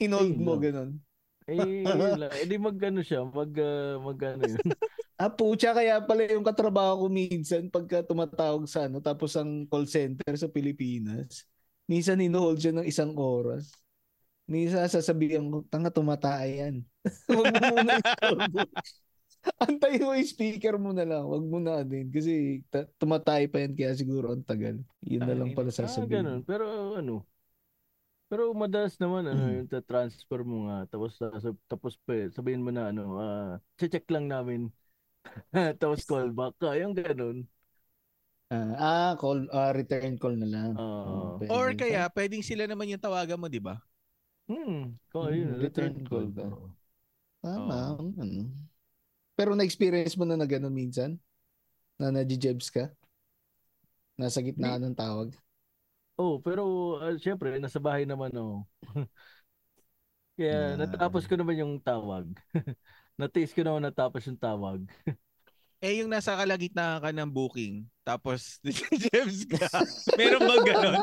Inold 0.01 0.41
mo, 0.41 0.57
ganun. 0.57 1.05
Eh, 1.45 1.85
yun 1.85 2.17
lang. 2.17 2.33
Eh, 2.33 2.47
di 2.49 2.57
mag 2.57 2.79
ano 2.81 3.05
siya, 3.05 3.21
mag, 3.27 3.53
ah, 3.61 4.01
mag 4.01 4.19
ano 4.25 4.43
yun. 4.47 4.61
Ah, 5.21 5.31
pucha, 5.31 5.71
kaya 5.71 6.03
pala 6.03 6.27
yung 6.27 6.43
katrabaho 6.43 7.05
ko 7.05 7.07
minsan 7.07 7.71
pagka 7.71 8.03
tumatawag 8.03 8.67
sa 8.67 8.91
ano, 8.91 8.99
tapos 8.99 9.39
ang 9.39 9.71
call 9.71 9.87
center 9.87 10.35
sa 10.35 10.51
Pilipinas, 10.51 11.47
minsan 11.87 12.19
inohold 12.19 12.59
siya 12.59 12.75
ng 12.75 12.89
isang 12.89 13.15
oras. 13.15 13.71
Minsan 14.51 14.83
sasabihan 14.91 15.47
ko, 15.47 15.63
tanga 15.71 15.95
tumatay 15.95 16.67
yan. 16.67 16.75
Huwag 17.31 17.55
mo 17.55 17.59
muna. 17.71 18.03
Antayin 19.67 20.07
mo 20.07 20.15
yung 20.15 20.29
speaker 20.29 20.75
mo 20.79 20.91
na 20.95 21.03
lang. 21.07 21.23
Huwag 21.27 21.45
mo 21.47 21.59
na 21.59 21.83
din. 21.83 22.11
Kasi 22.11 22.63
ta- 22.71 22.87
tumatay 22.99 23.51
pa 23.51 23.59
yan 23.63 23.75
kaya 23.75 23.93
siguro 23.99 24.31
ang 24.35 24.47
tagal. 24.47 24.79
Yun 25.03 25.23
na 25.27 25.35
lang 25.35 25.51
pala 25.55 25.71
Ah, 25.71 25.75
sasabihin. 25.75 26.07
ganun. 26.07 26.41
Pero 26.47 26.65
ano, 26.99 27.27
pero 28.31 28.49
madalas 28.57 28.97
naman 28.97 29.29
ano, 29.29 29.43
yung 29.61 29.69
transfer 29.85 30.41
mo 30.41 30.65
nga 30.71 30.89
tapos 30.89 31.13
tapos 31.69 31.95
pa, 32.07 32.33
sabihin 32.33 32.65
mo 32.65 32.71
na 32.73 32.89
ano, 32.89 33.21
ah, 33.21 33.61
check 33.77 34.09
lang 34.09 34.31
namin. 34.31 34.73
tapos 35.81 36.05
call 36.09 36.31
back 36.33 36.55
ka, 36.59 36.75
yung 36.79 36.95
ganun. 36.97 37.45
Ah, 38.53 38.73
ah, 38.77 39.13
call, 39.17 39.49
ah, 39.53 39.73
return 39.73 40.17
call 40.21 40.37
na 40.37 40.49
lang. 40.49 40.71
Oo. 40.77 41.41
pwede. 41.41 41.53
Or 41.53 41.73
kaya, 41.73 42.09
pwedeng 42.13 42.45
sila 42.45 42.65
naman 42.69 42.89
yung 42.93 43.01
tawagan 43.01 43.41
mo, 43.41 43.49
di 43.49 43.61
ba? 43.61 43.81
Hmm, 44.49 44.99
call, 45.13 45.31
Hmm, 45.31 45.39
yun, 45.41 45.59
return 45.59 45.93
return 45.93 46.05
call 46.05 46.27
call. 46.37 46.71
Tama. 47.43 47.97
Oo. 47.99 48.13
Ano. 48.21 48.72
Pero 49.43 49.59
na-experience 49.59 50.15
mo 50.15 50.23
na 50.23 50.39
na 50.39 50.47
gano'n 50.47 50.71
minsan? 50.71 51.19
Na 51.99 52.15
nadjijebs 52.15 52.71
ka? 52.71 52.95
Nasa 54.15 54.39
gitna 54.39 54.79
ka 54.79 54.79
ng 54.79 54.95
tawag? 54.95 55.35
Oh, 56.15 56.39
pero 56.39 56.63
ah, 57.03 57.19
syempre 57.19 57.59
nasa 57.59 57.83
bahay 57.83 58.07
naman 58.07 58.31
oh. 58.39 58.63
Kaya 60.39 60.79
Ah. 60.79 60.79
natapos 60.79 61.27
ko 61.27 61.35
naman 61.35 61.59
yung 61.59 61.75
tawag. 61.83 62.31
Na-taste 63.19 63.53
ko 63.59 63.63
naman 63.67 63.83
natapos 63.85 64.23
yung 64.31 64.39
tawag. 64.41 64.81
Eh, 65.83 65.99
yung 65.99 66.15
nasa 66.15 66.39
kalagitnaan 66.39 67.03
ka 67.03 67.11
ng 67.11 67.27
booking, 67.27 67.83
tapos 68.07 68.63
James 69.11 69.43
ka. 69.51 69.67
Meron 70.19 70.47
bang 70.47 70.63
ganon? 70.63 71.03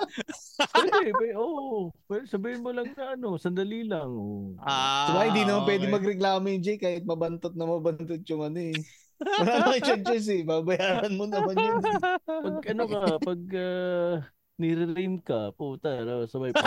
Pwede, 0.72 1.12
pwede, 1.12 1.36
oo. 1.36 1.92
Pwede, 2.08 2.24
sabihin 2.32 2.64
mo 2.64 2.72
lang 2.72 2.88
na 2.96 3.20
ano, 3.20 3.36
sandali 3.36 3.84
lang. 3.84 4.08
Oh. 4.08 4.56
Ah, 4.64 5.12
So, 5.12 5.28
hindi 5.28 5.44
naman 5.44 5.68
pwede 5.68 5.84
okay. 5.84 5.96
magreklamo 6.00 6.46
yung 6.48 6.64
Jay 6.64 6.80
kahit 6.80 7.04
mabantot 7.04 7.60
na 7.60 7.68
mabantot 7.68 8.24
yung 8.24 8.48
ano 8.48 8.56
eh. 8.56 8.76
Wala 9.20 9.52
naman 9.68 9.84
yung 9.84 10.04
choice 10.08 10.30
eh. 10.32 10.42
Babayaran 10.48 11.14
mo 11.14 11.28
naman 11.28 11.56
yun. 11.60 11.76
eh. 11.84 12.00
Pag 12.24 12.66
ano 12.72 12.84
ka, 12.88 13.00
pag 13.20 13.42
uh, 13.52 14.14
nire-rain 14.56 15.20
ka, 15.20 15.52
puta, 15.60 16.08
ano, 16.08 16.24
sabay 16.24 16.56
pa. 16.56 16.64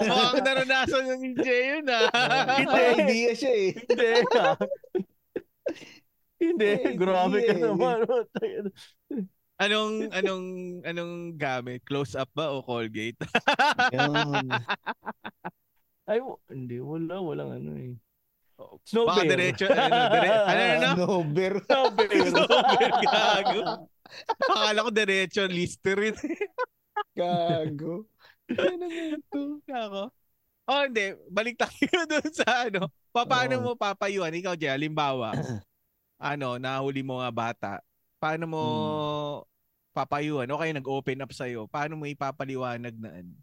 Mukhang 0.00 0.40
naranasan 0.40 1.04
ng 1.04 1.36
Jay 1.36 1.76
yun 1.76 1.84
ah. 1.92 2.08
Hindi, 2.56 2.80
idea 2.96 3.32
siya 3.36 3.52
eh. 3.52 3.68
Hindi. 3.76 4.08
ah. 4.40 4.56
Hindi, 6.42 6.66
Eh, 6.74 6.94
grabe 6.98 7.38
ka 7.46 7.54
naman. 7.54 8.02
anong, 9.62 10.10
anong, 10.10 10.46
anong 10.82 11.14
gamit? 11.38 11.86
Close 11.86 12.18
up 12.18 12.26
ba 12.34 12.50
o 12.50 12.66
Colgate? 12.66 13.14
Yun. 13.94 14.50
Ay, 16.10 16.18
w- 16.18 16.42
hindi. 16.50 16.82
Wala, 16.82 17.22
walang 17.22 17.50
ano 17.62 17.70
eh. 17.78 17.94
Baka 18.58 18.78
Snowbear. 18.86 19.26
diretso, 19.26 19.64
ano, 19.70 19.98
dire, 20.10 20.30
ano, 20.50 20.62
ano, 20.62 20.86
Nober. 20.98 21.52
Snowbear. 21.66 22.10
Snowbear, 22.30 22.90
gago. 23.06 23.60
Akala 24.50 24.78
ko 24.86 24.90
diretso, 24.90 25.42
Listerine. 25.46 26.18
Gago. 27.14 28.06
Ano 28.50 28.84
nga 28.86 29.06
to? 29.30 29.40
Ako. 29.66 30.02
Oh, 30.62 30.82
hindi. 30.86 31.06
Balik 31.30 31.56
tayo 31.58 32.02
dun 32.06 32.28
sa 32.34 32.66
ano. 32.66 32.86
Pa- 33.12 33.28
Paano 33.28 33.54
Oo. 33.60 33.62
mo 33.62 33.70
papayuan? 33.76 34.32
Ikaw, 34.32 34.56
Jay, 34.56 34.72
halimbawa, 34.72 35.36
ano, 36.32 36.56
nahuli 36.56 37.04
mo 37.04 37.20
nga 37.20 37.30
bata. 37.30 37.72
Paano 38.16 38.44
mo 38.48 38.62
papayuan? 39.92 40.48
O 40.48 40.58
kaya 40.58 40.72
nag-open 40.72 41.20
up 41.20 41.32
sa'yo. 41.36 41.68
Paano 41.68 42.00
mo 42.00 42.08
ipapaliwanag 42.08 42.96
na 42.96 43.10
ano? 43.20 43.34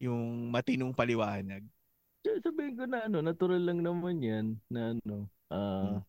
Yung 0.00 0.48
matinong 0.48 0.96
paliwanag. 0.96 1.62
Sabihin 2.24 2.74
ko 2.80 2.84
na 2.88 3.04
ano, 3.04 3.20
natural 3.20 3.60
lang 3.60 3.84
naman 3.84 4.16
yan 4.24 4.46
na 4.72 4.96
ano, 4.96 5.28
ah, 5.52 6.00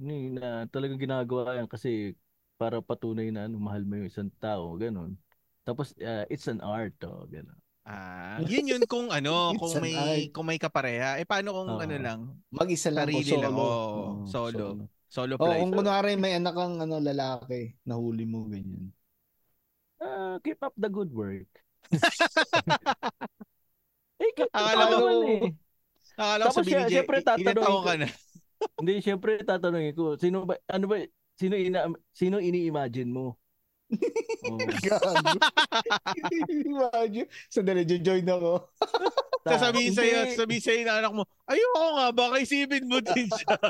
ni 0.00 0.32
na 0.32 0.66
talagang 0.72 0.98
ginagawa 0.98 1.54
yan 1.60 1.68
kasi 1.70 2.16
para 2.58 2.80
patunay 2.82 3.28
na 3.30 3.46
ano, 3.46 3.60
mahal 3.60 3.84
mo 3.84 4.00
yung 4.00 4.08
isang 4.10 4.30
tao, 4.40 4.74
ganun. 4.80 5.14
Tapos 5.66 5.92
ah, 6.00 6.24
it's 6.32 6.48
an 6.48 6.64
art, 6.64 6.96
oh, 7.04 7.28
ganun. 7.28 7.58
Ah, 7.84 8.40
yun 8.40 8.64
yun 8.64 8.82
kung 8.88 9.12
ano, 9.12 9.34
It's 9.52 9.60
kung 9.60 9.74
may 9.78 9.92
art. 9.92 10.32
kung 10.32 10.46
may 10.48 10.56
kapareha. 10.56 11.20
Eh 11.20 11.28
paano 11.28 11.52
kung 11.52 11.68
Oo. 11.68 11.80
ano 11.80 11.94
lang, 11.94 12.20
Mag-isa 12.48 12.88
lang 12.88 13.04
ko, 13.04 13.12
sarili 13.12 13.28
solo. 13.28 13.42
lang. 13.44 13.54
Oo, 13.54 14.02
solo. 14.24 14.66
Solo 15.06 15.34
Oh, 15.36 15.46
flight. 15.46 15.60
kung 15.60 15.72
kunwari 15.74 16.16
may 16.16 16.34
anak 16.34 16.54
kang 16.54 16.80
ano, 16.80 16.96
lalaki, 16.96 17.76
nahuli 17.84 18.24
mo 18.24 18.48
ganyan. 18.48 18.88
Ah, 20.00 20.40
keep 20.40 20.58
up 20.58 20.72
the 20.74 20.88
good 20.88 21.12
work. 21.12 21.46
eh, 24.18 24.30
keep 24.32 24.48
Akala 24.50 24.84
ko- 24.90 25.22
eh. 25.22 25.52
Akala 26.16 26.42
ko 26.42 26.48
Tapos 26.48 26.56
sabihin 26.56 26.74
ni 26.74 26.80
siya- 26.80 26.88
Jay, 26.88 26.96
syempre 26.96 27.16
i- 27.16 27.22
ilan 27.22 27.28
tatanungin 27.36 27.82
ka 27.82 27.94
na? 27.96 28.08
Hindi, 28.80 28.92
syempre 29.00 29.30
tatanungin 29.42 29.92
ko, 29.92 30.04
sino 30.16 30.36
ba, 30.42 30.54
ano 30.66 30.84
ba, 30.88 30.96
sino 31.36 31.54
ina, 31.54 31.78
sino 32.10 32.36
ini-imagine 32.38 33.10
mo? 33.10 33.36
Oh. 34.44 34.58
Gago. 34.84 35.38
Imagine. 36.50 37.28
Sandali, 37.48 37.84
join 37.86 38.26
ako. 38.28 38.68
Sasabihin 39.44 39.92
Hindi. 39.92 40.00
sa'yo, 40.00 40.18
sasabihin 40.32 40.62
sa'yo 40.64 40.80
ng 40.88 40.98
anak 41.04 41.12
mo, 41.12 41.22
ayoko 41.44 41.84
nga, 42.00 42.06
baka 42.16 42.34
isipin 42.40 42.88
mo 42.88 42.96
din 43.04 43.28
siya. 43.28 43.56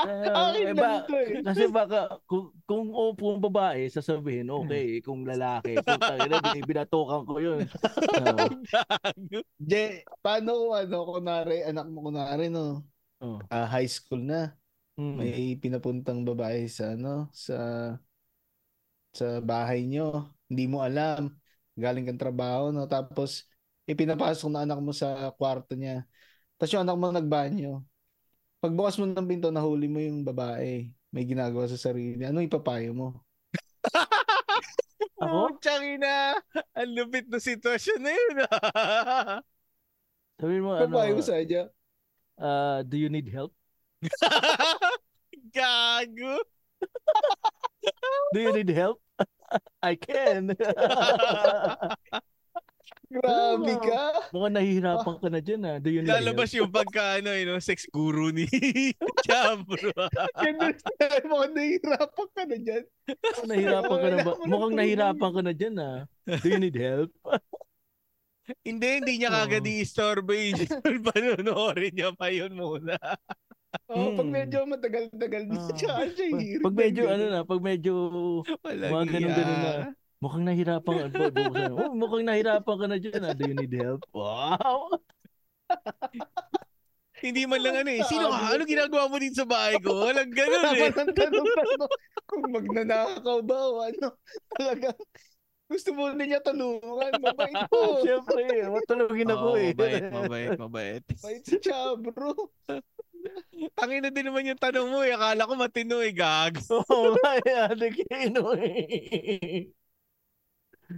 Ah, 0.00 0.48
Akin 0.48 0.64
eh, 0.64 0.72
lang 0.72 0.80
ba- 0.80 1.04
to 1.04 1.12
eh. 1.12 1.44
Kasi 1.44 1.68
baka 1.68 2.16
kung 2.24 2.56
kung 2.64 2.88
o 2.96 3.12
kung 3.12 3.36
babae 3.36 3.84
sasabihin 3.92 4.48
okay, 4.48 5.04
kung 5.04 5.28
lalaki 5.28 5.76
puta 5.76 6.24
ina 6.24 6.40
binatokan 6.40 7.28
ko 7.28 7.36
'yun. 7.36 7.68
Gago. 8.16 8.64
Je, 9.60 10.08
paano 10.24 10.56
kung 10.56 10.72
ano, 10.72 10.96
kunwari, 11.04 11.68
anak 11.68 11.84
mo 11.92 12.08
kunwari, 12.08 12.48
no? 12.48 12.80
oh. 13.20 13.36
Ah, 13.52 13.68
high 13.68 13.84
school 13.84 14.24
na. 14.24 14.56
Mm. 14.96 15.16
May 15.20 15.60
pinapuntang 15.60 16.24
babae 16.24 16.64
sa 16.64 16.96
ano, 16.96 17.28
sa 17.34 17.56
sa 19.14 19.38
bahay 19.40 19.86
nyo. 19.86 20.28
Hindi 20.50 20.64
mo 20.66 20.82
alam. 20.82 21.30
Galing 21.78 22.10
kang 22.10 22.20
trabaho, 22.20 22.74
no? 22.74 22.84
Tapos, 22.90 23.46
ipinapasok 23.86 24.48
na 24.50 24.66
anak 24.66 24.78
mo 24.82 24.90
sa 24.90 25.30
kwarto 25.38 25.78
niya. 25.78 26.02
Tapos 26.58 26.70
yung 26.74 26.84
anak 26.86 26.96
mo 26.98 27.06
nagbanyo. 27.10 27.72
Pagbukas 28.64 28.96
mo 28.96 29.04
ng 29.04 29.28
pinto, 29.28 29.52
nahuli 29.52 29.86
mo 29.90 30.00
yung 30.00 30.24
babae. 30.24 30.88
May 31.14 31.24
ginagawa 31.28 31.68
sa 31.68 31.76
sarili. 31.76 32.24
Anong 32.24 32.48
ipapayo 32.48 32.90
mo? 32.96 33.08
Ako? 35.20 35.38
Oh, 35.64 35.96
na. 36.00 36.36
Ang 36.76 36.90
lupit 36.96 37.28
na 37.28 37.38
sitwasyon 37.40 38.00
na 38.02 38.12
yun. 38.12 38.36
ah. 38.48 39.40
Sabihin 40.40 40.64
mo 40.64 40.74
ano, 40.74 40.88
Ipapayo 40.90 41.12
mo 41.14 41.22
sa 41.22 41.38
kanya. 41.38 41.62
ah, 42.40 42.80
do 42.82 42.96
you 42.98 43.12
need 43.12 43.28
help? 43.30 43.52
Gago. 45.54 46.42
Do 48.34 48.38
you 48.42 48.52
need 48.52 48.72
help? 48.72 49.03
I 49.82 49.94
can. 49.96 50.52
Grabe 53.14 53.74
ka. 53.78 54.02
Mukhang 54.34 54.54
nahihirapan 54.58 55.14
ka 55.22 55.28
na 55.30 55.38
dyan 55.38 55.62
ah. 55.62 55.76
Do 55.78 55.86
you 55.92 56.02
need 56.02 56.10
Lalabas 56.10 56.50
help? 56.50 56.58
yung 56.66 56.72
pagka 56.74 57.22
ano, 57.22 57.30
you 57.30 57.46
know, 57.46 57.60
sex 57.62 57.86
guru 57.86 58.34
ni 58.34 58.48
Chambro. 59.26 59.94
Mukhang 61.24 61.54
nahihirapan 61.54 62.28
ka 62.34 62.42
na 62.42 62.56
dyan. 62.58 62.82
Mukhang 63.06 63.48
nahihirapan 63.48 63.96
ka 64.02 64.08
na 64.10 64.18
ba? 64.18 64.32
Mukhang 64.42 64.72
na- 64.74 64.78
nahihirapan 64.82 65.30
ka 65.30 65.40
na 65.46 65.52
dyan 65.54 65.74
ah. 65.78 65.98
Do 66.26 66.46
you 66.48 66.58
need 66.58 66.74
help? 66.74 67.10
hindi, 68.60 68.88
hindi 69.00 69.12
niya 69.22 69.30
kagad 69.32 69.64
Oo. 69.64 69.70
i-istorbo 69.72 70.32
yun. 70.34 70.58
Panonoorin 71.08 71.94
niya 71.94 72.10
pa 72.12 72.28
yun 72.28 72.52
muna. 72.52 72.98
Oh, 73.86 74.14
pag 74.14 74.24
Hmm. 74.24 74.34
medyo 74.34 74.58
matagal-tagal 74.64 75.42
na 75.44 75.58
Ah. 75.58 75.68
siya, 75.74 75.92
siya 76.08 76.26
Pag, 76.62 76.74
medyo 76.74 77.02
ano 77.06 77.24
na, 77.26 77.40
pag 77.42 77.60
medyo 77.60 77.92
Walang 78.62 78.90
Mga 78.92 79.04
ganun-ganun 79.10 79.58
na. 79.58 79.72
mukhang 80.18 80.44
nahihirapan 80.44 80.94
ka. 81.04 81.20
Oh, 81.70 81.92
mukhang 81.92 82.24
nahihirapan 82.24 82.76
ka 82.76 82.86
na 82.86 82.96
dyan 82.96 83.22
ah. 83.22 83.32
Do 83.32 83.42
you 83.44 83.54
need 83.54 83.74
help? 83.74 84.02
Wow! 84.10 84.94
Hindi 87.16 87.48
man 87.48 87.60
lang 87.60 87.76
ano 87.78 87.90
eh. 87.90 88.04
Sino 88.04 88.28
ka? 88.28 88.52
Ano 88.52 88.62
ginagawa 88.64 89.04
mo 89.08 89.16
din 89.16 89.32
sa 89.32 89.44
bahay 89.44 89.80
ko? 89.80 90.04
Walang 90.04 90.28
ganun 90.28 90.60
eh. 90.60 90.92
Dapat 90.92 90.96
ang 90.98 91.12
tanong-tanong 91.14 91.92
kung 92.26 92.44
magnanakaw 92.52 93.38
ba 93.40 93.58
o 93.64 93.80
ano. 93.80 94.06
Talagang 94.52 94.98
gusto 95.64 95.90
mo 95.92 96.12
na 96.12 96.20
niya 96.20 96.44
tulungan. 96.44 97.12
Mabait 97.16 97.56
po. 97.66 97.80
Siyempre, 98.04 98.44
matulogin 98.68 99.32
ako 99.32 99.46
Oo, 99.46 99.56
eh. 99.56 99.72
mabait, 99.72 100.04
mabait, 100.06 100.50
mabait. 100.54 101.02
Mabait 101.16 101.42
si 101.42 101.56
Chabro. 101.58 102.52
Tangin 103.74 104.02
na 104.04 104.10
din 104.12 104.26
naman 104.28 104.48
yung 104.48 104.60
tanong 104.60 104.88
mo 104.90 105.00
eh. 105.02 105.16
Akala 105.16 105.48
ko 105.48 105.54
matino 105.56 105.98
eh, 106.04 106.12
gag. 106.12 106.60
Oo 106.74 107.16
nga 107.16 107.30
eh, 107.40 107.68
adik 107.70 108.04
yun 108.04 108.36
eh. 108.60 109.72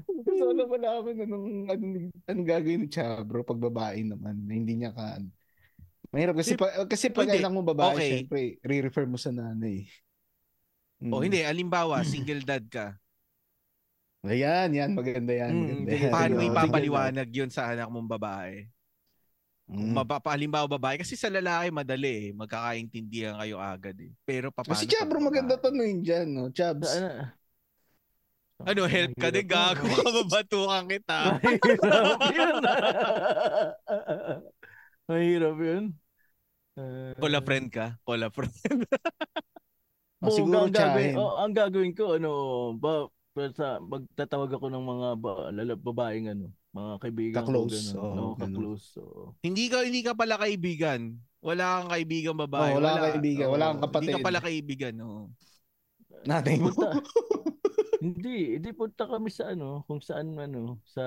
Gusto 0.07 0.43
ko 0.51 0.53
na 0.53 0.67
malaman 0.67 1.17
anong, 1.23 1.49
anong, 1.71 1.97
anong 2.27 2.47
gagawin 2.49 2.81
ni 2.85 2.89
Chabro 2.91 3.47
pag 3.47 3.63
babae 3.63 4.03
naman. 4.03 4.45
Na 4.45 4.53
hindi 4.53 4.75
niya 4.77 4.91
ka... 4.91 5.23
Mahirap 6.11 6.35
kasi, 6.39 6.55
pa, 6.55 6.67
kasi 6.87 7.11
pag 7.11 7.29
Hindi. 7.29 7.43
anak 7.43 7.53
mo 7.55 7.63
babae, 7.67 7.97
Okay. 7.99 8.11
syempre, 8.23 8.43
re-refer 8.63 9.07
mo 9.11 9.19
sa 9.19 9.35
nanay. 9.35 9.87
Mm. 11.03 11.13
O 11.13 11.21
hindi, 11.21 11.45
alimbawa, 11.45 12.01
single 12.07 12.41
dad 12.47 12.65
ka. 12.71 12.97
Ayan, 14.27 14.75
yan. 14.75 14.91
Maganda 14.97 15.33
yan. 15.35 15.53
Mm, 15.53 15.63
Maganda 15.63 15.91
sige, 15.93 16.05
yan. 16.09 16.13
Paano 16.15 16.37
ipapaliwanag 16.43 17.29
yun 17.31 17.51
sa 17.53 17.71
anak 17.71 17.87
mong 17.91 18.11
babae? 18.11 18.67
Mm. 19.67 19.99
Mapa, 19.99 20.23
halimbawa 20.31 20.71
babae, 20.71 21.03
kasi 21.03 21.19
sa 21.19 21.27
lalaki 21.27 21.75
madali 21.75 22.31
eh. 22.31 22.35
Magkakaintindihan 22.39 23.35
kayo 23.35 23.59
agad 23.59 23.99
eh. 23.99 24.15
Pero 24.23 24.55
paano 24.55 24.71
Kasi 24.71 24.87
pag 24.87 24.93
Chabro, 24.95 25.19
maganda 25.19 25.59
tanongin 25.59 26.07
dyan, 26.07 26.27
no? 26.31 26.47
Chabs. 26.55 26.87
Ano? 26.87 27.35
Ano, 28.63 28.83
help 28.89 29.13
ka 29.19 29.29
din, 29.29 29.45
gago 29.45 29.85
ka, 29.85 30.07
babatukan 30.23 30.85
kita. 30.87 31.19
Mahirap 31.43 32.23
yun. 32.31 32.57
Mahirap 35.11 35.57
yun. 35.61 35.85
Uh, 36.77 37.13
Pola 37.19 37.41
friend 37.43 37.67
ka? 37.69 37.99
Pola 38.07 38.31
friend. 38.31 38.55
Oh, 40.23 40.33
siguro 40.37 40.65
ang 40.65 40.73
gagawin, 40.73 41.13
oh, 41.19 41.37
ang 41.43 41.53
gagawin 41.53 41.93
ko 41.93 42.17
ano 42.17 42.33
ba 42.79 43.11
sa 43.53 43.77
magtatawag 43.79 44.51
ako 44.57 44.67
ng 44.73 44.85
mga 44.85 45.09
ba, 45.21 45.33
lala, 45.53 45.73
babaeng 45.77 46.27
ano, 46.33 46.47
mga 46.73 46.93
kaibigan 47.01 47.45
Ka-close, 47.45 47.93
ko 47.93 48.01
ganun. 48.01 48.01
Oo, 48.01 48.33
ganun. 48.35 48.37
ka-close. 48.41 48.87
oo. 49.01 49.23
hindi 49.45 49.65
ka 49.69 49.85
hindi 49.85 50.01
ka 50.01 50.13
pala 50.17 50.37
kaibigan. 50.41 51.17
Wala 51.45 51.65
kang 51.81 51.91
kaibigan 51.93 52.35
babae. 52.35 52.75
Oh, 52.75 52.83
wala 52.83 52.91
kang 52.97 53.05
kaibigan, 53.13 53.47
wala 53.53 53.65
kang 53.71 53.79
Oo, 53.79 53.85
Hindi 53.87 53.93
kapatid. 53.93 54.15
ka 54.17 54.27
pala 54.27 54.41
kaibigan, 54.43 54.95
oo. 55.05 55.23
Nanay 56.27 56.57
mo. 56.59 56.75
Punta. 56.75 56.91
hindi, 58.05 58.37
hindi 58.59 58.71
punta 58.75 59.05
kami 59.07 59.29
sa 59.31 59.55
ano, 59.55 59.87
kung 59.87 60.03
saan 60.03 60.35
ano, 60.35 60.83
sa 60.83 61.05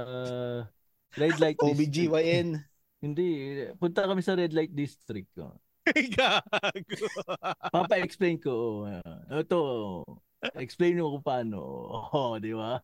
red 1.18 1.36
light 1.42 1.60
district. 1.60 1.92
OBGYN. 1.92 2.48
Hindi, 3.00 3.28
punta 3.80 4.08
kami 4.08 4.22
sa 4.24 4.36
red 4.36 4.54
light 4.56 4.72
district 4.72 5.32
ko. 5.38 5.56
Gago. 5.90 7.08
Papa-explain 7.74 8.38
ko. 8.38 8.86
Uh, 8.86 9.42
ito, 9.42 9.60
explain 10.56 10.96
mo 10.96 11.16
kung 11.16 11.26
paano. 11.26 11.58
Oh, 12.10 12.36
di 12.38 12.54
ba? 12.54 12.80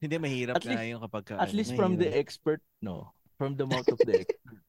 Hindi 0.00 0.16
mahirap 0.16 0.56
At 0.56 0.64
na 0.64 0.72
least- 0.74 0.88
yung 0.88 1.02
kapag 1.04 1.24
ka, 1.24 1.34
At 1.36 1.48
ano, 1.48 1.56
least 1.56 1.72
from 1.74 1.94
the 1.94 2.08
mahirap. 2.08 2.20
expert, 2.20 2.60
no? 2.80 3.12
From 3.36 3.52
the 3.54 3.64
mouth 3.64 3.86
of 3.86 4.00
the 4.00 4.14
expert. 4.22 4.60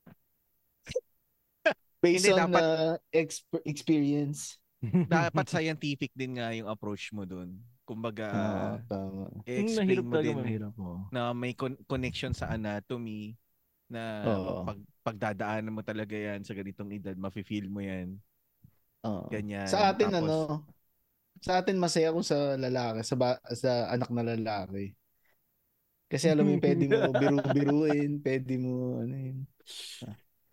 Based 2.01 2.25
Hindi, 2.25 2.33
on 2.33 2.39
dapat- 2.49 2.65
uh, 2.65 2.95
exp- 3.13 3.63
experience. 3.63 4.57
dapat 5.07 5.45
scientific 5.45 6.09
din 6.11 6.35
nga 6.35 6.49
yung 6.51 6.65
approach 6.65 7.13
mo 7.13 7.21
dun. 7.21 7.61
Kumbaga, 7.85 8.27
Oo, 8.27 8.69
tama. 8.89 9.23
Mahirap 9.45 10.05
mo 10.05 10.17
din 10.17 10.35
mahirap 10.35 10.73
mo. 10.73 11.05
na 11.13 11.29
may 11.31 11.53
con- 11.53 11.77
connection 11.85 12.33
sa 12.33 12.49
anatomy 12.49 13.37
na 13.85 14.25
Oo. 14.25 14.65
pag 14.65 14.79
pagdadaanan 15.03 15.69
mo 15.69 15.81
talaga 15.81 16.15
yan 16.15 16.41
sa 16.41 16.57
ganitong 16.57 16.89
edad, 16.89 17.13
mafe-feel 17.13 17.69
mo 17.69 17.79
yan. 17.79 18.17
Oo. 19.05 19.29
Ganyan. 19.29 19.69
Sa 19.69 19.93
atin 19.93 20.09
Tapos, 20.09 20.21
ano, 20.25 20.35
sa 21.41 21.59
atin 21.61 21.81
masaya 21.81 22.13
kung 22.13 22.25
sa 22.25 22.55
lalaki, 22.55 23.01
sa 23.01 23.15
ba- 23.17 23.41
sa 23.57 23.89
anak 23.89 24.09
na 24.13 24.23
lalaki. 24.23 24.93
Kasi 26.11 26.27
alam 26.27 26.43
mo, 26.43 26.55
pwede 26.59 26.85
mo 26.91 27.09
biru-biruin, 27.21 28.19
pwede 28.19 28.53
mo, 28.59 28.99
ano 29.01 29.15
yun. 29.15 29.39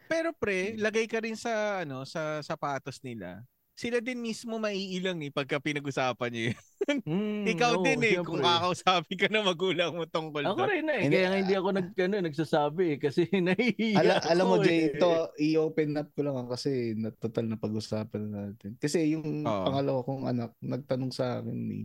Pero 0.09 0.33
pre, 0.33 0.73
lagay 0.81 1.05
ka 1.05 1.21
rin 1.21 1.37
sa 1.37 1.85
ano 1.85 2.07
sa 2.09 2.41
sapatos 2.41 3.03
nila. 3.05 3.45
Sila 3.79 4.03
din 4.03 4.19
mismo 4.19 4.59
maiilang 4.59 5.23
eh 5.23 5.31
pagka 5.31 5.63
pinag-usapan 5.63 6.31
niyo. 6.35 6.45
yun. 6.51 6.59
Mm, 7.07 7.47
Ikaw 7.55 7.73
oo, 7.79 7.85
din 7.85 8.01
eh 8.03 8.17
kung 8.27 8.43
kakausapin 8.43 9.17
ka 9.21 9.29
ng 9.31 9.47
magulang 9.47 9.95
mo 9.95 10.03
tungkol 10.09 10.51
Ako 10.51 10.59
doon. 10.59 10.71
rin 10.71 10.83
na 10.89 10.95
eh. 10.99 11.05
Hindi, 11.07 11.17
Kaya 11.17 11.27
nga 11.31 11.39
hindi 11.39 11.55
ako 11.55 11.69
nag, 11.79 11.89
ano, 11.95 12.15
nagsasabi 12.27 12.85
eh. 12.95 12.99
Kasi 12.99 13.21
nahihiya 13.47 13.99
Ala, 14.01 14.13
ako 14.19 14.29
alam 14.35 14.47
mo, 14.51 14.57
Jay, 14.59 14.79
eh. 14.83 14.99
ito, 14.99 15.07
i-open 15.39 15.91
up 15.95 16.09
ko 16.17 16.21
lang 16.27 16.37
ah, 16.43 16.47
kasi 16.51 16.99
total 17.23 17.45
na 17.47 17.57
pag-usapan 17.61 18.21
na 18.27 18.29
natin. 18.51 18.75
Kasi 18.83 18.99
yung 19.15 19.27
Oo. 19.47 19.63
pangalawa 19.63 20.01
kong 20.03 20.25
anak, 20.27 20.51
nagtanong 20.59 21.13
sa 21.15 21.39
akin 21.39 21.59
eh. 21.71 21.85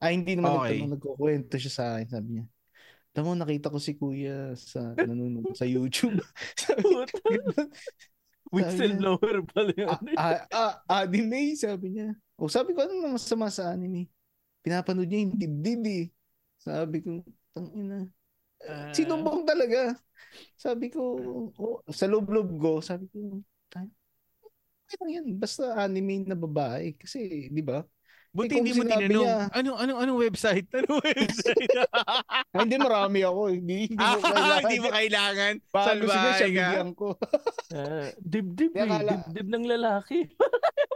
Ah, 0.00 0.10
hindi 0.10 0.32
naman 0.34 0.56
Okay. 0.58 0.80
nagtanong, 0.80 0.90
nagkukwento 0.96 1.54
siya 1.60 1.72
sa 1.72 1.84
akin. 2.00 2.08
Sabi 2.08 2.28
niya, 2.40 2.44
Tamo, 3.12 3.36
nakita 3.36 3.68
ko 3.68 3.76
si 3.76 3.92
kuya 4.00 4.56
sa 4.56 4.96
nanonood 5.04 5.52
sa 5.52 5.68
YouTube. 5.68 6.16
sabi 6.56 6.82
Puta. 8.52 8.68
niya, 8.68 8.68
Whistleblower 8.68 9.36
pala 9.48 9.72
yun. 9.72 9.88
ah, 9.88 10.00
ah, 10.52 10.74
ah, 10.84 11.04
anime, 11.08 11.56
sabi 11.56 11.96
niya. 11.96 12.12
O 12.36 12.52
sabi 12.52 12.76
ko, 12.76 12.84
ano 12.84 12.92
na 13.00 13.16
masama 13.16 13.48
sa 13.48 13.72
anime? 13.72 14.12
Pinapanood 14.60 15.08
niya 15.08 15.24
yung 15.24 15.34
dibdib 15.40 15.82
eh. 15.88 16.04
Sabi 16.60 17.00
ko, 17.00 17.24
tangina. 17.56 18.04
Ah. 18.68 18.92
Sinumbong 18.92 19.48
talaga. 19.48 19.96
Sabi 20.54 20.92
ko, 20.92 21.00
oh, 21.56 21.80
sa 21.88 22.04
loob-loob 22.04 22.50
ko, 22.60 22.72
sabi 22.84 23.08
ko, 23.08 23.40
"Tay, 23.72 23.88
okay 24.84 24.96
lang 25.00 25.10
yan. 25.16 25.26
Basta 25.40 25.72
anime 25.80 26.28
na 26.28 26.36
babae. 26.36 26.92
Kasi, 27.00 27.48
di 27.48 27.62
ba? 27.64 27.80
Buti 28.32 28.48
Eh, 28.48 28.58
hindi 28.58 28.72
mo 28.72 28.82
tinanong, 28.82 29.12
niya- 29.28 29.52
anong, 29.52 29.76
anong, 29.76 29.98
anong 30.00 30.18
website? 30.18 30.64
Anong 30.80 31.04
website? 31.04 31.68
Hindi, 32.56 32.76
marami 32.76 33.20
ako. 33.20 33.40
Hindi, 33.50 33.76
hindi 33.86 33.96
mo 33.98 34.08
ah, 34.08 34.16
kailangan. 34.24 34.60
hindi 34.62 34.78
mo 34.78 34.88
kailangan. 34.88 35.52
Niya 35.58 35.82
Salbahe 35.84 36.28
siya, 36.32 36.48
bigyan 36.48 36.90
ko. 36.92 37.08
Ah, 37.70 38.08
dibdib 38.16 38.72
eh. 38.72 38.80
kala- 38.82 39.20
Dibdib 39.28 39.48
ng 39.48 39.64
lalaki. 39.68 40.18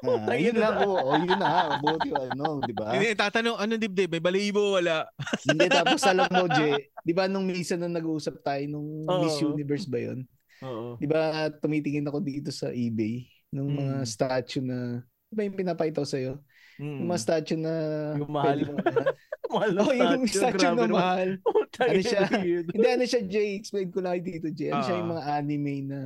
Ah, 0.07 0.37
yun 0.37 0.57
lang 0.57 0.75
ko. 0.79 0.91
O, 0.95 1.13
yun 1.15 1.37
na. 1.37 1.53
Buti 1.77 2.09
ano, 2.09 2.47
di 2.63 2.73
ba? 2.73 2.87
Hindi, 2.93 3.09
tatanong, 3.13 3.57
anong 3.59 3.83
dibdib? 3.83 4.09
May 4.11 4.23
balibo, 4.23 4.73
wala. 4.73 5.05
Hindi, 5.43 5.67
tapos 5.69 6.01
alam 6.05 6.29
mo, 6.31 6.45
Jay, 6.51 6.73
di 6.99 7.13
ba 7.13 7.25
nung 7.27 7.45
minsan 7.45 7.81
na 7.81 7.89
nag-uusap 7.91 8.41
tayo 8.41 8.65
nung 8.67 9.05
Oo. 9.05 9.21
Miss 9.23 9.37
Universe 9.39 9.85
ba 9.85 9.99
yun? 9.99 10.25
Oo. 10.63 10.97
Di 10.97 11.05
ba 11.05 11.21
tumitingin 11.53 12.07
ako 12.07 12.19
dito 12.19 12.49
sa 12.49 12.69
eBay 12.69 13.25
nung 13.51 13.73
mga 13.73 13.97
Mm. 13.99 14.07
statue 14.07 14.61
na, 14.63 15.01
di 15.27 15.35
ba 15.35 15.43
yung 15.43 15.57
pinapakita 15.57 16.01
ko 16.01 16.09
sa'yo? 16.09 16.41
Mm. 16.77 16.99
Yung 17.01 17.09
mga 17.09 17.23
statue 17.25 17.57
na 17.61 17.73
Yung 18.21 18.33
mahal. 18.33 18.59
Mahal 19.53 19.71
na 19.73 19.81
oh, 19.87 19.95
yung 19.95 20.27
statue, 20.27 20.59
statue 20.59 20.75
na 20.75 20.87
mahal. 20.91 21.31
Ano 21.79 22.01
siya? 22.03 22.27
Hindi, 22.75 22.89
ano 22.91 23.05
siya, 23.07 23.23
Jay? 23.25 23.57
Explain 23.57 23.89
ko 23.95 24.03
lang 24.03 24.19
dito, 24.21 24.51
Jay. 24.51 24.75
Ano 24.75 24.83
siya 24.83 24.99
Ah. 24.99 25.01
yung 25.01 25.11
mga 25.15 25.25
anime 25.39 25.75
na 25.87 25.99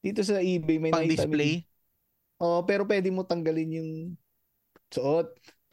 dito 0.00 0.20
sa 0.24 0.40
eBay 0.40 0.80
may 0.80 0.90
Pang 0.90 1.04
display? 1.06 1.62
Oo, 2.40 2.64
pero 2.64 2.88
pwede 2.88 3.12
mo 3.12 3.22
tanggalin 3.22 3.70
yung 3.76 3.90
suot. 4.88 5.28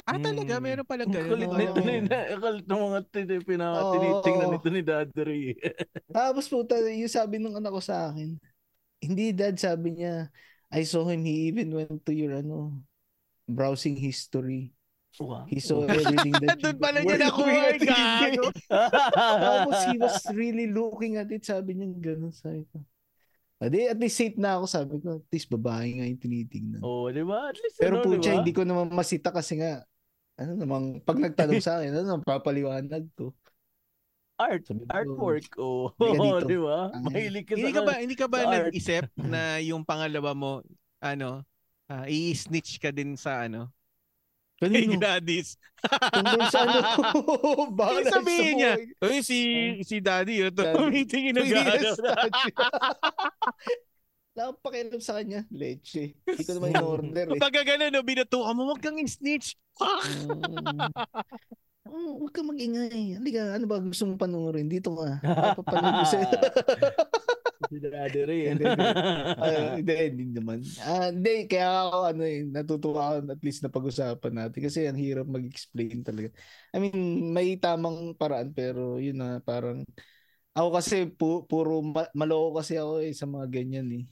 Ah, 0.08 0.20
talaga? 0.20 0.60
Mm. 0.60 0.64
Meron 0.64 0.88
palang 0.88 1.08
Ang 1.10 1.16
ganun. 1.16 1.32
kulit 1.32 1.48
Oo. 1.48 1.58
nito 1.60 1.80
ni 1.84 1.94
ang 2.08 2.42
kulit 2.44 2.66
ng 2.68 2.82
mga 2.84 3.00
tin- 3.12 3.44
pina, 3.48 3.66
Oo. 3.76 3.92
tinitingnan 3.96 4.50
nito 4.56 4.70
ni 4.72 4.82
Dadri. 4.84 5.44
Tapos 6.16 6.46
puta, 6.48 6.80
yung 6.80 7.12
sabi 7.12 7.40
ng 7.40 7.56
anak 7.60 7.72
ko 7.72 7.82
sa 7.84 8.12
akin, 8.12 8.36
hindi 9.00 9.32
dad, 9.36 9.56
sabi 9.60 10.00
niya, 10.00 10.28
I 10.72 10.84
saw 10.84 11.08
him, 11.08 11.24
he 11.24 11.48
even 11.52 11.72
went 11.72 12.04
to 12.04 12.12
your 12.12 12.40
ano, 12.40 12.76
browsing 13.48 13.96
history. 13.96 14.76
Wow. 15.18 15.50
He 15.50 15.58
saw 15.58 15.82
everything 15.90 16.36
that 16.46 16.60
Doon 16.62 16.78
pala 16.78 17.02
niya 17.02 17.18
were 17.18 17.24
nakuha, 17.26 17.50
doing 17.50 17.66
at 17.66 17.80
the 17.82 17.88
gago. 17.90 18.46
Tapos 19.50 19.78
he 19.90 19.96
was 19.98 20.18
really 20.30 20.70
looking 20.70 21.18
at 21.18 21.26
it, 21.34 21.42
sabi 21.42 21.74
niya 21.74 21.90
gano'n, 21.98 22.30
sabi 22.30 22.70
ko. 22.70 22.86
Adi, 23.58 23.90
at 23.90 23.98
least 23.98 24.22
safe 24.22 24.38
na 24.38 24.62
ako, 24.62 24.66
sabi 24.70 25.02
ko, 25.02 25.18
at 25.18 25.30
least 25.34 25.50
babae 25.50 25.98
nga 25.98 26.06
yung 26.06 26.22
tinitingnan. 26.22 26.82
Oo, 26.86 27.10
di 27.10 27.26
ba? 27.26 27.50
At 27.50 27.58
least 27.58 27.82
Pero 27.82 27.98
ano, 27.98 28.06
pucha, 28.06 28.30
di 28.30 28.30
ba? 28.30 28.38
hindi 28.38 28.54
ko 28.54 28.62
naman 28.62 28.94
masita 28.94 29.34
kasi 29.34 29.58
nga, 29.58 29.82
ano 30.38 30.52
namang, 30.54 31.02
pag 31.02 31.18
nagtanong 31.18 31.66
sa 31.66 31.82
akin, 31.82 31.90
ano 31.98 32.06
namang 32.06 32.28
papaliwanag 32.30 33.10
ko. 33.18 33.34
Art. 34.38 34.70
Sabi 34.70 34.86
ko, 34.86 34.94
Artwork. 34.94 35.50
Oo, 35.58 35.86
dito. 35.98 36.46
di 36.54 36.60
ba? 36.62 36.94
Ang- 36.94 37.10
Mahilig 37.10 37.46
ka 37.50 37.58
Hindi 37.58 37.74
sa... 37.74 37.76
ka 37.76 37.82
ba 37.82 37.94
hindi 37.98 38.14
ka 38.16 38.28
ba 38.30 38.38
sa 38.46 38.50
nag-isip 38.54 39.06
na 39.18 39.58
yung 39.66 39.82
pangalawa 39.82 40.38
mo 40.38 40.62
ano, 41.02 41.42
ah, 41.88 42.06
i-snitch 42.08 42.80
ka 42.80 42.92
din 42.92 43.16
sa 43.16 43.48
ano? 43.48 43.72
Kay 44.58 44.74
Kanino? 44.74 44.98
Gladys. 45.02 45.56
Tungkol 45.86 46.42
sa 46.50 46.66
ano? 46.66 46.78
Yung 47.94 48.10
sabihin 48.10 48.54
sa 48.54 48.58
niya, 48.58 48.74
buhay. 48.74 49.06
Uy, 49.06 49.20
si 49.22 49.40
si 49.86 50.02
Daddy, 50.02 50.42
yun, 50.42 50.54
Daddy. 50.54 50.74
tumitingin 50.82 51.34
na 51.38 51.44
gano'n. 51.46 51.94
Wala 54.34 54.42
akong 54.54 54.62
pakialam 54.66 55.02
sa 55.02 55.14
kanya. 55.18 55.46
Leche. 55.54 56.18
Hindi 56.26 56.44
ko 56.46 56.52
naman 56.58 56.74
in-order 56.74 57.26
eh. 57.38 57.42
Pagka 57.42 57.62
gano'n, 57.62 57.94
no, 57.94 58.02
binatukan 58.02 58.54
mo, 58.58 58.62
huwag 58.74 58.82
kang 58.82 58.98
snitch. 59.06 59.54
Mm. 59.78 60.90
Oh, 61.88 62.20
huwag 62.20 62.34
kang 62.36 62.48
mag-ingay. 62.52 63.16
Halika, 63.16 63.56
ano 63.56 63.66
ba 63.66 63.80
gusto 63.80 64.04
mong 64.04 64.22
panoorin? 64.22 64.68
Dito 64.68 64.94
ka. 64.96 65.20
Papapanood 65.56 65.96
ko 66.04 66.06
sa'yo. 66.06 66.28
Hindi, 67.68 67.90
hindi. 68.48 68.64
Ah, 68.64 69.76
hindi, 69.76 69.94
hindi 70.14 70.26
naman. 70.40 70.62
Ah, 70.80 71.10
hindi, 71.12 71.50
kaya 71.52 71.90
ako 71.90 71.98
ano 72.16 72.22
eh, 72.24 72.40
natutuwa 72.48 73.02
ako 73.12 73.34
at 73.34 73.42
least 73.44 73.60
na 73.66 73.74
pag-usapan 73.74 74.34
natin 74.40 74.60
kasi 74.64 74.80
ang 74.88 74.96
hirap 74.96 75.28
mag-explain 75.28 76.00
talaga. 76.00 76.32
I 76.72 76.78
mean, 76.80 77.34
may 77.36 77.60
tamang 77.60 78.16
paraan 78.16 78.56
pero 78.56 79.02
yun 79.04 79.20
na 79.20 79.44
parang 79.44 79.84
ako 80.56 80.70
kasi 80.80 81.12
pu- 81.12 81.44
puro 81.50 81.84
ma- 81.84 82.14
maloko 82.16 82.62
kasi 82.62 82.80
ako 82.80 83.04
eh 83.04 83.12
sa 83.12 83.28
mga 83.28 83.46
ganyan 83.52 83.90
eh. 83.92 84.04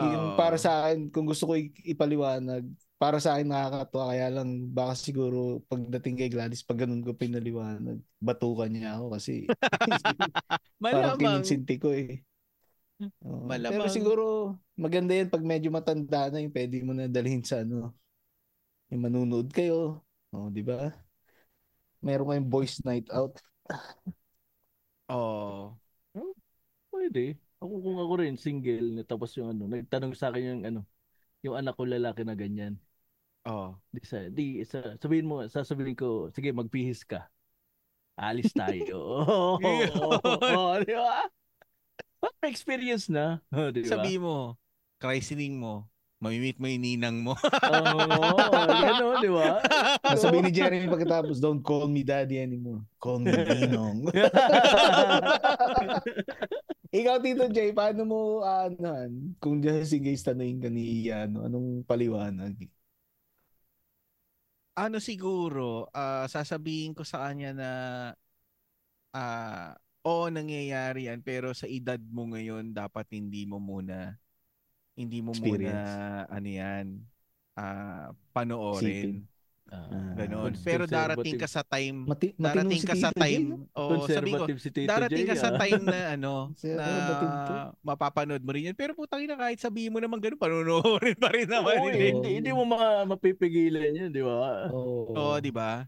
Yung 0.00 0.32
Oo. 0.32 0.38
para 0.40 0.56
sa 0.56 0.84
akin, 0.86 1.08
kung 1.08 1.24
gusto 1.24 1.48
ko 1.48 1.56
ipaliwanag, 1.84 2.64
para 2.96 3.20
sa 3.20 3.36
akin 3.36 3.52
nakakatuwa 3.52 4.04
kaya 4.08 4.28
lang 4.32 4.72
baka 4.72 4.96
siguro 4.96 5.60
pagdating 5.68 6.16
kay 6.16 6.30
Gladys 6.32 6.64
pag 6.64 6.80
ganun 6.80 7.04
ko 7.04 7.12
pinaliwanag, 7.12 8.00
batukan 8.20 8.72
niya 8.72 8.96
ako 8.96 9.16
kasi 9.16 9.44
parang 10.82 11.20
kinonsinti 11.20 11.76
ko 11.76 11.92
eh. 11.92 12.24
Oo. 13.28 13.44
Pero 13.52 13.84
siguro 13.92 14.24
maganda 14.72 15.12
yan 15.12 15.28
pag 15.28 15.44
medyo 15.44 15.68
matanda 15.68 16.32
na 16.32 16.40
yung 16.40 16.54
pwede 16.56 16.80
mo 16.80 16.96
na 16.96 17.04
dalhin 17.04 17.44
sa 17.44 17.60
ano. 17.60 17.92
Yung 18.88 19.02
manunood 19.04 19.52
kayo. 19.52 20.00
Oh, 20.32 20.48
di 20.48 20.64
ba? 20.64 20.88
Meron 22.00 22.32
kayong 22.32 22.48
boys 22.48 22.80
night 22.86 23.08
out. 23.12 23.36
Oh. 25.12 25.76
Pwede. 26.88 27.36
Ako 27.60 27.72
kung 27.82 27.98
ako 28.00 28.12
rin, 28.20 28.36
single, 28.36 29.04
tapos 29.08 29.32
yung 29.36 29.52
ano, 29.52 29.64
nagtanong 29.68 30.12
sa 30.12 30.28
akin 30.28 30.44
yung 30.44 30.62
ano, 30.64 30.80
yung 31.40 31.56
anak 31.56 31.76
ko 31.76 31.88
lalaki 31.88 32.24
na 32.24 32.36
ganyan. 32.36 32.76
Oh. 33.46 33.78
Di, 33.94 34.02
sa, 34.02 34.18
di 34.26 34.46
sa, 34.66 34.98
sabihin 34.98 35.30
mo, 35.30 35.46
sasabihin 35.46 35.94
ko, 35.94 36.34
sige, 36.34 36.50
magpihis 36.50 37.06
ka. 37.06 37.30
Alis 38.18 38.50
tayo. 38.50 38.98
Oo, 39.22 39.62
Yun. 39.62 39.90
oo, 39.94 40.18
oo, 40.58 40.74
di 40.82 40.94
ba? 40.98 41.30
Experience 42.42 43.06
na. 43.06 43.38
Oh, 43.54 43.70
di 43.74 43.86
ba? 43.86 44.02
Sabi 44.02 44.18
mo, 44.18 44.58
christening 44.98 45.62
mo, 45.62 45.86
mamimit 46.18 46.58
mo 46.58 46.66
yung 46.66 46.82
ninang 46.82 47.22
mo. 47.22 47.38
Oo, 47.38 48.34
gano'n, 48.66 49.22
di 49.22 49.30
ba? 49.30 49.62
Nasabi 50.02 50.42
ni 50.42 50.50
Jeremy 50.50 50.90
pagkatapos, 50.90 51.38
don't 51.38 51.62
call 51.62 51.86
me 51.86 52.02
daddy 52.02 52.42
anymore. 52.42 52.82
Call 52.98 53.22
me 53.22 53.30
Ninong. 53.30 54.10
Ikaw, 56.96 57.16
Tito 57.20 57.46
Jay, 57.52 57.70
paano 57.76 58.02
mo, 58.08 58.18
ano, 58.42 59.06
kung 59.38 59.60
dyan 59.60 59.84
si 59.84 60.00
Gays 60.00 60.24
tanongin 60.24 60.58
ka 60.58 60.72
ni 60.72 61.12
ano, 61.12 61.44
anong 61.44 61.84
paliwanag? 61.84 62.56
Ano 64.76 64.96
siguro, 65.00 65.88
ah, 65.96 66.28
sasabihin 66.28 66.92
ko 66.96 67.02
sa 67.04 67.28
kanya 67.28 67.50
na 67.56 67.70
ah 69.14 69.74
oo, 70.06 70.30
nangyayari 70.30 71.10
yan, 71.10 71.20
pero 71.26 71.50
sa 71.54 71.66
edad 71.66 71.98
mo 71.98 72.30
ngayon, 72.30 72.70
dapat 72.74 73.06
hindi 73.18 73.42
mo 73.48 73.58
muna, 73.58 74.14
hindi 74.98 75.20
mo 75.24 75.34
muna, 75.36 75.70
Experience. 75.72 75.98
ano 76.30 76.48
yan, 76.50 76.86
ah 77.58 78.12
panoorin. 78.34 79.26
Ah, 79.66 80.14
Ganon. 80.14 80.54
Pero 80.62 80.86
darating 80.86 81.34
ka 81.34 81.48
sa 81.50 81.66
time, 81.66 82.06
Mati, 82.06 82.30
darating 82.38 82.80
si 82.80 82.86
ka 82.86 82.94
sa 82.94 83.10
time, 83.10 83.66
oh, 83.74 84.06
sabi 84.06 84.30
ko, 84.30 84.46
si 84.54 84.70
Tito 84.70 84.86
darating 84.86 85.26
J, 85.26 85.30
ka 85.34 85.36
sa 85.36 85.50
ah. 85.50 85.58
time 85.58 85.82
na 85.82 86.00
ano, 86.14 86.32
na 86.78 86.84
ano, 86.86 87.12
mapapanood 87.82 88.42
mo 88.46 88.54
rin 88.54 88.70
yan. 88.70 88.76
Pero 88.78 88.94
putang 88.94 89.26
ina 89.26 89.34
kahit 89.34 89.58
sabihin 89.58 89.90
mo 89.90 89.98
naman 89.98 90.22
ganun, 90.22 90.38
panonoorin 90.38 91.18
pa 91.18 91.34
rin 91.34 91.50
naman. 91.50 91.82
Oo, 91.82 91.90
yun 91.90 91.98
eh, 91.98 92.10
hindi, 92.14 92.30
hindi 92.38 92.50
mo 92.54 92.62
ma- 92.62 93.04
mapipigilan 93.10 93.90
yun, 93.90 94.10
di 94.14 94.22
ba? 94.22 94.70
Oo. 94.70 95.10
Oo, 95.10 95.36
di 95.42 95.50
ba? 95.50 95.82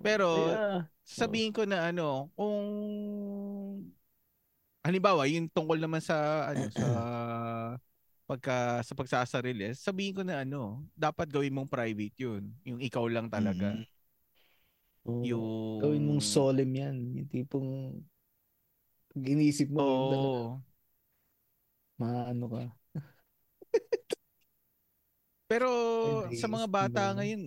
Pero, 0.00 0.48
Kaya, 0.48 0.88
sabihin 1.04 1.52
ko 1.52 1.68
na 1.68 1.92
ano, 1.92 2.32
kung 2.32 2.64
halimbawa, 4.82 5.28
yung 5.28 5.52
tungkol 5.52 5.78
naman 5.78 6.00
sa 6.02 6.48
ano 6.50 6.66
sa 6.72 6.88
pagka 8.32 8.80
sa 8.80 8.96
pagsasarili, 8.96 9.76
sabihin 9.76 10.16
ko 10.16 10.22
na 10.24 10.40
ano, 10.40 10.80
dapat 10.96 11.28
gawin 11.28 11.52
mong 11.52 11.68
private 11.68 12.16
'yun, 12.16 12.48
yung 12.64 12.80
ikaw 12.80 13.04
lang 13.04 13.28
talaga. 13.28 13.76
Mhm. 13.76 13.84
Oo. 15.04 15.20
Yung... 15.28 15.44
Gawin 15.82 16.02
mong 16.08 16.22
solemn 16.24 16.72
yan. 16.72 16.96
Yung 17.18 17.28
tipong 17.28 17.68
pag 19.12 19.24
inisip 19.28 19.68
mo, 19.68 19.84
yung 19.84 20.08
talaga, 20.08 20.40
maano 22.00 22.44
ka. 22.48 22.62
Pero 25.52 25.68
Ay, 26.32 26.40
sa 26.40 26.48
mga 26.48 26.64
bata 26.64 27.12
ngayon, 27.20 27.42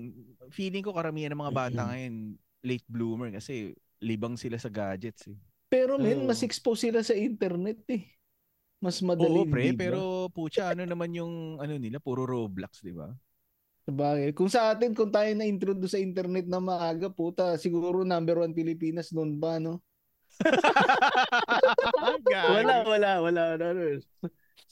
feeling 0.53 0.85
ko 0.85 0.93
karamihan 0.93 1.33
ng 1.33 1.41
mga 1.41 1.55
bata 1.57 1.81
ngayon 1.89 2.37
late 2.61 2.85
bloomer 2.85 3.33
kasi 3.33 3.73
libang 3.97 4.37
sila 4.37 4.61
sa 4.61 4.69
gadgets 4.69 5.25
eh. 5.25 5.37
Pero 5.73 5.97
men, 5.97 6.21
Oo. 6.21 6.29
mas 6.29 6.45
expose 6.45 6.85
sila 6.85 7.01
sa 7.01 7.17
internet 7.17 7.81
eh. 7.89 8.05
Mas 8.85 9.01
madali, 9.01 9.41
Oo, 9.41 9.49
pre, 9.49 9.73
pero 9.73 10.29
pucha, 10.29 10.69
ano 10.77 10.85
naman 10.85 11.09
yung 11.17 11.57
ano 11.57 11.73
nila, 11.81 11.97
puro 11.97 12.21
Roblox, 12.29 12.85
di 12.85 12.93
ba? 12.93 13.09
Sabagay. 13.89 14.29
Kung 14.37 14.45
sa 14.45 14.69
atin, 14.73 14.93
kung 14.93 15.09
tayo 15.09 15.29
na-introduce 15.33 15.97
sa 15.97 16.01
internet 16.01 16.45
na 16.45 16.61
maaga, 16.61 17.09
puta, 17.09 17.57
siguro 17.57 18.05
number 18.05 18.45
one 18.45 18.53
Pilipinas 18.53 19.09
noon 19.09 19.41
pa, 19.41 19.57
no? 19.57 19.81
Wala, 22.29 22.85
wala, 22.85 23.11
wala. 23.23 23.41
Ano, 23.55 23.65
ano. 23.73 23.81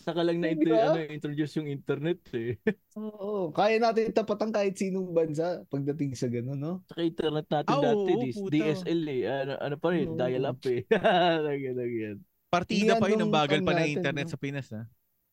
Saka 0.04 0.20
lang 0.20 0.44
na 0.44 0.52
ba? 0.52 0.94
ano, 0.94 1.00
introduce 1.08 1.56
yung 1.58 1.72
internet 1.72 2.20
eh. 2.36 2.60
Oo. 3.00 3.50
Kaya 3.56 3.80
natin 3.80 4.12
tapatan 4.12 4.52
kahit 4.52 4.76
sinong 4.76 5.16
bansa 5.16 5.64
pagdating 5.72 6.14
sa 6.14 6.28
gano'n, 6.28 6.60
no? 6.60 6.74
Saka 6.92 7.02
internet 7.08 7.48
natin 7.48 7.72
Ah, 7.72 7.82
dati, 7.82 8.12
puta. 8.36 8.52
DSL 8.52 9.02
eh. 9.08 9.22
Ano, 9.26 9.54
ano 9.58 9.76
pa 9.80 9.88
rin, 9.96 10.12
Oo. 10.12 10.20
dial-up 10.20 10.62
eh. 10.68 10.84
Lagyan, 11.48 11.76
lagyan. 11.80 12.18
Partida 12.54 13.02
pa 13.02 13.10
yun, 13.10 13.26
ang 13.26 13.34
bagal 13.34 13.66
pa 13.66 13.74
ng 13.74 13.90
internet 13.98 14.30
no? 14.30 14.34
sa 14.34 14.38
Pinas, 14.38 14.70
ha? 14.70 14.86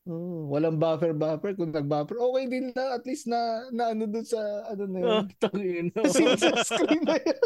Oo. 0.09 0.49
Walang 0.57 0.81
buffer-buffer. 0.81 1.53
Kung 1.53 1.77
nag-buffer, 1.77 2.17
okay 2.17 2.45
din 2.49 2.73
na. 2.73 2.97
At 2.97 3.05
least 3.05 3.29
na, 3.29 3.69
na 3.69 3.93
ano 3.93 4.09
doon 4.09 4.25
sa, 4.25 4.41
ano 4.73 4.85
na 4.89 4.99
yun. 4.99 5.11
Oh, 5.13 5.25
tangin. 5.45 5.87
Kasi 5.93 6.23
sa 6.41 6.57
screen 6.65 7.05
na 7.05 7.21
yun. 7.21 7.41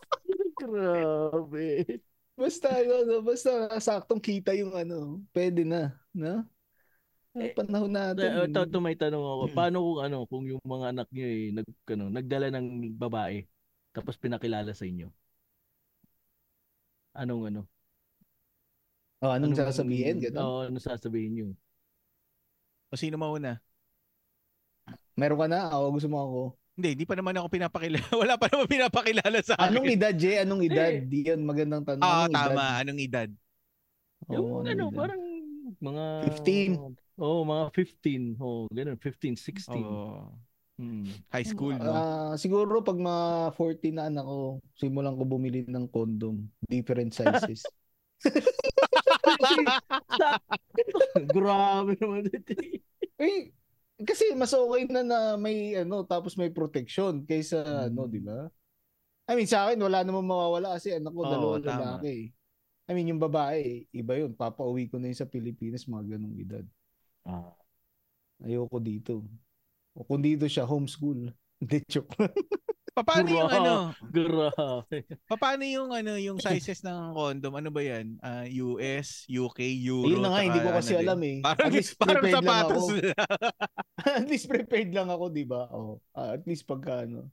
Grabe. 0.62 1.68
Basta, 2.32 2.72
ano, 2.72 3.20
basta 3.20 3.50
saktong 3.76 4.22
kita 4.22 4.56
yung 4.56 4.72
ano. 4.72 5.20
Pwede 5.36 5.68
na. 5.68 5.92
No? 6.16 6.48
Eh, 7.36 7.52
Panahon 7.56 7.92
natin. 7.92 8.48
Ito, 8.48 8.68
ito 8.68 8.78
may 8.80 8.96
tanong 8.96 9.24
ako. 9.24 9.44
Paano 9.52 9.76
kung 9.80 10.00
ano, 10.00 10.16
kung 10.28 10.44
yung 10.48 10.64
mga 10.64 10.86
anak 10.96 11.08
niyo 11.12 11.26
eh, 11.28 11.48
nag, 11.52 11.68
ano, 11.92 12.04
nagdala 12.12 12.48
ng 12.52 12.96
babae, 12.96 13.44
tapos 13.92 14.16
pinakilala 14.16 14.72
sa 14.72 14.84
inyo? 14.84 15.08
Anong 17.12 17.52
ano? 17.52 17.71
Oh, 19.22 19.30
anong 19.30 19.54
Anong- 19.54 19.70
sasabihin? 19.70 20.18
Ganun? 20.18 20.42
Oo, 20.42 20.58
ano 20.66 20.76
sasabihin 20.76 21.32
niyo? 21.32 21.46
O 22.90 22.98
sino 22.98 23.14
mauna? 23.14 23.62
Meron 25.14 25.38
ka 25.38 25.46
na? 25.46 25.70
Ako 25.70 25.94
gusto 25.94 26.08
mo 26.10 26.18
ako. 26.18 26.40
Hindi, 26.72 26.90
di 26.98 27.04
pa 27.04 27.14
naman 27.14 27.36
ako 27.36 27.46
pinapakilala. 27.48 28.02
Wala 28.22 28.34
pa 28.34 28.50
naman 28.50 28.66
pinapakilala 28.66 29.38
sa 29.40 29.54
akin. 29.54 29.70
Anong 29.70 29.88
edad, 29.88 30.14
Jay? 30.16 30.36
Anong 30.40 30.62
edad? 30.66 30.90
Eh. 30.90 31.04
Di 31.04 31.18
yan 31.22 31.40
magandang 31.40 31.84
tanong. 31.84 32.02
Ah, 32.02 32.26
Anong 32.26 32.34
tama. 32.34 32.50
edad? 32.50 32.80
Anong 32.82 33.00
edad? 33.00 33.28
Oo, 33.30 34.32
Yung 34.32 34.46
anong 34.58 34.66
ano, 34.66 34.84
edad? 34.84 34.98
parang 34.98 35.22
mga 35.78 36.04
15. 36.42 36.72
Oo, 37.14 37.38
oh, 37.38 37.42
mga 37.44 37.64
15. 37.70 38.42
Oh, 38.42 38.66
ganun, 38.68 38.98
15, 38.98 39.36
16. 39.38 39.78
Oh, 39.78 40.32
Hmm. 40.72 41.04
high 41.28 41.44
school, 41.44 41.76
no? 41.76 41.92
Ah, 41.92 42.32
siguro 42.34 42.80
pag 42.80 42.96
mga 42.96 43.24
40 43.54 43.92
na 43.92 44.08
anak 44.08 44.24
ko, 44.24 44.38
simulan 44.74 45.14
ko 45.14 45.22
bumili 45.22 45.62
ng 45.62 45.86
condom. 45.86 46.48
Different 46.64 47.12
sizes. 47.12 47.62
Grabe 51.34 51.92
naman 51.98 52.26
ito. 52.26 52.52
eh, 53.18 53.52
kasi 54.02 54.34
mas 54.34 54.50
okay 54.50 54.88
na 54.88 55.02
na 55.02 55.18
may 55.36 55.76
ano 55.76 56.02
tapos 56.02 56.34
may 56.34 56.50
protection 56.50 57.22
kaysa 57.22 57.62
Hmm. 57.62 57.86
ano, 57.90 58.06
di 58.06 58.18
ba? 58.18 58.48
I 59.26 59.38
mean, 59.38 59.46
sa 59.46 59.68
akin 59.68 59.78
wala 59.78 60.02
namang 60.02 60.26
mawawala 60.26 60.74
kasi 60.76 60.92
anak 60.92 61.14
ko 61.14 61.22
dalawa 61.22 61.56
tama. 61.58 61.70
lalaki. 62.02 62.34
I 62.82 62.92
mean, 62.92 63.06
yung 63.06 63.22
babae, 63.22 63.86
iba 63.94 64.18
yun. 64.18 64.34
Papauwi 64.34 64.90
ko 64.90 64.98
na 64.98 65.06
yun 65.06 65.16
sa 65.16 65.30
Pilipinas, 65.30 65.86
mga 65.86 66.18
ganong 66.18 66.34
edad. 66.34 66.66
Ah. 67.22 67.54
Ayoko 68.42 68.82
dito. 68.82 69.22
O 69.94 70.02
kung 70.02 70.18
dito 70.18 70.50
siya, 70.50 70.66
homeschool. 70.66 71.30
Hindi, 71.62 71.78
joke 71.86 72.10
lang. 72.18 72.34
Pa- 72.92 73.08
Paano 73.08 73.28
yung 73.32 73.48
ano? 73.48 73.72
Grabe. 74.04 74.96
Pa- 75.24 75.40
Paano 75.40 75.64
yung 75.64 75.90
ano, 75.96 76.12
yung 76.20 76.36
sizes 76.44 76.84
ng 76.84 77.16
condom? 77.16 77.56
Ano 77.56 77.72
ba 77.72 77.80
'yan? 77.80 78.20
Ah, 78.20 78.44
US, 78.44 79.24
UK, 79.26 79.64
Euro. 79.88 80.12
Ayun 80.12 80.20
na 80.20 80.28
nga, 80.28 80.40
hindi 80.44 80.60
ko 80.60 80.68
ano 80.68 80.76
kasi 80.76 80.92
din? 80.92 81.00
alam 81.00 81.20
eh. 81.24 81.36
Parang, 81.40 81.66
At 81.66 81.72
least 81.72 81.92
parang 81.96 82.24
sapatos. 82.28 82.84
ako. 82.84 82.86
at 84.20 84.26
least 84.28 84.44
prepared 84.44 84.90
lang 84.92 85.08
ako, 85.08 85.24
di 85.32 85.44
ba? 85.48 85.72
Oh, 85.72 86.04
ah, 86.12 86.36
at 86.36 86.44
least 86.44 86.68
pagka 86.68 87.08
ano. 87.08 87.32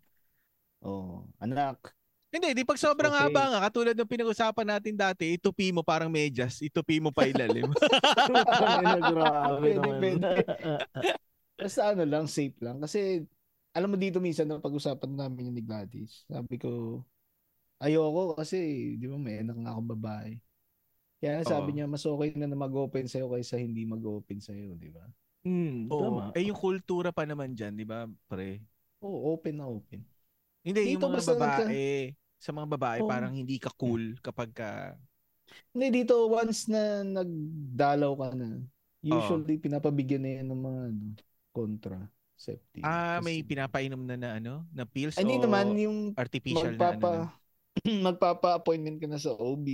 Oh, 0.80 1.28
anak. 1.44 1.92
Hindi, 2.30 2.54
di 2.54 2.64
pag 2.64 2.78
sobrang 2.78 3.10
Okay. 3.12 3.26
haba 3.26 3.44
nga, 3.50 3.60
katulad 3.68 3.98
ng 3.98 4.06
pinag-usapan 4.06 4.78
natin 4.78 4.94
dati, 4.94 5.34
itupi 5.34 5.74
mo 5.74 5.82
parang 5.82 6.08
medyas, 6.08 6.62
itupi 6.62 7.02
mo 7.02 7.10
pa 7.10 7.26
ilalim. 7.26 7.66
Ano, 7.66 8.98
grabe 9.02 9.58
Pwede, 9.60 9.76
naman. 9.76 9.98
pwede. 10.00 10.30
Basta 11.58 11.82
ano 11.90 12.06
lang, 12.06 12.30
safe 12.30 12.54
lang. 12.62 12.78
Kasi, 12.78 13.26
alam 13.74 13.90
mo 13.94 13.98
dito 14.00 14.18
minsan 14.20 14.50
na 14.50 14.62
pag-usapan 14.62 15.12
namin 15.14 15.52
yung 15.52 15.58
ni 15.58 15.64
Gladys. 15.64 16.26
Sabi 16.26 16.58
ko, 16.58 17.02
ayoko 17.80 18.36
kasi, 18.38 18.96
di 19.00 19.06
ba, 19.08 19.16
may 19.16 19.42
anak 19.42 19.58
nga 19.58 19.72
akong 19.76 19.92
babae. 19.96 20.32
Kaya 21.20 21.44
sabi 21.44 21.70
Oo. 21.72 21.76
niya, 21.76 21.86
mas 21.88 22.04
okay 22.08 22.30
na 22.36 22.48
na 22.48 22.56
mag-open 22.56 23.06
sa'yo 23.08 23.28
kaysa 23.28 23.60
hindi 23.60 23.84
mag-open 23.84 24.40
sa'yo, 24.40 24.76
di 24.80 24.90
ba? 24.92 25.04
Hmm, 25.44 25.88
Oo. 25.92 26.00
tama. 26.00 26.24
Eh 26.36 26.48
yung 26.48 26.60
kultura 26.60 27.12
pa 27.12 27.24
naman 27.28 27.56
dyan, 27.56 27.76
di 27.76 27.84
ba, 27.88 28.08
pre? 28.28 28.64
Oo, 29.04 29.36
open 29.36 29.56
na 29.60 29.68
open. 29.68 30.04
Hindi, 30.64 30.80
Dito 30.84 31.00
yung 31.00 31.04
mga 31.08 31.16
basta 31.20 31.34
babae, 31.36 32.16
sa 32.40 32.52
mga 32.56 32.68
babae, 32.76 33.00
Oo. 33.04 33.10
parang 33.12 33.34
hindi 33.36 33.56
ka 33.60 33.72
cool 33.76 34.16
kapag 34.20 34.52
ka... 34.56 34.96
Hindi, 35.76 36.04
dito, 36.04 36.28
once 36.30 36.68
na 36.72 37.04
nagdalaw 37.04 38.12
ka 38.16 38.28
na, 38.36 38.48
usually 39.04 39.56
pinapabigyan 39.60 40.24
na 40.24 40.32
yan 40.40 40.48
ng 40.52 40.62
mga 40.62 40.82
ano, 40.92 42.08
contraceptive. 42.40 42.84
Ah, 42.88 43.20
may 43.20 43.44
pinapainom 43.44 44.00
na 44.08 44.16
na 44.16 44.30
ano, 44.40 44.64
na 44.72 44.88
pills 44.88 45.20
Ay, 45.20 45.28
Hindi 45.28 45.38
o 45.38 45.44
naman, 45.44 45.66
yung 45.76 45.98
artificial 46.16 46.72
na 46.72 46.96
ano. 46.96 47.04
magpapa, 47.04 47.12
na? 47.84 47.92
magpapa-appointment 48.08 48.98
ka 49.04 49.08
na 49.12 49.20
sa 49.20 49.36
OB. 49.36 49.68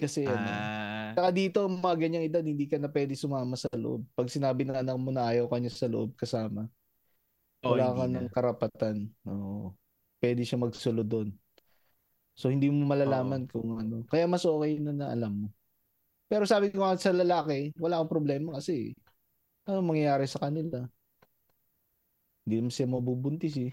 Kasi 0.00 0.24
ano, 0.24 0.40
Ah, 0.40 1.12
saka 1.12 1.28
dito, 1.28 1.60
mga 1.68 1.96
ganyang 2.00 2.24
edad, 2.24 2.40
hindi 2.40 2.64
ka 2.64 2.80
na 2.80 2.88
pwede 2.88 3.12
sumama 3.12 3.52
sa 3.60 3.68
loob. 3.76 4.08
Pag 4.16 4.32
sinabi 4.32 4.64
ng 4.64 4.80
anak 4.80 4.96
mo 4.96 5.12
na 5.12 5.28
ayaw 5.28 5.44
ka 5.52 5.60
niya 5.60 5.72
sa 5.76 5.92
loob 5.92 6.16
kasama, 6.16 6.64
oh, 7.60 7.76
wala 7.76 7.92
ka 7.92 8.04
ng 8.08 8.28
karapatan. 8.32 8.96
Oo. 9.28 9.76
Pwede 10.16 10.40
siya 10.44 10.56
magsulo 10.56 11.04
doon. 11.04 11.32
So, 12.32 12.48
hindi 12.48 12.72
mo 12.72 12.88
malalaman 12.88 13.44
kung 13.44 13.76
ano. 13.76 14.08
Kaya 14.08 14.24
mas 14.24 14.48
okay 14.48 14.80
na 14.80 14.96
na 14.96 15.06
alam 15.12 15.44
mo. 15.44 15.48
Pero 16.30 16.48
sabi 16.48 16.72
ko 16.72 16.80
nga 16.80 16.96
sa 16.96 17.12
lalaki, 17.12 17.76
wala 17.76 18.00
akong 18.00 18.12
problema 18.16 18.56
kasi 18.56 18.96
ano 19.70 19.80
mangyayari 19.86 20.26
sa 20.28 20.42
kanila? 20.44 20.84
Hindi 22.44 22.54
naman 22.60 22.72
siya 22.74 22.86
mabubuntis 22.90 23.54
eh. 23.60 23.72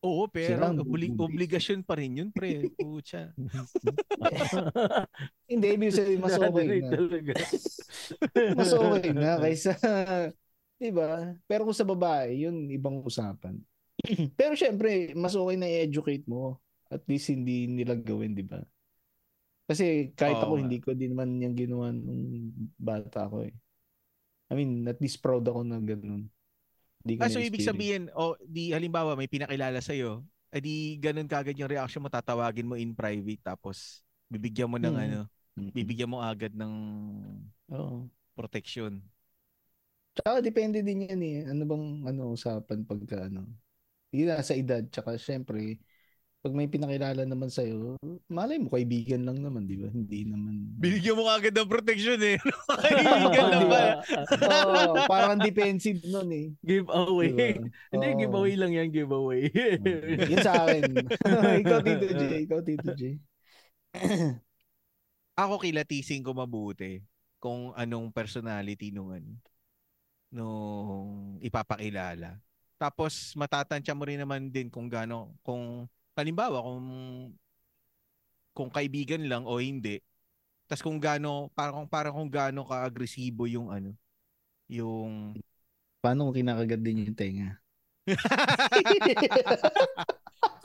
Oo, 0.00 0.24
pero 0.32 0.72
obli- 0.80 1.12
obligasyon 1.12 1.84
pa 1.84 2.00
rin 2.00 2.24
yun, 2.24 2.28
pre. 2.32 2.64
Pucha. 2.80 3.36
Hindi, 5.50 5.66
ibig 5.76 5.92
sabihin 5.92 6.24
mas 6.24 6.36
okay 6.40 6.80
na. 6.80 6.88
talaga. 6.96 7.34
Mas 8.56 8.72
okay 8.74 9.10
na 9.14 9.38
kaysa, 9.42 9.72
di 10.80 10.90
ba? 10.90 11.36
Pero 11.46 11.68
kung 11.68 11.76
sa 11.76 11.86
babae, 11.86 12.46
yun 12.46 12.66
ibang 12.72 13.02
usapan. 13.04 13.60
Pero 14.38 14.56
syempre, 14.56 15.12
mas 15.12 15.36
okay 15.36 15.56
na 15.60 15.68
i-educate 15.68 16.24
mo. 16.24 16.58
At 16.90 17.04
least 17.06 17.30
hindi 17.30 17.68
nila 17.70 17.94
gawin, 17.94 18.34
di 18.34 18.42
ba? 18.42 18.58
Kasi 19.70 20.10
kahit 20.18 20.40
Oo 20.40 20.44
ako, 20.50 20.54
nga. 20.58 20.62
hindi 20.66 20.78
ko 20.82 20.90
din 20.98 21.14
naman 21.14 21.38
yung 21.38 21.54
ginawa 21.54 21.86
nung 21.94 22.50
bata 22.74 23.30
ko 23.30 23.46
eh. 23.46 23.54
I 24.50 24.54
mean, 24.58 24.84
at 24.90 24.98
least 24.98 25.22
proud 25.22 25.46
ako 25.46 25.62
na 25.62 25.78
ganun. 25.78 26.26
Hindi 27.06 27.14
ko 27.16 27.22
Ah, 27.22 27.28
so 27.28 27.36
ibig 27.42 27.60
sabihin, 27.60 28.08
o 28.16 28.32
di 28.40 28.72
halimbawa 28.72 29.12
may 29.12 29.28
pinakilala 29.28 29.78
sa'yo, 29.84 30.24
eh 30.50 30.60
di 30.64 30.96
ganun 30.96 31.28
kagad 31.28 31.52
yung 31.58 31.68
reaction 31.68 32.00
mo, 32.00 32.08
tatawagin 32.08 32.64
mo 32.64 32.74
in 32.80 32.96
private 32.96 33.44
tapos 33.44 34.00
bibigyan 34.32 34.70
mo 34.72 34.80
ng 34.80 34.96
Mm. 34.96 35.04
ano, 35.12 35.20
bibigyan 35.76 36.08
mo 36.08 36.24
agad 36.24 36.56
ng 36.56 36.72
Oo. 37.68 38.10
protection. 38.34 39.02
Tsaka 40.16 40.42
depende 40.42 40.82
din 40.82 41.06
yan 41.06 41.22
eh. 41.22 41.36
Ano 41.50 41.62
bang 41.70 41.84
ano 42.10 42.34
usapan 42.34 42.82
pagka 42.82 43.30
ano. 43.30 43.46
Yun 44.14 44.28
na 44.32 44.42
sa 44.44 44.54
edad. 44.58 44.82
Tsaka 44.90 45.16
syempre, 45.20 45.78
pag 46.40 46.56
may 46.56 46.64
pinakilala 46.72 47.28
naman 47.28 47.52
sa'yo, 47.52 48.00
malay 48.32 48.56
mo, 48.56 48.72
kaibigan 48.72 49.28
lang 49.28 49.44
naman, 49.44 49.68
di 49.68 49.76
ba? 49.76 49.92
Hindi 49.92 50.24
naman. 50.24 50.72
Binigyan 50.80 51.20
mo 51.20 51.28
agad 51.28 51.52
ng 51.52 51.68
protection 51.68 52.16
eh. 52.16 52.40
Kaibigan 52.84 53.46
lang 53.52 53.66
ba? 53.68 54.00
Oo, 54.48 55.04
parang 55.04 55.36
defensive 55.36 56.00
nun 56.08 56.32
eh. 56.32 56.48
Giveaway. 56.64 57.28
Di 57.28 57.36
ba? 57.36 57.68
Hindi, 57.92 58.06
Oo. 58.08 58.18
giveaway 58.24 58.54
lang 58.56 58.72
yan, 58.72 58.88
giveaway. 58.88 59.52
Yun 60.32 60.40
sa 60.40 60.64
akin. 60.64 60.88
ikaw, 61.60 61.78
Tito 61.84 62.08
J. 62.08 62.22
Ikaw, 62.48 62.60
Tito 62.64 62.88
J. 62.96 63.02
Ako 65.44 65.60
kilatisin 65.60 66.24
ko 66.24 66.32
mabuti 66.32 67.04
kung 67.36 67.76
anong 67.76 68.16
personality 68.16 68.88
nung 68.88 69.12
ano, 69.12 69.36
nung 70.32 71.36
ipapakilala. 71.44 72.40
Tapos 72.80 73.36
matatansya 73.36 73.92
mo 73.92 74.08
rin 74.08 74.24
naman 74.24 74.48
din 74.48 74.72
kung 74.72 74.88
gaano 74.88 75.36
kung 75.44 75.84
halimbawa 76.20 76.60
kung 76.60 76.84
kung 78.52 78.70
kaibigan 78.70 79.24
lang 79.26 79.48
o 79.48 79.58
hindi. 79.58 79.98
Tapos 80.68 80.84
kung 80.84 81.00
gaano 81.00 81.48
parang 81.56 81.88
parang 81.88 82.14
kung 82.14 82.30
gaano 82.30 82.62
ka-agresibo 82.62 83.48
yung 83.48 83.72
ano 83.72 83.96
yung 84.70 85.34
Paano 86.00 86.24
kung 86.28 86.36
kinakagat 86.40 86.80
din 86.80 87.04
yung 87.04 87.12
tenga? 87.12 87.60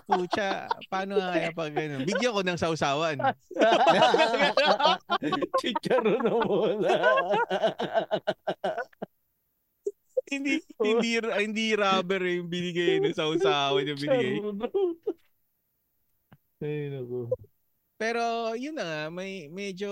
Pucha, 0.05 0.69
paano 0.87 1.19
nga 1.19 1.33
kaya 1.33 1.49
pag 1.51 1.73
ano? 1.75 2.07
Bigyan 2.07 2.31
ko 2.31 2.39
ng 2.45 2.61
sausawan. 2.61 3.17
Chicharo 5.59 6.23
na 6.23 6.31
muna. 6.39 6.89
hindi 10.29 10.61
hindi 10.79 11.19
hindi 11.19 11.75
rubber 11.75 12.21
yung 12.21 12.47
binigay 12.47 13.01
ng 13.01 13.17
sausawan 13.17 13.89
yung 13.91 13.99
binigay. 13.99 14.39
Ay, 16.61 16.89
naku. 16.91 17.31
Pero 17.99 18.21
yun 18.59 18.75
na 18.75 18.83
nga, 18.85 19.01
may 19.11 19.47
medyo 19.51 19.91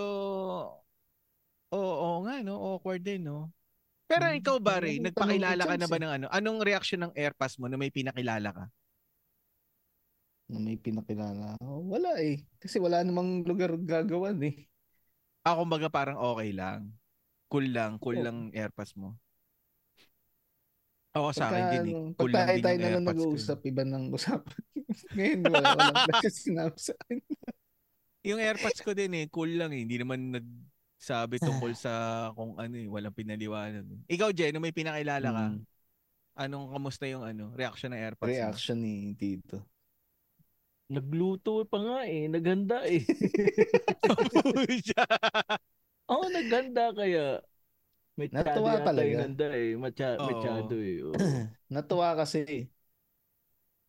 oo, 1.74 1.94
oo 2.06 2.18
nga 2.26 2.36
no, 2.46 2.56
awkward 2.60 3.02
din 3.04 3.24
no. 3.28 3.52
Pero 4.10 4.26
Hmm, 4.30 4.38
ikaw 4.40 4.58
ba 4.62 4.80
Ray, 4.84 5.00
nagpakilala 5.02 5.64
ka 5.70 5.76
na 5.80 5.88
ba 5.92 5.98
ng 6.00 6.12
ano? 6.22 6.28
Anong 6.30 6.60
reaction 6.62 7.02
ng 7.04 7.14
airpass 7.18 7.58
mo 7.60 7.66
na 7.68 7.78
may 7.82 7.90
pinakilala 7.92 8.50
ka? 8.54 8.66
Na 10.52 10.58
May 10.60 10.78
pinakilala. 10.80 11.58
Oh, 11.64 11.82
wala 11.92 12.12
eh. 12.22 12.44
Kasi 12.62 12.78
wala 12.80 13.04
namang 13.04 13.44
lugar 13.48 13.72
gagawan 13.80 14.38
eh. 14.44 14.56
Ako 15.48 15.64
kumbaga 15.68 15.88
parang 15.92 16.18
okay 16.20 16.50
lang. 16.56 16.92
Cool 17.52 17.68
lang, 17.76 17.92
cool 18.04 18.20
Oo. 18.20 18.26
lang 18.26 18.38
airpass 18.56 18.92
mo. 19.00 19.16
Ako 21.14 21.30
sa 21.30 21.46
akin 21.48 21.64
din 21.70 21.86
eh. 21.86 21.94
ano, 21.94 22.18
Cool 22.18 22.32
pag 22.34 22.34
lang 22.34 22.48
tayo 22.50 22.58
tayo 22.60 22.74
yung 22.74 22.82
na 22.82 22.90
lang 22.90 23.04
ko. 23.06 23.06
eh. 23.06 23.14
nag-uusap, 23.14 23.60
iba 23.64 23.84
nang 23.84 24.06
usapan. 24.10 24.62
Ngayon, 25.16 25.40
wala, 25.46 25.68
walang 25.72 25.98
klase 26.10 26.30
sinabi 26.34 26.78
sa 26.78 26.94
akin. 26.98 27.20
Yung 28.24 28.40
airpads 28.40 28.82
ko 28.82 28.92
din 28.92 29.14
eh, 29.14 29.26
cool 29.30 29.52
lang 29.52 29.70
eh. 29.70 29.84
Hindi 29.84 30.00
naman 30.00 30.32
nagsabi 30.32 31.38
tungkol 31.38 31.74
sa 31.76 31.92
kung 32.34 32.58
ano 32.58 32.74
eh, 32.74 32.88
walang 32.88 33.14
pinaliwanag. 33.14 33.86
eh. 33.86 34.00
Ikaw, 34.10 34.30
Jen, 34.32 34.58
may 34.58 34.74
pinakilala 34.74 35.30
ka, 35.30 35.44
Mm, 35.54 35.62
anong 36.34 36.66
kamusta 36.74 37.06
yung 37.06 37.22
ano, 37.22 37.54
reaction 37.54 37.94
ng 37.94 38.02
airpads 38.02 38.26
mo? 38.26 38.34
reaction 38.34 38.82
ni 38.82 39.14
Tito. 39.14 39.62
Nagluto 40.90 41.62
pa 41.66 41.78
nga 41.78 41.98
eh. 42.06 42.26
Naghanda 42.26 42.82
eh. 42.86 43.06
Oo, 46.10 46.26
naghanda 46.28 46.90
kaya. 46.92 47.40
May 48.14 48.30
Natuwa 48.30 48.78
talaga. 48.86 49.10
yung 49.10 49.26
handa 49.26 49.48
eh. 49.58 49.74
Macha, 49.74 50.22
Oo. 50.22 50.26
Machado 50.30 50.78
eh. 50.78 51.02
Oo. 51.06 51.18
Natuwa 51.74 52.14
kasi 52.14 52.70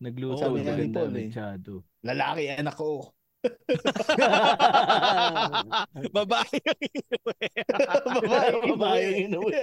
Nagluto, 0.00 0.40
Sabi 0.40 0.64
nga 0.64 0.72
ni 0.76 0.88
naghanda, 0.88 1.00
Paul 1.00 1.12
eh. 1.16 1.28
machado. 1.28 1.72
lalaki 2.04 2.42
anak 2.52 2.76
ko. 2.76 3.12
Babae 6.16 6.56
yung 6.64 6.80
inuwi. 6.88 7.44
Babae, 8.16 8.48
Babae 8.72 9.00
yung 9.04 9.20
inuwi. 9.28 9.52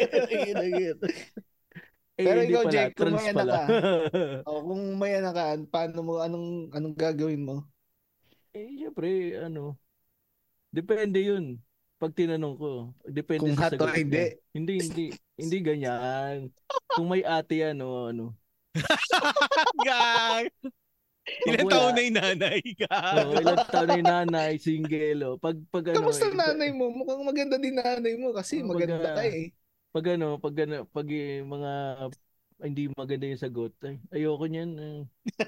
Eh, 2.22 2.26
Pero 2.28 2.39
ikaw, 2.45 2.64
pala, 2.70 2.74
Jake, 2.76 2.93
kung 2.93 3.09
trans 3.09 3.18
may 3.18 3.28
anak 3.34 3.45
pala. 3.49 3.62
O 4.45 4.62
kung 4.62 4.84
may 5.01 5.14
anak 5.18 5.34
ka, 5.34 5.57
paano 5.74 6.05
mo, 6.05 6.14
anong, 6.22 6.70
anong 6.70 6.93
gagawin 6.93 7.41
mo? 7.41 7.66
eh, 8.53 8.70
syempre, 8.78 9.41
ano, 9.41 9.80
depende 10.72 11.20
yun. 11.24 11.59
Pag 12.01 12.17
tinanong 12.17 12.55
ko, 12.57 12.69
depende 13.05 13.45
Kung 13.45 13.53
sa 13.53 13.69
sagot 13.69 13.93
hindi. 13.93 14.17
niya. 14.17 14.25
Hindi, 14.57 14.73
hindi, 14.81 15.05
hindi 15.37 15.57
ganyan. 15.61 16.49
Kung 16.89 17.13
may 17.13 17.21
ate 17.21 17.61
yan, 17.61 17.77
o 17.85 18.09
ano. 18.09 18.25
Gang. 19.85 20.49
Ilan 21.45 21.65
wala. 21.69 21.73
taon 21.77 21.93
na 21.93 22.01
yung 22.01 22.17
nanay 22.17 22.61
ka? 22.73 22.89
Oh, 23.21 23.37
ilang 23.37 23.61
taon 23.69 23.85
na 23.85 23.97
yung 24.01 24.09
nanay, 24.09 24.51
single, 24.57 25.21
oh. 25.29 25.35
Pag, 25.37 25.61
pag 25.69 25.93
ano, 25.93 26.09
Kamusta 26.09 26.33
iba- 26.33 26.41
nanay 26.41 26.73
mo? 26.73 26.89
Mukhang 26.89 27.21
maganda 27.21 27.61
din 27.61 27.77
nanay 27.77 28.17
mo 28.17 28.33
kasi 28.33 28.65
Oh, 28.65 28.73
maganda 28.73 28.97
ka 29.13 29.21
eh. 29.21 29.53
pag 29.93 30.05
ano, 30.17 30.41
pag 30.41 30.55
ano, 30.57 30.89
pag 30.89 31.07
eh, 31.13 31.45
mga 31.45 31.71
hindi 32.65 32.89
maganda 32.93 33.29
yung 33.29 33.41
sagot, 33.41 33.73
ay, 33.85 34.01
ayoko 34.09 34.49
niyan. 34.49 34.71
Eh. 34.81 34.99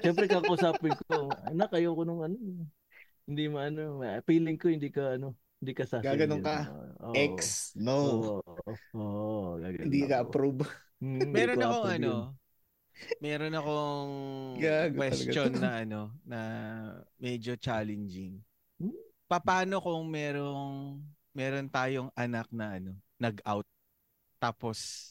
Siyempre 0.02 0.30
kakusapin 0.30 0.94
ko, 1.10 1.34
anak, 1.50 1.74
ayoko 1.74 2.06
nung 2.06 2.22
ano. 2.22 2.38
Hindi 3.26 3.50
maano, 3.50 3.98
feeling 4.22 4.54
ko 4.54 4.70
hindi 4.70 4.94
ka 4.94 5.18
ano, 5.18 5.34
hindi 5.64 5.72
ka 5.72 5.84
sasaya. 5.88 6.12
Gaganon 6.12 6.44
ka? 6.44 6.56
Oo. 7.00 7.12
Ex, 7.16 7.72
no. 7.74 7.96
Oo. 7.96 8.72
Oo, 8.94 9.56
gaganon 9.58 9.84
Hindi 9.88 10.00
ka 10.04 10.16
ako. 10.20 10.24
approve. 10.28 10.60
Hmm, 11.00 11.20
Meron 11.32 11.56
ko 11.56 11.64
akong 11.64 11.74
approve 11.88 11.96
ano, 11.96 12.12
meron 13.18 13.54
akong 13.54 14.12
Gago 14.60 14.96
question 14.96 15.50
talaga. 15.50 15.60
na 15.64 15.70
ano, 15.82 16.00
na 16.22 16.40
medyo 17.16 17.56
challenging. 17.56 18.38
Hmm? 18.78 18.94
Paano 19.26 19.80
kung 19.80 20.04
merong 20.06 21.00
meron 21.34 21.66
tayong 21.66 22.12
anak 22.14 22.46
na 22.52 22.78
ano, 22.78 22.92
nag-out 23.18 23.66
tapos 24.38 25.10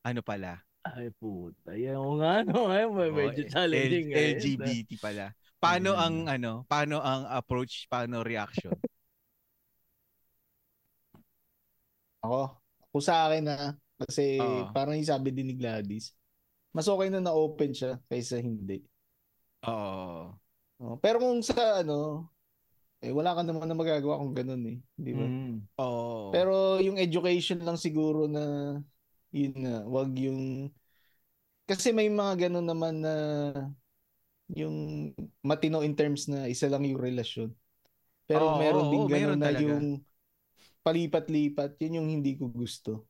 ano 0.00 0.20
pala? 0.20 0.60
Ay, 0.82 1.14
puta. 1.14 1.78
Yan 1.78 1.94
o 1.96 2.18
nga, 2.18 2.42
no? 2.42 2.66
Ay, 2.66 2.86
may 2.90 3.10
Oh, 3.10 3.14
medyo 3.14 3.42
challenging. 3.46 4.10
L- 4.10 4.18
eh. 4.18 4.34
LGBT 4.34 4.98
pala. 4.98 5.30
Paano 5.62 5.94
Mm. 5.94 6.02
ang 6.02 6.16
ano, 6.28 6.52
paano 6.66 6.98
ang 6.98 7.22
approach, 7.30 7.86
paano 7.86 8.22
reaction? 8.26 8.74
Ako, 12.22 12.54
kung 12.94 13.02
sa 13.02 13.26
akin 13.26 13.42
na, 13.50 13.56
kasi 13.98 14.22
Oo. 14.40 14.70
parang 14.70 14.94
yung 14.94 15.10
sabi 15.10 15.34
din 15.34 15.50
ni 15.50 15.54
Gladys, 15.58 16.14
mas 16.70 16.86
okay 16.86 17.10
na 17.10 17.18
na-open 17.22 17.74
siya 17.74 17.98
kaysa 18.06 18.38
hindi. 18.38 18.86
Oo. 19.62 20.34
Oh, 20.80 20.96
pero 21.02 21.20
kung 21.20 21.42
sa 21.44 21.84
ano, 21.84 22.30
eh 23.02 23.12
wala 23.14 23.36
ka 23.36 23.42
naman 23.46 23.66
na 23.70 23.76
magagawa 23.78 24.20
kung 24.22 24.34
ganun 24.36 24.62
eh, 24.68 24.78
di 24.96 25.12
ba? 25.16 25.28
Mm. 25.28 25.68
Oo. 25.78 26.32
Pero 26.32 26.80
yung 26.82 26.98
education 27.00 27.60
lang 27.62 27.76
siguro 27.80 28.26
na 28.30 28.76
yun 29.34 29.54
na, 29.58 29.84
wag 29.88 30.12
yung 30.18 30.70
kasi 31.68 31.90
may 31.94 32.08
mga 32.12 32.48
ganun 32.48 32.66
naman 32.68 32.94
na 33.04 33.14
yung 34.52 35.10
matino 35.44 35.80
in 35.84 35.94
terms 35.96 36.28
na 36.28 36.46
isa 36.50 36.68
lang 36.70 36.84
yung 36.86 37.00
relasyon. 37.00 37.50
Pero 38.28 38.48
Oo, 38.48 38.56
meron 38.56 38.88
oo, 38.88 38.92
din 38.92 39.08
ganun 39.10 39.36
meron 39.36 39.40
na 39.40 39.48
talaga. 39.48 39.52
yung 39.54 40.00
palipat-lipat, 40.82 41.78
yun 41.82 41.98
yung 42.02 42.08
hindi 42.10 42.36
ko 42.38 42.50
gusto. 42.50 43.06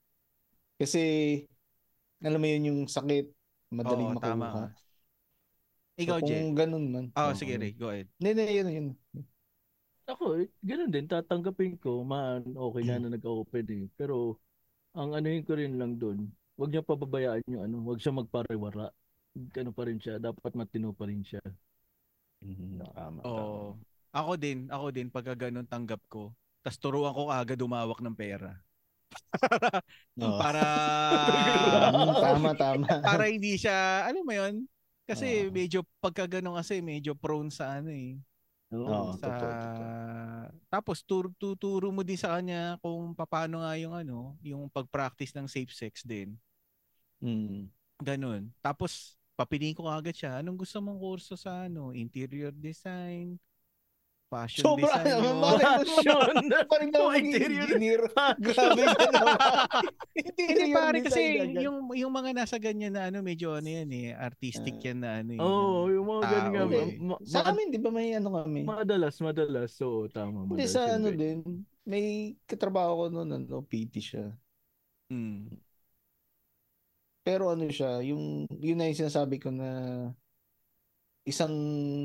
Kasi 0.76 1.00
alam 2.22 2.38
mo 2.38 2.46
yun 2.46 2.68
yung 2.70 2.80
sakit, 2.86 3.26
madaling 3.72 4.14
Oo, 4.14 4.20
tama 4.22 4.46
makuha. 4.46 4.52
ka. 4.52 4.64
Ikaw, 5.92 6.18
So, 6.20 6.26
Jay. 6.28 6.40
kung 6.40 6.54
ganun 6.56 6.84
man. 6.88 7.06
Oh, 7.12 7.28
oo. 7.28 7.36
sige, 7.36 7.54
Ray. 7.60 7.72
Go 7.76 7.92
ahead. 7.92 8.08
Hindi, 8.16 8.28
hindi, 8.32 8.44
yun, 8.56 8.68
yun. 8.72 8.86
Ako, 10.08 10.24
eh, 10.40 10.48
ganun 10.64 10.90
din. 10.90 11.06
Tatanggapin 11.06 11.76
ko. 11.78 12.02
Man, 12.02 12.42
okay 12.56 12.82
nga 12.84 12.96
na 12.98 13.12
nag-open 13.12 13.66
eh. 13.70 13.84
Pero, 13.96 14.40
ang 14.96 15.12
anuhin 15.16 15.44
ko 15.44 15.56
rin 15.56 15.76
lang 15.80 15.96
doon, 15.96 16.28
wag 16.56 16.70
niya 16.72 16.84
pababayaan 16.84 17.44
yung 17.48 17.64
ano, 17.64 17.76
wag 17.86 18.00
siya 18.00 18.12
magpariwara. 18.12 18.92
Ano 19.32 19.70
pa 19.72 19.82
rin 19.88 19.96
siya, 19.96 20.20
dapat 20.20 20.52
matino 20.52 20.92
pa 20.92 21.08
rin 21.08 21.24
siya. 21.24 21.40
Tama, 22.92 23.24
Oo. 23.24 23.78
Ako 24.12 24.36
din, 24.36 24.68
ako 24.68 24.86
din, 24.92 25.08
pagka 25.08 25.32
ganun 25.32 25.64
tanggap 25.64 26.02
ko, 26.12 26.36
tas 26.62 26.78
turuan 26.78 27.12
ko 27.14 27.28
agad 27.28 27.58
umawak 27.58 27.98
ng 28.00 28.14
pera. 28.14 28.58
Para 30.16 30.62
Mm, 31.92 32.14
tama, 32.24 32.50
tama. 32.56 32.86
para 33.06 33.24
hindi 33.28 33.56
siya, 33.58 34.06
alam 34.08 34.24
mo 34.24 34.32
yun? 34.32 34.64
Kasi 35.04 35.48
Oo. 35.48 35.52
medyo 35.52 35.80
pagka 35.98 36.24
ganun 36.24 36.56
kasi 36.56 36.78
medyo 36.80 37.12
prone 37.18 37.50
sa 37.50 37.82
ano 37.82 37.90
eh. 37.90 38.16
Oo, 38.72 39.12
sa 39.20 39.28
totoo, 39.28 39.52
totoo. 39.52 39.88
tapos 40.72 41.04
tur 41.04 41.28
tuturo 41.36 41.92
mo 41.92 42.00
din 42.00 42.16
sa 42.16 42.40
kanya 42.40 42.80
kung 42.80 43.12
paano 43.12 43.60
nga 43.60 43.76
yung 43.76 43.92
ano, 43.92 44.32
yung 44.40 44.72
pag-practice 44.72 45.36
ng 45.36 45.44
safe 45.44 45.68
sex 45.76 46.00
din. 46.00 46.32
Mm. 47.20 47.68
Ganun. 48.00 48.48
Tapos 48.64 49.20
papiliin 49.36 49.76
ko 49.76 49.84
agad 49.92 50.16
siya. 50.16 50.40
Anong 50.40 50.64
gusto 50.64 50.80
mong 50.80 50.98
kurso 50.98 51.36
sa 51.36 51.68
ano? 51.68 51.92
Interior 51.92 52.50
design, 52.56 53.36
fashion 54.32 54.64
Sobra 54.64 54.96
design. 54.96 55.20
mo? 55.36 55.60
Yun. 56.00 56.36
Parang 56.72 56.88
na 56.88 56.98
Oh, 56.98 57.12
interior. 57.12 57.68
engineer. 57.68 58.00
Grabe 58.40 58.82
ka 58.88 59.06
naman. 59.06 59.38
Hindi 60.40 60.64
pare 60.72 60.98
kasi 61.02 61.22
yung 61.58 61.92
yung 61.92 62.08
mga 62.10 62.32
nasa 62.32 62.56
ganyan 62.56 62.92
na 62.92 63.06
ano 63.06 63.20
medyo 63.20 63.52
ano 63.52 63.68
yan 63.68 63.88
eh 63.88 64.08
artistic 64.10 64.74
Ah. 64.74 64.84
yan 64.86 64.98
na 64.98 65.10
ano 65.20 65.30
eh. 65.30 65.38
Oo, 65.38 65.78
yung 65.88 66.06
mga 66.08 66.22
Tao 66.22 66.32
ganun 66.32 66.50
nga. 66.50 66.62
eh. 66.80 66.86
ma- 66.96 67.08
ma- 67.10 67.22
Sa 67.22 67.44
amin, 67.44 67.66
di 67.68 67.76
ba 67.76 67.90
may 67.90 68.08
ano 68.12 68.28
kami? 68.34 68.64
madalas, 68.64 69.14
madalas. 69.18 69.70
So, 69.70 70.08
tama. 70.08 70.48
Hindi 70.48 70.64
sa 70.64 70.96
ano 70.96 71.12
din, 71.12 71.44
may 71.82 72.04
katrabaho 72.42 72.96
ko 72.96 73.12
noon, 73.12 73.28
ano, 73.34 73.60
PT 73.60 74.00
siya. 74.00 74.32
Mm. 75.08 75.60
Pero 77.22 77.48
ano 77.48 77.68
siya, 77.68 78.02
yung, 78.02 78.50
yun 78.50 78.74
na 78.74 78.86
yung 78.86 78.98
sinasabi 78.98 79.38
ko 79.38 79.48
na 79.48 79.68
isang 81.22 81.54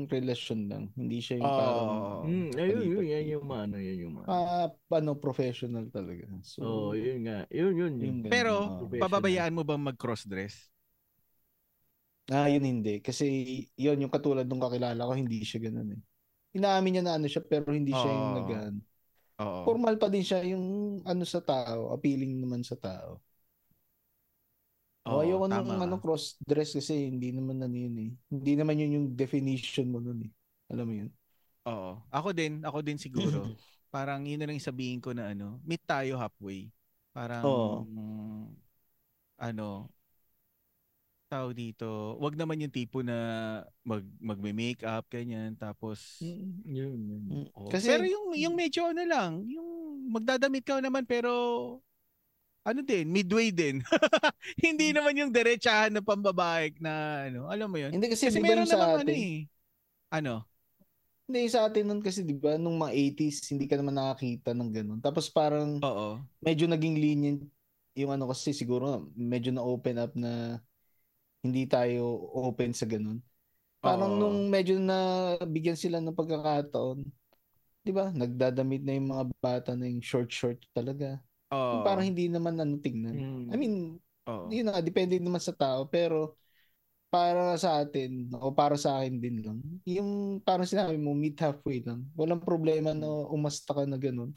relasyon 0.06 0.60
lang. 0.70 0.84
Hindi 0.94 1.18
siya 1.18 1.42
yung 1.42 1.50
parang 1.50 1.90
Oo. 1.90 2.22
Mm, 2.22 2.50
ayun, 2.54 2.84
yun, 2.86 3.04
yan 3.06 3.24
yung 3.34 3.44
mano, 3.46 3.76
yan 3.78 3.98
yung 4.06 4.14
mano. 4.14 4.28
Ah, 4.30 4.70
ano, 4.94 5.18
professional 5.18 5.90
talaga. 5.90 6.30
So, 6.46 6.62
Oo, 6.62 6.94
yun 6.94 7.26
nga. 7.26 7.42
Yun, 7.50 7.74
yun, 7.74 7.92
yun. 7.98 8.16
yung. 8.22 8.30
Pero. 8.30 8.54
Professional. 8.78 9.02
pababayaan 9.10 9.54
mo 9.54 9.62
bang 9.66 9.82
mag-cross 9.82 10.22
dress? 10.22 10.70
Ah, 12.28 12.46
yun 12.46 12.60
hindi. 12.60 13.00
Kasi 13.00 13.24
yun, 13.72 14.04
yung 14.04 14.12
katulad 14.12 14.44
nung 14.44 14.60
kakilala 14.60 15.00
ko, 15.00 15.12
hindi 15.16 15.40
siya 15.42 15.64
ganun 15.66 15.96
eh. 15.96 16.00
Inaamin 16.60 16.90
niya 17.00 17.04
na 17.04 17.14
ano 17.16 17.26
siya, 17.26 17.40
pero 17.40 17.72
hindi 17.72 17.92
siya 17.96 18.10
yung 18.12 18.28
Oo. 18.28 18.36
nag 18.36 18.48
ano. 18.52 18.80
Oo. 19.40 19.60
Formal 19.64 19.96
pa 19.96 20.08
din 20.12 20.24
siya 20.26 20.44
yung 20.44 21.00
ano 21.08 21.24
sa 21.24 21.40
tao, 21.40 21.90
appealing 21.96 22.36
naman 22.38 22.62
sa 22.62 22.76
tao. 22.76 23.22
Oh, 25.08 25.24
ayoko 25.24 25.46
tama 25.48 25.72
nung 25.74 25.82
ano 25.88 25.96
cross 25.98 26.36
dress 26.44 26.76
kasi 26.76 27.08
hindi 27.08 27.32
naman 27.32 27.58
ano 27.64 27.76
yun 27.76 27.96
eh. 27.96 28.10
Hindi 28.28 28.52
naman 28.56 28.76
yun 28.76 28.94
yung 28.94 29.06
definition 29.16 29.88
mo 29.88 29.98
nun 29.98 30.28
eh. 30.28 30.30
Alam 30.68 30.84
mo 30.84 30.94
yun? 30.94 31.10
Oo. 31.68 31.92
Ako 32.12 32.28
din, 32.36 32.60
ako 32.64 32.78
din 32.84 32.98
siguro. 33.00 33.48
Parang 33.94 34.24
yun 34.28 34.36
na 34.40 34.48
lang 34.48 34.60
sabihin 34.60 35.00
ko 35.00 35.16
na 35.16 35.32
ano, 35.32 35.60
meet 35.64 35.80
tayo 35.88 36.20
halfway. 36.20 36.68
Parang 37.12 37.44
Oo. 37.44 37.76
ano 39.40 39.88
tao 41.28 41.52
dito, 41.52 42.16
wag 42.24 42.40
naman 42.40 42.56
yung 42.64 42.72
tipo 42.72 43.04
na 43.04 43.16
mag 43.84 44.00
magme-makeup 44.16 45.04
ganyan 45.12 45.52
tapos 45.60 46.24
Mm, 46.24 46.64
yun, 46.64 46.98
yun. 47.04 47.22
Oo. 47.52 47.68
Kasi 47.68 47.92
pero 47.92 48.08
yung 48.08 48.32
yung 48.32 48.56
medyo 48.56 48.88
ano 48.88 49.04
lang, 49.04 49.44
yung 49.44 49.68
magdadamit 50.08 50.64
ka 50.64 50.80
naman 50.80 51.04
pero 51.04 51.28
ano 52.68 52.80
din, 52.84 53.08
midway 53.08 53.48
din. 53.48 53.80
Hindi 54.64 54.92
naman 54.92 55.16
yung 55.16 55.32
diretsahan 55.32 55.96
na 55.96 56.04
pambabae 56.04 56.76
na 56.78 57.24
ano, 57.32 57.48
alam 57.48 57.68
mo 57.72 57.80
yun? 57.80 57.92
hindi 57.96 58.12
kasi, 58.12 58.28
Kasi 58.28 58.38
di 58.38 58.44
ba 58.44 58.60
sa 58.68 58.76
namang 58.76 58.92
atin, 59.00 59.08
ano 59.08 59.12
eh. 59.16 59.38
Ano? 60.12 60.34
hindi 61.28 61.44
sa 61.52 61.68
atin 61.68 61.84
nun 61.92 62.00
kasi 62.00 62.24
di 62.24 62.32
ba 62.32 62.56
nung 62.56 62.80
mga 62.80 62.92
80s 62.96 63.44
hindi 63.52 63.68
ka 63.68 63.76
naman 63.76 64.00
nakakita 64.00 64.56
ng 64.56 64.70
ganun. 64.72 65.00
Tapos 65.04 65.28
parang 65.28 65.76
Oo. 65.84 66.16
medyo 66.40 66.64
naging 66.64 66.96
lenient 66.96 67.40
yung 67.92 68.16
ano 68.16 68.32
kasi 68.32 68.56
siguro 68.56 69.12
medyo 69.12 69.52
na 69.52 69.60
open 69.60 69.96
up 70.00 70.12
na 70.16 70.56
hindi 71.44 71.68
tayo 71.68 72.16
open 72.32 72.72
sa 72.72 72.88
ganun. 72.88 73.20
Parang 73.84 74.08
Oo. 74.08 74.18
nung 74.18 74.48
medyo 74.48 74.80
na 74.80 75.36
bigyan 75.44 75.76
sila 75.76 76.00
ng 76.00 76.16
pagkakataon, 76.16 77.04
'di 77.84 77.92
ba? 77.92 78.08
Nagdadamit 78.08 78.80
na 78.80 78.96
yung 78.96 79.08
mga 79.12 79.24
bata 79.38 79.70
na 79.76 79.84
yung 79.84 80.00
short 80.00 80.32
short 80.32 80.58
talaga. 80.72 81.20
Yung 81.50 81.84
Parang 81.84 82.04
hindi 82.04 82.28
naman 82.28 82.60
ano 82.60 82.76
tingnan. 82.76 83.14
Mm. 83.16 83.46
I 83.48 83.56
mean, 83.56 83.74
Oo. 84.28 84.52
yun 84.52 84.68
na, 84.68 84.84
depende 84.84 85.16
naman 85.16 85.40
sa 85.40 85.56
tao 85.56 85.88
pero 85.88 86.36
para 87.08 87.56
sa 87.56 87.80
atin 87.80 88.28
o 88.36 88.52
para 88.52 88.76
sa 88.76 89.00
akin 89.00 89.16
din 89.16 89.40
lang 89.40 89.58
yung 89.88 90.44
parang 90.44 90.68
sinabi 90.68 91.00
mo 91.00 91.16
meet 91.16 91.40
halfway 91.40 91.80
lang 91.80 92.04
walang 92.12 92.36
problema 92.36 92.92
na 92.92 93.08
umasta 93.32 93.72
ka 93.72 93.88
na 93.88 93.96
ganun 93.96 94.36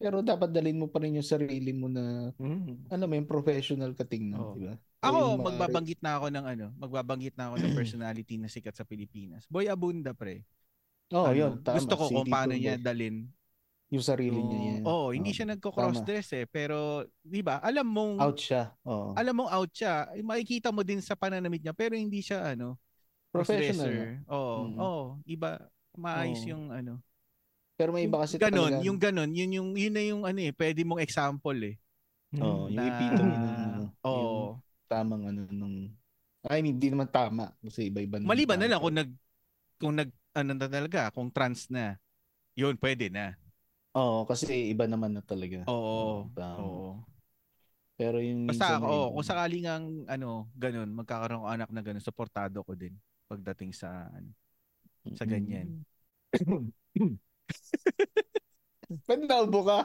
pero 0.00 0.24
dapat 0.24 0.48
dalhin 0.48 0.80
mo 0.80 0.88
pa 0.88 1.04
rin 1.04 1.20
yung 1.20 1.28
sarili 1.28 1.76
mo 1.76 1.92
na 1.92 2.32
Mm. 2.40 2.88
alam 2.88 3.04
mo 3.04 3.14
yung 3.20 3.28
professional 3.28 3.92
ka 3.92 4.08
tingnan 4.08 4.40
Oo. 4.40 4.56
di 4.56 4.64
ba 4.64 4.80
Ako, 5.04 5.36
mga- 5.36 5.44
magbabanggit 5.44 6.00
na 6.00 6.16
ako 6.16 6.26
ng 6.32 6.46
ano, 6.56 6.66
magbabanggit 6.80 7.34
na 7.36 7.52
ako 7.52 7.56
ng 7.60 7.72
personality 7.84 8.34
na 8.40 8.48
sikat 8.48 8.72
sa 8.72 8.88
Pilipinas. 8.88 9.44
Boy 9.46 9.68
Abunda, 9.68 10.16
pre. 10.16 10.40
oh 11.12 11.28
Ano, 11.28 11.36
yun 11.36 11.52
tama 11.60 11.76
Gusto 11.78 11.94
ko 12.00 12.04
kung 12.10 12.26
paano 12.32 12.56
niya 12.56 12.80
dalin. 12.80 13.28
Yung 13.86 14.02
sarili 14.02 14.34
yung- 14.34 14.48
niya 14.48 14.60
yan 14.72 14.82
Oo, 14.82 15.14
hindi 15.14 15.30
Oo. 15.30 15.36
siya 15.36 15.46
nagko-cross-dress 15.48 16.28
eh. 16.34 16.44
Pero, 16.44 17.06
di 17.20 17.38
ba, 17.38 17.62
alam 17.62 17.86
mong, 17.86 18.18
out 18.18 18.34
siya 18.36 18.74
oo 18.82 19.14
alam 19.14 19.34
mong 19.36 19.50
out 19.52 19.70
siya. 19.70 20.10
Eh, 20.12 20.22
Makikita 20.22 20.74
mo 20.74 20.82
din 20.82 20.98
sa 20.98 21.14
pananamit 21.14 21.62
niya, 21.62 21.70
pero 21.70 21.94
hindi 21.94 22.18
siya, 22.18 22.52
ano, 22.52 22.74
professional. 23.30 24.22
Oo, 24.26 24.54
Mm. 24.66 24.76
oo, 24.76 25.02
iba. 25.24 25.50
Maayos 25.94 26.42
Oo. 26.42 26.50
yung 26.50 26.64
ano. 26.70 27.00
pero 27.74 27.92
may 27.92 28.08
iba 28.08 28.16
kasi 28.18 28.40
ganon, 28.40 28.72
talaga 28.72 28.88
yung 28.88 28.96
ganon, 28.96 29.30
yun 29.30 29.50
yung 29.52 29.68
yun 29.76 29.92
na 29.92 30.00
yung 30.00 30.22
ano 30.24 30.40
eh, 30.40 30.48
pwede 30.50 30.80
mong 30.80 30.96
example 30.96 31.60
eh. 31.60 31.76
oo 32.34 32.68
yung 32.68 32.72
na- 32.72 32.88
epitome 32.88 33.32
ng 33.36 33.44
ano 33.68 33.82
Oo. 34.00 34.16
yung 34.16 34.32
tamang 34.88 35.22
ano 35.28 35.40
nung 35.50 35.92
I 36.48 36.64
mean 36.64 36.80
hindi 36.80 36.88
naman 36.88 37.04
tama 37.06 37.52
kasi 37.60 37.92
iba-iba 37.92 38.16
Maliban 38.18 38.56
na 38.56 38.64
lang 38.66 38.80
kung 38.80 38.96
nag 38.96 39.10
kung 39.76 39.92
nag 39.94 40.08
ano 40.32 40.50
na 40.52 40.66
talaga, 40.66 41.12
kung 41.12 41.28
trans 41.28 41.68
na. 41.68 42.00
Yun 42.56 42.80
pwede 42.80 43.12
na. 43.12 43.36
Oo, 43.96 44.28
kasi 44.28 44.68
iba 44.68 44.84
naman 44.84 45.16
na 45.16 45.24
talaga. 45.24 45.64
Oo. 45.72 46.28
tama. 46.36 46.60
Oo. 46.60 47.00
Pero 47.96 48.20
yung 48.20 48.44
Basta 48.44 48.76
minsan 48.76 48.84
ako, 48.84 48.92
oh, 48.92 49.08
kung 49.16 49.24
sakaling 49.24 49.64
ang 49.64 50.04
ano, 50.04 50.52
ganun, 50.52 50.92
magkakaroon 50.92 51.40
ko 51.40 51.48
anak 51.48 51.72
na 51.72 51.80
ganun, 51.80 52.04
suportado 52.04 52.60
ko 52.60 52.76
din 52.76 52.92
pagdating 53.24 53.72
sa 53.72 54.12
ano, 54.12 54.36
sa 55.16 55.24
ganyan. 55.24 55.80
Ba't 59.08 59.20
naubo 59.24 59.64
ka? 59.64 59.78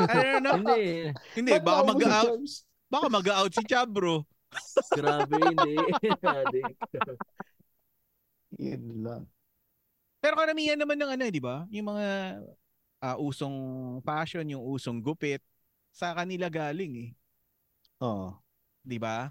I 0.00 0.40
don't 0.40 0.42
know. 0.42 0.56
Hindi. 0.56 1.12
Hindi, 1.36 1.52
baka 1.60 1.80
mag-out, 1.92 2.40
baka 2.88 3.06
mag-out 3.12 3.52
si 3.52 3.62
Chabro. 3.68 4.24
Grabe, 4.96 5.36
hindi. 5.36 5.76
Yun 8.64 9.04
lang. 9.04 9.28
Pero 10.24 10.34
karamihan 10.40 10.80
naman 10.80 10.96
ng 10.96 11.10
ano, 11.12 11.22
eh, 11.28 11.32
di 11.32 11.42
ba? 11.44 11.68
Yung 11.68 11.92
mga 11.92 12.06
ah, 13.14 13.16
usong 13.20 13.56
fashion, 14.02 14.46
yung 14.50 14.64
usong 14.66 14.98
gupit, 15.02 15.42
sa 15.94 16.12
kanila 16.18 16.50
galing 16.50 16.94
eh. 17.06 17.10
Oo. 18.00 18.28
Di 18.82 18.96
ba? 18.98 19.30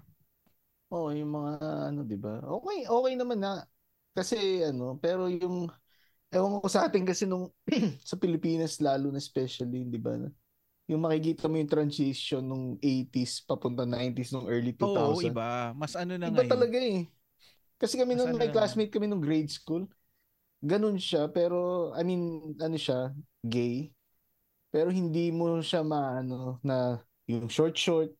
Oo, 0.94 1.10
yung 1.10 1.32
mga 1.34 1.52
ano, 1.90 2.00
'di 2.06 2.14
ba? 2.18 2.38
Okay, 2.46 2.86
okay 2.86 3.14
naman 3.18 3.42
na 3.42 3.66
kasi 4.14 4.62
ano, 4.62 4.94
pero 5.02 5.26
yung 5.26 5.66
ewan 6.32 6.60
ko 6.62 6.68
sa 6.70 6.86
atin 6.90 7.04
kasi 7.06 7.24
nung 7.26 7.50
sa 8.08 8.16
Pilipinas 8.18 8.78
lalo 8.82 9.10
na 9.10 9.18
especially, 9.22 9.86
'di 9.86 10.00
ba? 10.02 10.14
Yung 10.90 11.02
makikita 11.02 11.46
mo 11.50 11.58
yung 11.58 11.70
transition 11.70 12.42
nung 12.46 12.66
80s 12.82 13.42
papunta 13.46 13.84
90s 13.88 14.30
nung 14.34 14.46
early 14.50 14.74
2000. 14.74 14.80
Oo, 14.80 15.22
iba. 15.24 15.72
Mas 15.76 15.96
ano 15.96 16.14
na 16.20 16.28
Iba 16.28 16.42
ngayon. 16.42 16.46
talaga 16.46 16.78
eh. 16.78 17.08
Kasi 17.80 17.96
kami 18.00 18.14
Mas 18.14 18.20
nung 18.20 18.34
ano 18.34 18.38
may 18.38 18.50
classmate 18.52 18.92
kami 18.92 19.06
nung 19.10 19.22
grade 19.22 19.50
school, 19.52 19.86
ganun 20.62 20.96
siya, 21.00 21.28
pero 21.30 21.90
I 21.92 22.02
mean, 22.02 22.54
ano 22.60 22.76
siya, 22.76 23.12
gay. 23.44 23.92
Pero 24.70 24.92
hindi 24.92 25.32
mo 25.32 25.60
siya 25.62 25.80
maano 25.80 26.60
na 26.60 27.00
yung 27.26 27.48
short 27.48 27.76
short. 27.78 28.12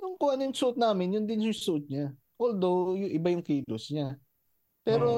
Yung 0.00 0.16
kung 0.16 0.32
ano 0.32 0.48
yung 0.48 0.56
suit 0.56 0.76
namin, 0.80 1.20
yun 1.20 1.26
din 1.28 1.50
yung 1.50 1.56
suit 1.56 1.84
niya. 1.86 2.14
Although, 2.40 2.96
yung 2.96 3.12
iba 3.12 3.28
yung 3.30 3.44
kilos 3.44 3.92
niya. 3.92 4.16
Pero 4.80 5.10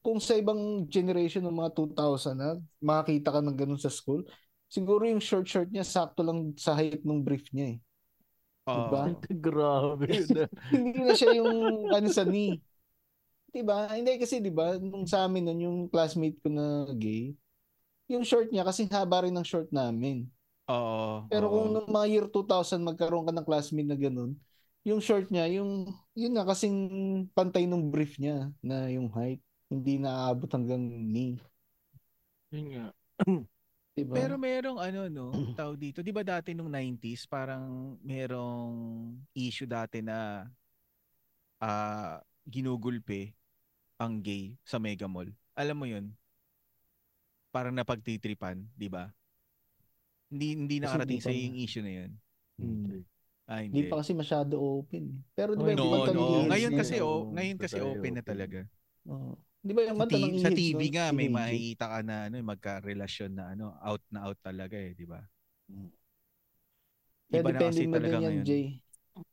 kung 0.00 0.16
sa 0.20 0.36
ibang 0.36 0.88
generation 0.88 1.44
ng 1.44 1.56
mga 1.56 1.70
2000 1.96 2.36
na, 2.36 2.56
makakita 2.80 3.36
ka 3.36 3.40
ng 3.44 3.56
ganun 3.56 3.80
sa 3.80 3.92
school, 3.92 4.24
siguro 4.68 5.04
yung 5.04 5.20
short 5.20 5.44
short 5.48 5.68
niya 5.68 5.84
sakto 5.84 6.24
lang 6.24 6.52
sa 6.56 6.72
height 6.76 7.04
ng 7.04 7.20
brief 7.20 7.48
niya 7.52 7.76
eh. 7.76 7.78
Oo. 8.68 8.76
Diba? 8.88 9.02
Grabe. 9.44 10.08
hindi 10.74 11.00
na 11.04 11.12
siya 11.12 11.36
yung 11.36 11.88
ano 11.92 12.08
sa 12.08 12.24
knee. 12.24 12.60
'Di 13.54 13.62
ba? 13.62 13.86
Hindi 13.94 14.18
kasi 14.18 14.42
'di 14.42 14.50
ba 14.50 14.74
nung 14.82 15.06
sa 15.06 15.30
amin 15.30 15.46
nun 15.46 15.60
yung 15.62 15.78
classmate 15.86 16.34
ko 16.42 16.50
na 16.50 16.90
gay, 16.98 17.38
yung 18.10 18.26
short 18.26 18.50
niya 18.50 18.66
kasi 18.66 18.90
haba 18.90 19.22
rin 19.22 19.32
ng 19.32 19.46
short 19.46 19.70
namin. 19.70 20.26
Oo. 20.66 21.30
Pero 21.30 21.46
oo. 21.46 21.52
kung 21.54 21.68
nung 21.70 21.86
mga 21.86 22.06
year 22.10 22.26
2000 22.26 22.82
magkaroon 22.82 23.30
ka 23.30 23.32
ng 23.32 23.46
classmate 23.46 23.86
na 23.86 23.94
ganun, 23.94 24.34
yung 24.82 24.98
short 24.98 25.30
niya, 25.30 25.46
yung 25.54 25.86
yun 26.18 26.34
na 26.34 26.42
kasing 26.42 26.76
pantay 27.30 27.64
ng 27.70 27.94
brief 27.94 28.18
niya 28.18 28.50
na 28.58 28.90
yung 28.90 29.06
height, 29.14 29.38
hindi 29.70 30.02
naaabot 30.02 30.50
hanggang 30.50 30.82
knee. 30.82 31.38
Yun 32.50 32.66
nga. 32.74 32.86
'Di 33.94 34.02
ba? 34.02 34.14
Pero 34.18 34.34
merong 34.34 34.82
ano 34.82 35.06
no, 35.06 35.30
tao 35.58 35.78
dito. 35.78 36.02
'Di 36.02 36.10
ba 36.10 36.26
dati 36.26 36.58
nung 36.58 36.68
90s 36.74 37.30
parang 37.30 37.94
merong 38.02 38.74
issue 39.30 39.70
dati 39.70 40.02
na 40.02 40.42
ah 41.62 42.18
ginugulpe 42.44 43.32
ang 44.04 44.20
gay 44.26 44.44
sa 44.70 44.78
Mega 44.84 45.06
Mall. 45.10 45.30
Alam 45.60 45.76
mo 45.80 45.86
'yun? 45.88 46.06
Parang 47.54 47.72
napagtitripan, 47.76 48.56
'di 48.76 48.88
ba? 48.94 49.04
Hindi 50.32 50.48
hindi 50.58 50.76
nakarating 50.82 51.20
sa 51.24 51.30
yung 51.32 51.56
issue 51.64 51.80
na 51.84 51.92
'yun. 51.96 52.10
Hmm. 52.58 53.02
Ah, 53.48 53.60
Hindi 53.68 53.82
hindi. 53.82 53.88
pa 53.88 54.00
kasi 54.00 54.12
masyado 54.14 54.54
open. 54.60 55.04
Pero 55.36 55.54
'di 55.56 55.64
ba 55.64 55.70
Ay, 55.70 55.76
yung 55.76 55.84
No, 55.84 56.06
no. 56.14 56.24
Hits 56.44 56.50
Ngayon 56.50 56.74
kasi 56.78 56.94
oh, 57.02 57.26
ngayon 57.34 57.58
kasi 57.62 57.78
open 57.82 58.12
na 58.18 58.22
talaga. 58.30 58.60
oo. 59.08 59.32
Di 59.64 59.72
ba 59.76 59.80
yung 59.86 59.98
Sa, 59.98 60.02
kanta 60.04 60.18
T- 60.18 60.20
ng 60.20 60.34
sa 60.42 60.50
TV 60.56 60.80
nun, 60.80 60.90
nga 60.94 61.06
may 61.18 61.28
makikita 61.30 61.84
ka 61.92 61.98
na 62.08 62.16
ano, 62.26 62.34
magka-relasyon 62.42 63.32
na 63.38 63.44
ano, 63.54 63.66
out 63.88 64.02
na 64.12 64.20
out 64.26 64.38
talaga 64.42 64.74
eh, 64.86 64.90
'di 64.98 65.06
ba? 65.06 65.20
Kaya 67.30 67.42
Iba 67.42 67.50
na 67.52 67.60
depende 67.60 67.68
kasi 67.68 67.84
mo 67.90 67.96
talaga 67.96 68.16
din 68.16 68.24
yan, 68.24 68.36
ngayon. 68.36 68.48
Jay. 68.48 68.80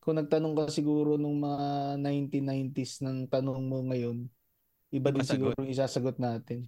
Kung 0.02 0.18
nagtanong 0.18 0.54
ka 0.58 0.64
siguro 0.74 1.18
nung 1.18 1.38
mga 1.42 1.98
1990s 2.02 3.02
ng 3.06 3.26
tanong 3.30 3.62
mo 3.66 3.82
ngayon, 3.90 4.30
iba 4.92 5.10
din 5.10 5.24
Iba 5.24 5.28
sagot. 5.28 5.56
siguro 5.56 5.56
yung 5.64 5.72
isasagot 5.74 6.18
natin. 6.20 6.60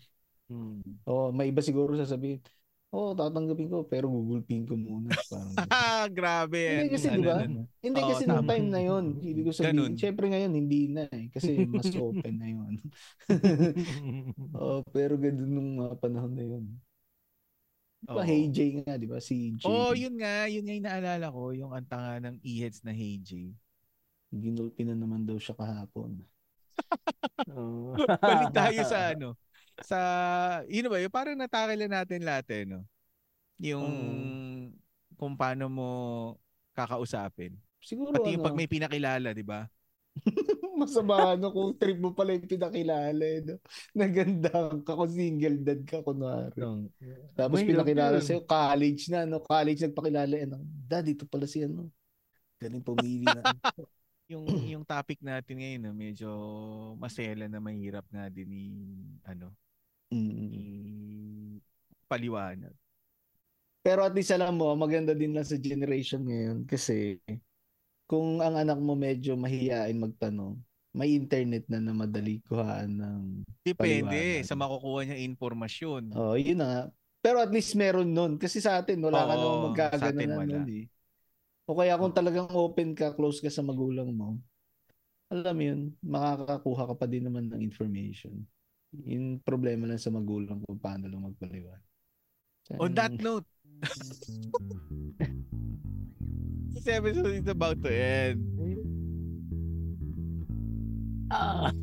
Hmm. 0.47 0.79
Oo, 1.07 1.31
may 1.31 1.51
iba 1.51 1.59
siguro 1.63 1.91
sasabihin, 1.95 2.39
Oo, 2.93 3.17
tatanggapin 3.17 3.73
ko, 3.73 3.81
pero 3.89 4.05
gugulpin 4.05 4.69
ko 4.69 4.77
muna. 4.77 5.09
Parang, 5.33 6.13
grabe. 6.13 6.61
Hindi 6.61 6.93
kasi, 6.93 7.07
Ano 7.09 7.17
di 7.17 7.25
ba? 7.25 7.37
hindi 7.81 7.99
Oo, 8.05 8.09
kasi 8.13 8.23
nung 8.29 8.45
time 8.45 8.67
na 8.69 8.81
yon 8.85 9.05
ibig 9.17 9.45
ko 9.49 9.51
sabihin, 9.51 9.73
Ganun. 9.73 9.93
syempre 9.97 10.25
ngayon 10.29 10.53
hindi 10.53 10.79
na 10.93 11.03
eh, 11.09 11.25
kasi 11.33 11.65
mas 11.65 11.89
open 11.97 12.35
na 12.37 12.47
yun. 12.53 12.73
Oo, 14.61 14.85
pero 14.93 15.17
ganun 15.17 15.49
nung 15.49 15.69
mga 15.81 15.93
panahon 15.97 16.33
na 16.37 16.43
yun. 16.45 16.65
Di 18.05 18.13
ba, 18.13 18.21
Oo. 18.21 18.27
Hey 18.29 18.45
J 18.53 18.57
nga, 18.85 18.93
di 19.01 19.07
ba? 19.09 19.17
Si 19.17 19.57
J. 19.57 19.63
Oh, 19.65 19.91
yun 19.97 20.13
nga, 20.21 20.45
yun 20.45 20.61
nga 20.69 20.73
yung 20.77 20.85
naalala 20.85 21.27
ko, 21.33 21.49
yung 21.49 21.71
anta 21.73 21.97
nga 21.97 22.13
ng 22.29 22.37
E-heads 22.45 22.85
na 22.85 22.93
Hey 22.93 23.17
J. 23.25 23.57
Ginulpi 24.29 24.85
na 24.85 24.93
naman 24.93 25.25
daw 25.25 25.41
siya 25.41 25.57
kahapon. 25.57 26.21
Oo. 27.53 27.97
Balik 28.19 28.51
tayo 28.53 28.79
sa 28.85 28.99
ano. 29.15 29.35
Sa, 29.81 29.99
yun 30.69 30.87
ba, 30.87 31.01
yung 31.01 31.13
parang 31.13 31.37
natakil 31.37 31.89
na 31.89 32.01
natin 32.01 32.21
lahat 32.21 32.45
eh, 32.53 32.63
no? 32.69 32.85
Yung 33.57 33.89
kung 35.17 35.33
paano 35.33 35.65
mo 35.69 35.89
kakausapin. 36.77 37.57
Siguro 37.81 38.13
Pati 38.15 38.37
yung 38.37 38.43
ano, 38.43 38.47
pag 38.49 38.57
may 38.57 38.69
pinakilala, 38.69 39.33
di 39.33 39.45
ba? 39.45 39.65
masama 40.77 41.33
ano 41.33 41.49
kung 41.49 41.73
trip 41.73 41.97
mo 41.97 42.13
pala 42.13 42.37
yung 42.37 42.49
pinakilala 42.49 43.23
eh, 43.23 43.41
no? 43.45 43.55
Naganda 43.97 44.51
ka 44.81 44.93
kung 44.93 45.09
single 45.09 45.57
dad 45.61 45.81
ka 45.85 46.05
kunwari. 46.05 46.61
Yung- 46.61 46.89
Tapos 47.33 47.61
Mahirap 47.61 47.85
pinakilala 47.85 48.17
yun. 48.21 48.25
sa'yo, 48.25 48.41
college 48.45 49.03
na, 49.09 49.25
no? 49.25 49.41
College 49.41 49.79
nagpakilala, 49.89 50.33
eh, 50.37 50.45
no? 50.45 50.61
dad, 50.85 51.05
ito 51.09 51.25
pala 51.25 51.49
si 51.49 51.65
ano. 51.65 51.89
Galing 52.61 52.85
pumili 52.85 53.25
na. 53.25 53.41
Yung 54.33 54.45
yung 54.73 54.83
topic 54.83 55.21
natin 55.21 55.61
ngayon, 55.61 55.81
no, 55.81 55.93
medyo 55.93 56.29
masela 56.97 57.45
na 57.45 57.61
mahirap 57.61 58.03
nga 58.09 58.27
din 58.27 58.49
ni 58.49 58.65
ano, 59.23 59.53
Mm. 60.13 60.29
ni 60.29 60.65
paliwanag. 62.05 62.73
Pero 63.81 64.05
at 64.05 64.13
least 64.13 64.29
alam 64.29 64.53
mo, 64.53 64.69
maganda 64.77 65.11
din 65.11 65.33
lang 65.33 65.41
sa 65.43 65.57
generation 65.57 66.21
ngayon 66.21 66.69
kasi 66.69 67.17
kung 68.05 68.37
ang 68.37 68.53
anak 68.53 68.77
mo 68.77 68.93
medyo 68.93 69.33
mahihain 69.33 69.97
magtanong, 69.97 70.55
may 70.93 71.17
internet 71.17 71.65
na 71.65 71.81
na 71.81 71.97
madali 71.97 72.37
kuhaan 72.45 72.93
ng 72.93 73.21
Depende 73.65 74.05
Paliwanag. 74.05 74.45
sa 74.45 74.53
makukuha 74.53 74.99
niyang 75.01 75.23
informasyon. 75.33 76.03
Oh, 76.13 76.37
yun 76.37 76.61
na 76.61 76.67
nga. 76.69 76.81
Pero 77.23 77.41
at 77.41 77.49
least 77.49 77.73
meron 77.73 78.13
nun. 78.13 78.37
Kasi 78.37 78.61
sa 78.61 78.77
atin, 78.77 79.01
wala 79.01 79.23
ka 79.25 79.33
Oo, 79.33 79.41
namang 79.41 79.57
sa 79.57 79.65
magkagano 80.13 80.19
na 80.21 80.37
wala. 80.37 80.53
nun 80.61 80.67
eh. 80.69 80.85
O 81.63 81.79
kaya 81.79 81.95
kung 81.95 82.11
talagang 82.11 82.51
open 82.51 82.91
ka, 82.91 83.15
close 83.15 83.39
ka 83.39 83.47
sa 83.47 83.63
magulang 83.63 84.11
mo, 84.11 84.35
alam 85.31 85.55
mo 85.55 85.63
yun, 85.63 85.81
makakakuha 86.03 86.91
ka 86.91 86.95
pa 86.99 87.07
din 87.07 87.23
naman 87.25 87.49
ng 87.49 87.63
information. 87.63 88.43
Yung 89.07 89.39
problema 89.41 89.89
lang 89.89 89.97
sa 89.97 90.13
magulang 90.13 90.61
kung 90.67 90.77
paano 90.77 91.09
lang 91.09 91.25
magpaliwan. 91.25 91.81
On 92.77 92.93
that 92.93 93.17
note, 93.17 93.47
this 96.75 96.87
episode 96.87 97.33
is 97.33 97.47
about 97.47 97.81
to 97.81 97.89
end. 97.89 98.43
Ah. 101.33 101.73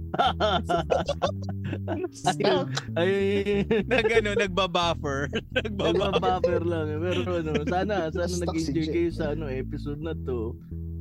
Stuck. 2.10 2.68
Ay, 2.94 3.62
Nag 3.86 4.06
ano, 4.10 4.30
nagbabuffer. 4.34 5.30
nagbabuffer. 5.56 6.60
Lang. 6.64 6.86
eh. 6.88 6.98
Pero 7.00 7.20
ano, 7.38 7.52
sana, 7.66 8.10
sana 8.10 8.34
nag-enjoy 8.42 8.86
kayo 8.86 9.10
sa 9.12 9.32
ano, 9.32 9.46
episode 9.46 10.00
na 10.02 10.14
to. 10.26 10.54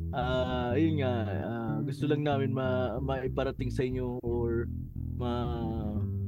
Ah, 0.10 0.74
yun 0.74 1.02
nga, 1.02 1.14
ah, 1.46 1.78
gusto 1.86 2.10
lang 2.10 2.26
namin 2.26 2.50
ma 2.50 2.98
maiparating 2.98 3.70
sa 3.70 3.86
inyo 3.86 4.18
or 4.26 4.66
ma 5.20 5.46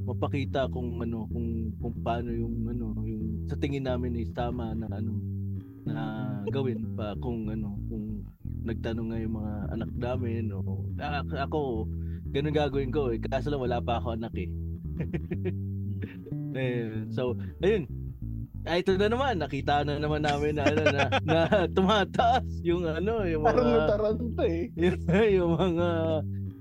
mapakita 0.02 0.70
kung 0.70 0.98
ano 0.98 1.26
kung 1.30 1.70
kung 1.78 1.94
paano 2.02 2.30
yung 2.30 2.66
ano 2.66 2.90
yung 3.02 3.46
sa 3.46 3.54
tingin 3.54 3.86
namin 3.86 4.18
is 4.18 4.30
tama 4.34 4.74
na 4.74 4.90
ano 4.90 5.14
na 5.82 6.02
gawin 6.50 6.82
pa 6.94 7.14
kung 7.18 7.46
ano 7.46 7.78
kung 7.86 8.26
nagtanong 8.62 9.14
nga 9.14 9.18
yung 9.22 9.34
mga 9.38 9.52
anak 9.72 9.90
namin 9.94 10.50
o 10.52 10.58
Ah, 10.98 11.22
ako 11.38 11.86
ganun 12.32 12.56
gagawin 12.56 12.90
ko 12.90 13.12
eh 13.12 13.20
kaso 13.20 13.52
lang 13.52 13.62
wala 13.62 13.78
pa 13.84 14.00
ako 14.00 14.16
anak 14.16 14.32
eh 14.34 14.50
Ayun. 16.52 17.08
So, 17.16 17.36
ayun. 17.64 17.88
Ay, 18.62 18.86
ito 18.86 18.94
na 18.94 19.10
naman. 19.10 19.42
Nakita 19.42 19.82
na 19.82 19.98
naman 19.98 20.22
namin 20.22 20.54
na, 20.54 20.64
ano, 20.70 20.82
na, 20.86 21.02
na 21.26 21.38
tumataas 21.76 22.46
yung 22.62 22.86
ano, 22.86 23.26
yung 23.26 23.42
Parang 23.42 23.66
mga, 23.66 23.78
nataranta 23.82 24.44
eh. 24.46 24.70
yung, 24.82 24.98
yung 25.10 25.52
mga 25.58 25.88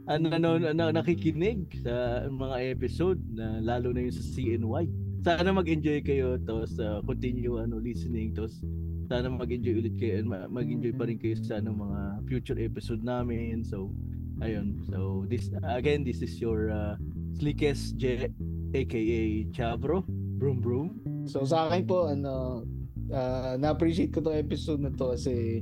ano, 0.09 0.25
ano, 0.33 0.49
ano, 0.65 0.83
nakikinig 0.89 1.69
sa 1.85 2.25
mga 2.25 2.57
episode 2.73 3.21
na 3.37 3.61
lalo 3.61 3.93
na 3.93 4.01
yung 4.01 4.15
sa 4.17 4.25
CNY. 4.25 4.85
Sana 5.21 5.53
mag-enjoy 5.53 6.01
kayo 6.01 6.41
tapos 6.41 6.73
uh, 6.81 6.97
continue 7.05 7.61
ano 7.61 7.77
listening 7.77 8.33
tapos 8.33 8.57
sana 9.05 9.29
mag-enjoy 9.29 9.85
ulit 9.85 9.93
kayo 10.01 10.17
and 10.17 10.25
ma- 10.25 10.49
mag-enjoy 10.49 10.97
pa 10.97 11.05
rin 11.05 11.21
kayo 11.21 11.37
sa 11.37 11.61
ano, 11.61 11.77
mga 11.77 12.25
future 12.25 12.57
episode 12.57 13.05
namin. 13.05 13.61
So, 13.61 13.93
ayun. 14.41 14.81
So, 14.89 15.23
this 15.29 15.47
again, 15.63 16.03
this 16.03 16.21
is 16.21 16.41
your 16.41 16.69
uh, 16.69 16.97
Slickest 17.37 17.95
J 17.97 18.27
aka 18.73 19.21
Chabro. 19.53 20.03
Broom 20.41 20.57
broom. 20.57 20.87
So 21.29 21.45
sa 21.45 21.69
akin 21.69 21.85
po, 21.85 22.09
ano, 22.09 22.65
ah, 23.13 23.53
na-appreciate 23.53 24.09
ko 24.09 24.25
tong 24.25 24.37
episode 24.37 24.81
na 24.81 24.89
to 24.89 25.13
kasi 25.13 25.61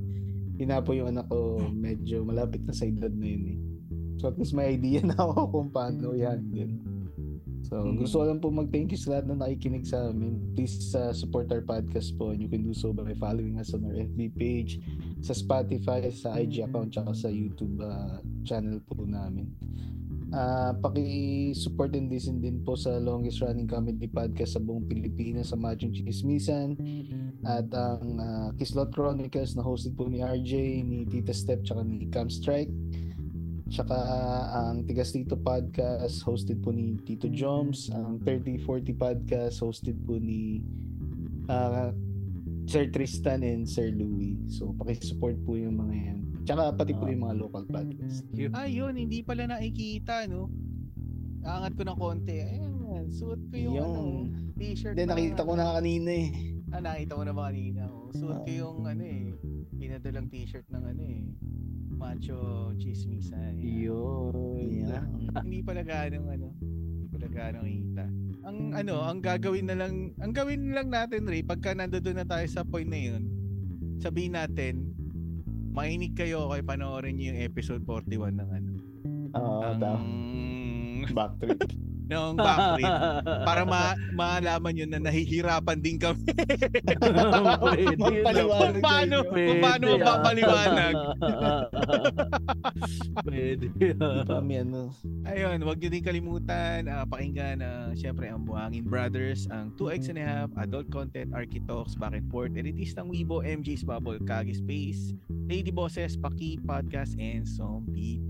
hinapo 0.55 0.95
yung 0.95 1.11
anak 1.11 1.27
ko 1.27 1.59
medyo 1.67 2.23
malapit 2.23 2.63
na 2.63 2.71
sa 2.71 2.87
edad 2.87 3.11
na 3.11 3.27
yun 3.27 3.43
eh. 3.43 3.59
So 4.19 4.31
at 4.31 4.39
least 4.39 4.55
may 4.55 4.75
idea 4.75 5.03
na 5.03 5.19
ako 5.19 5.51
kung 5.51 5.69
paano 5.71 6.15
i-handle. 6.15 6.79
So 7.67 7.83
Mhm. 7.83 7.99
gusto 7.99 8.23
ko 8.23 8.25
lang 8.27 8.39
po 8.39 8.47
mag-thank 8.49 8.95
you 8.95 8.99
sa 8.99 9.19
lahat 9.19 9.35
na 9.35 9.45
nakikinig 9.45 9.83
sa 9.83 10.09
amin. 10.09 10.39
Please 10.55 10.79
uh, 10.95 11.11
support 11.11 11.51
our 11.51 11.61
podcast 11.61 12.15
po 12.15 12.31
and 12.31 12.39
you 12.39 12.47
can 12.47 12.63
do 12.63 12.71
so 12.71 12.95
by 12.95 13.11
following 13.19 13.59
us 13.59 13.75
on 13.75 13.83
our 13.83 13.95
FB 13.95 14.31
page, 14.35 14.79
sa 15.19 15.35
Spotify, 15.35 16.07
sa 16.11 16.35
IG 16.39 16.63
account, 16.63 16.95
tsaka 16.95 17.11
sa 17.11 17.29
YouTube 17.29 17.79
uh, 17.83 18.23
channel 18.47 18.79
po 18.87 19.03
namin. 19.03 19.51
Ah, 20.29 20.77
paki-support 20.77 21.97
and 21.97 22.05
listen 22.05 22.37
din 22.37 22.61
po 22.61 22.77
sa 22.77 23.01
longest 23.01 23.41
running 23.41 23.65
comedy 23.65 24.05
podcast 24.05 24.53
sa 24.53 24.61
buong 24.61 24.85
Pilipinas 24.85 25.49
sa 25.49 25.57
Machong 25.57 25.89
Chismisan 25.89 26.77
at 27.41 27.65
ang 27.73 28.05
ah, 28.21 28.49
Kislot 28.53 28.93
Chronicles 28.93 29.57
na 29.57 29.65
hosted 29.65 29.97
po 29.97 30.05
ni 30.05 30.21
RJ, 30.21 30.85
ni 30.85 31.09
Tita 31.09 31.33
Step, 31.33 31.65
tsaka 31.65 31.81
ni 31.81 32.05
Cam 32.13 32.29
Strike. 32.29 32.69
Tsaka 33.73 33.97
ang 34.53 34.85
Tigas 34.85 35.13
Tito 35.17 35.33
Podcast 35.33 36.21
hosted 36.21 36.61
po 36.61 36.69
ni 36.69 37.01
Tito 37.01 37.25
Joms. 37.25 37.89
Ang 37.89 38.21
3040 38.21 38.97
Podcast 38.97 39.65
hosted 39.65 39.97
po 40.05 40.21
ni 40.21 40.61
ah, 41.49 41.89
Sir 42.69 42.85
Tristan 42.93 43.41
and 43.41 43.65
Sir 43.65 43.89
Louie. 43.89 44.37
So 44.45 44.77
paki-support 44.77 45.41
po 45.41 45.57
yung 45.57 45.81
mga 45.81 45.95
yan. 45.97 46.19
Tsaka 46.45 46.69
pati 46.77 46.93
po 46.93 47.09
yung 47.09 47.25
mga 47.25 47.35
local 47.41 47.65
podcast. 47.65 48.21
Ayun, 48.37 48.93
hindi 48.93 49.25
pala 49.25 49.49
nakikita, 49.49 50.29
no? 50.29 50.53
Aangat 51.41 51.73
ko 51.73 51.81
ng 51.81 51.97
konti. 51.97 52.37
Ayan, 52.45 53.09
suot 53.09 53.41
ko 53.49 53.55
yung, 53.57 53.73
Yung- 53.73 53.95
ano, 53.97 54.53
t-shirt. 54.53 54.93
Hindi, 54.93 55.05
na- 55.09 55.17
nakita 55.17 55.41
ko 55.41 55.53
na 55.57 55.65
kanina 55.81 56.09
eh. 56.13 56.29
Ah, 56.69 56.81
nakita 56.85 57.17
mo 57.17 57.23
na 57.25 57.33
ba 57.33 57.43
kanina? 57.49 57.81
Oh. 57.89 58.13
Suot 58.13 58.45
ko 58.45 58.51
Ah. 58.53 58.59
yung, 58.61 58.77
ano 58.85 59.01
eh, 59.01 59.33
pinadalang 59.73 60.29
t-shirt 60.29 60.69
ng, 60.69 60.83
ano 60.85 61.01
eh, 61.01 61.25
macho 61.89 62.37
chismisa. 62.77 63.37
Eh. 63.57 63.89
Yun. 63.89 64.33
Yeah. 64.61 65.05
hindi 65.41 65.65
pala 65.65 65.81
ganong, 65.81 66.29
ano, 66.29 66.53
hindi 66.61 67.05
pala 67.09 67.27
ganong 67.33 67.65
kita. 67.65 68.05
Ang, 68.49 68.73
ano, 68.73 69.05
ang 69.05 69.21
gagawin 69.21 69.69
na 69.69 69.77
lang, 69.77 70.09
ang 70.17 70.33
gawin 70.33 70.73
lang 70.73 70.89
natin, 70.89 71.29
Ray, 71.29 71.45
pagka 71.45 71.69
nandoon 71.69 72.17
na 72.17 72.25
tayo 72.25 72.49
sa 72.49 72.65
point 72.65 72.89
na 72.89 72.97
yun, 72.97 73.29
sabihin 74.01 74.33
natin, 74.33 74.89
mainig 75.69 76.17
kayo 76.17 76.49
kay 76.49 76.65
panoorin 76.65 77.13
niyo 77.13 77.37
yung 77.37 77.45
episode 77.45 77.85
41 77.85 78.41
ng 78.41 78.49
ano. 78.49 78.71
Oo, 79.37 79.77
tama. 79.77 80.01
ng, 81.05 81.13
Backtrip. 81.13 81.61
Ng 82.09 82.33
backtrip 82.45 82.93
para 83.45 83.61
ma 83.63 83.93
maalaman 84.17 84.73
yun 84.73 84.89
na 84.89 84.99
nahihirapan 84.99 85.77
din 85.77 86.01
kami 86.01 86.25
Kung 87.99 88.81
paano, 88.81 89.17
kung 89.29 89.59
paano 89.61 89.85
Pwede, 89.89 89.95
ah. 89.95 89.97
mapapaliwanag. 89.99 90.95
Pwede. 93.23 93.65
May 94.43 94.57
ano. 94.63 94.89
Ayun, 95.27 95.57
huwag 95.63 95.77
niyo 95.79 95.89
din 95.93 96.03
kalimutan 96.03 96.87
ah, 96.89 97.05
pakinggan 97.05 97.61
uh, 97.61 97.91
syempre 97.93 98.31
ang 98.31 98.43
Buhangin 98.47 98.87
Brothers, 98.87 99.45
ang 99.51 99.75
2X 99.77 100.09
and 100.13 100.19
a 100.19 100.25
half, 100.25 100.49
adult 100.57 100.89
content, 100.89 101.31
Arky 101.35 101.61
Talks, 101.67 101.93
Back 101.95 102.15
and 102.15 102.25
Forth, 102.31 102.55
Elitistang 102.55 103.11
Weibo, 103.11 103.43
MJ's 103.43 103.85
Bubble, 103.85 104.19
Kagi 104.23 104.55
Space, 104.57 105.13
Lady 105.49 105.71
Bosses, 105.71 106.17
Paki 106.17 106.59
Podcast, 106.63 107.17
and 107.19 107.45
Zombie 107.45 108.21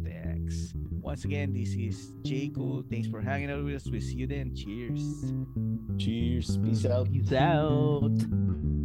Tex. 0.50 0.74
Once 1.02 1.26
again, 1.26 1.54
this 1.54 1.76
is 1.76 2.14
J. 2.24 2.52
Cool. 2.54 2.84
Thanks 2.90 3.08
for 3.08 3.22
hanging 3.22 3.52
out 3.52 3.64
with 3.64 3.76
us. 3.76 3.88
We'll 3.90 4.02
see 4.02 4.16
you 4.16 4.28
then. 4.28 4.56
Cheers. 4.56 5.34
Cheers. 5.98 6.58
Peace 6.58 6.86
out. 6.86 7.12
Peace 7.12 7.32
out. 7.34 8.79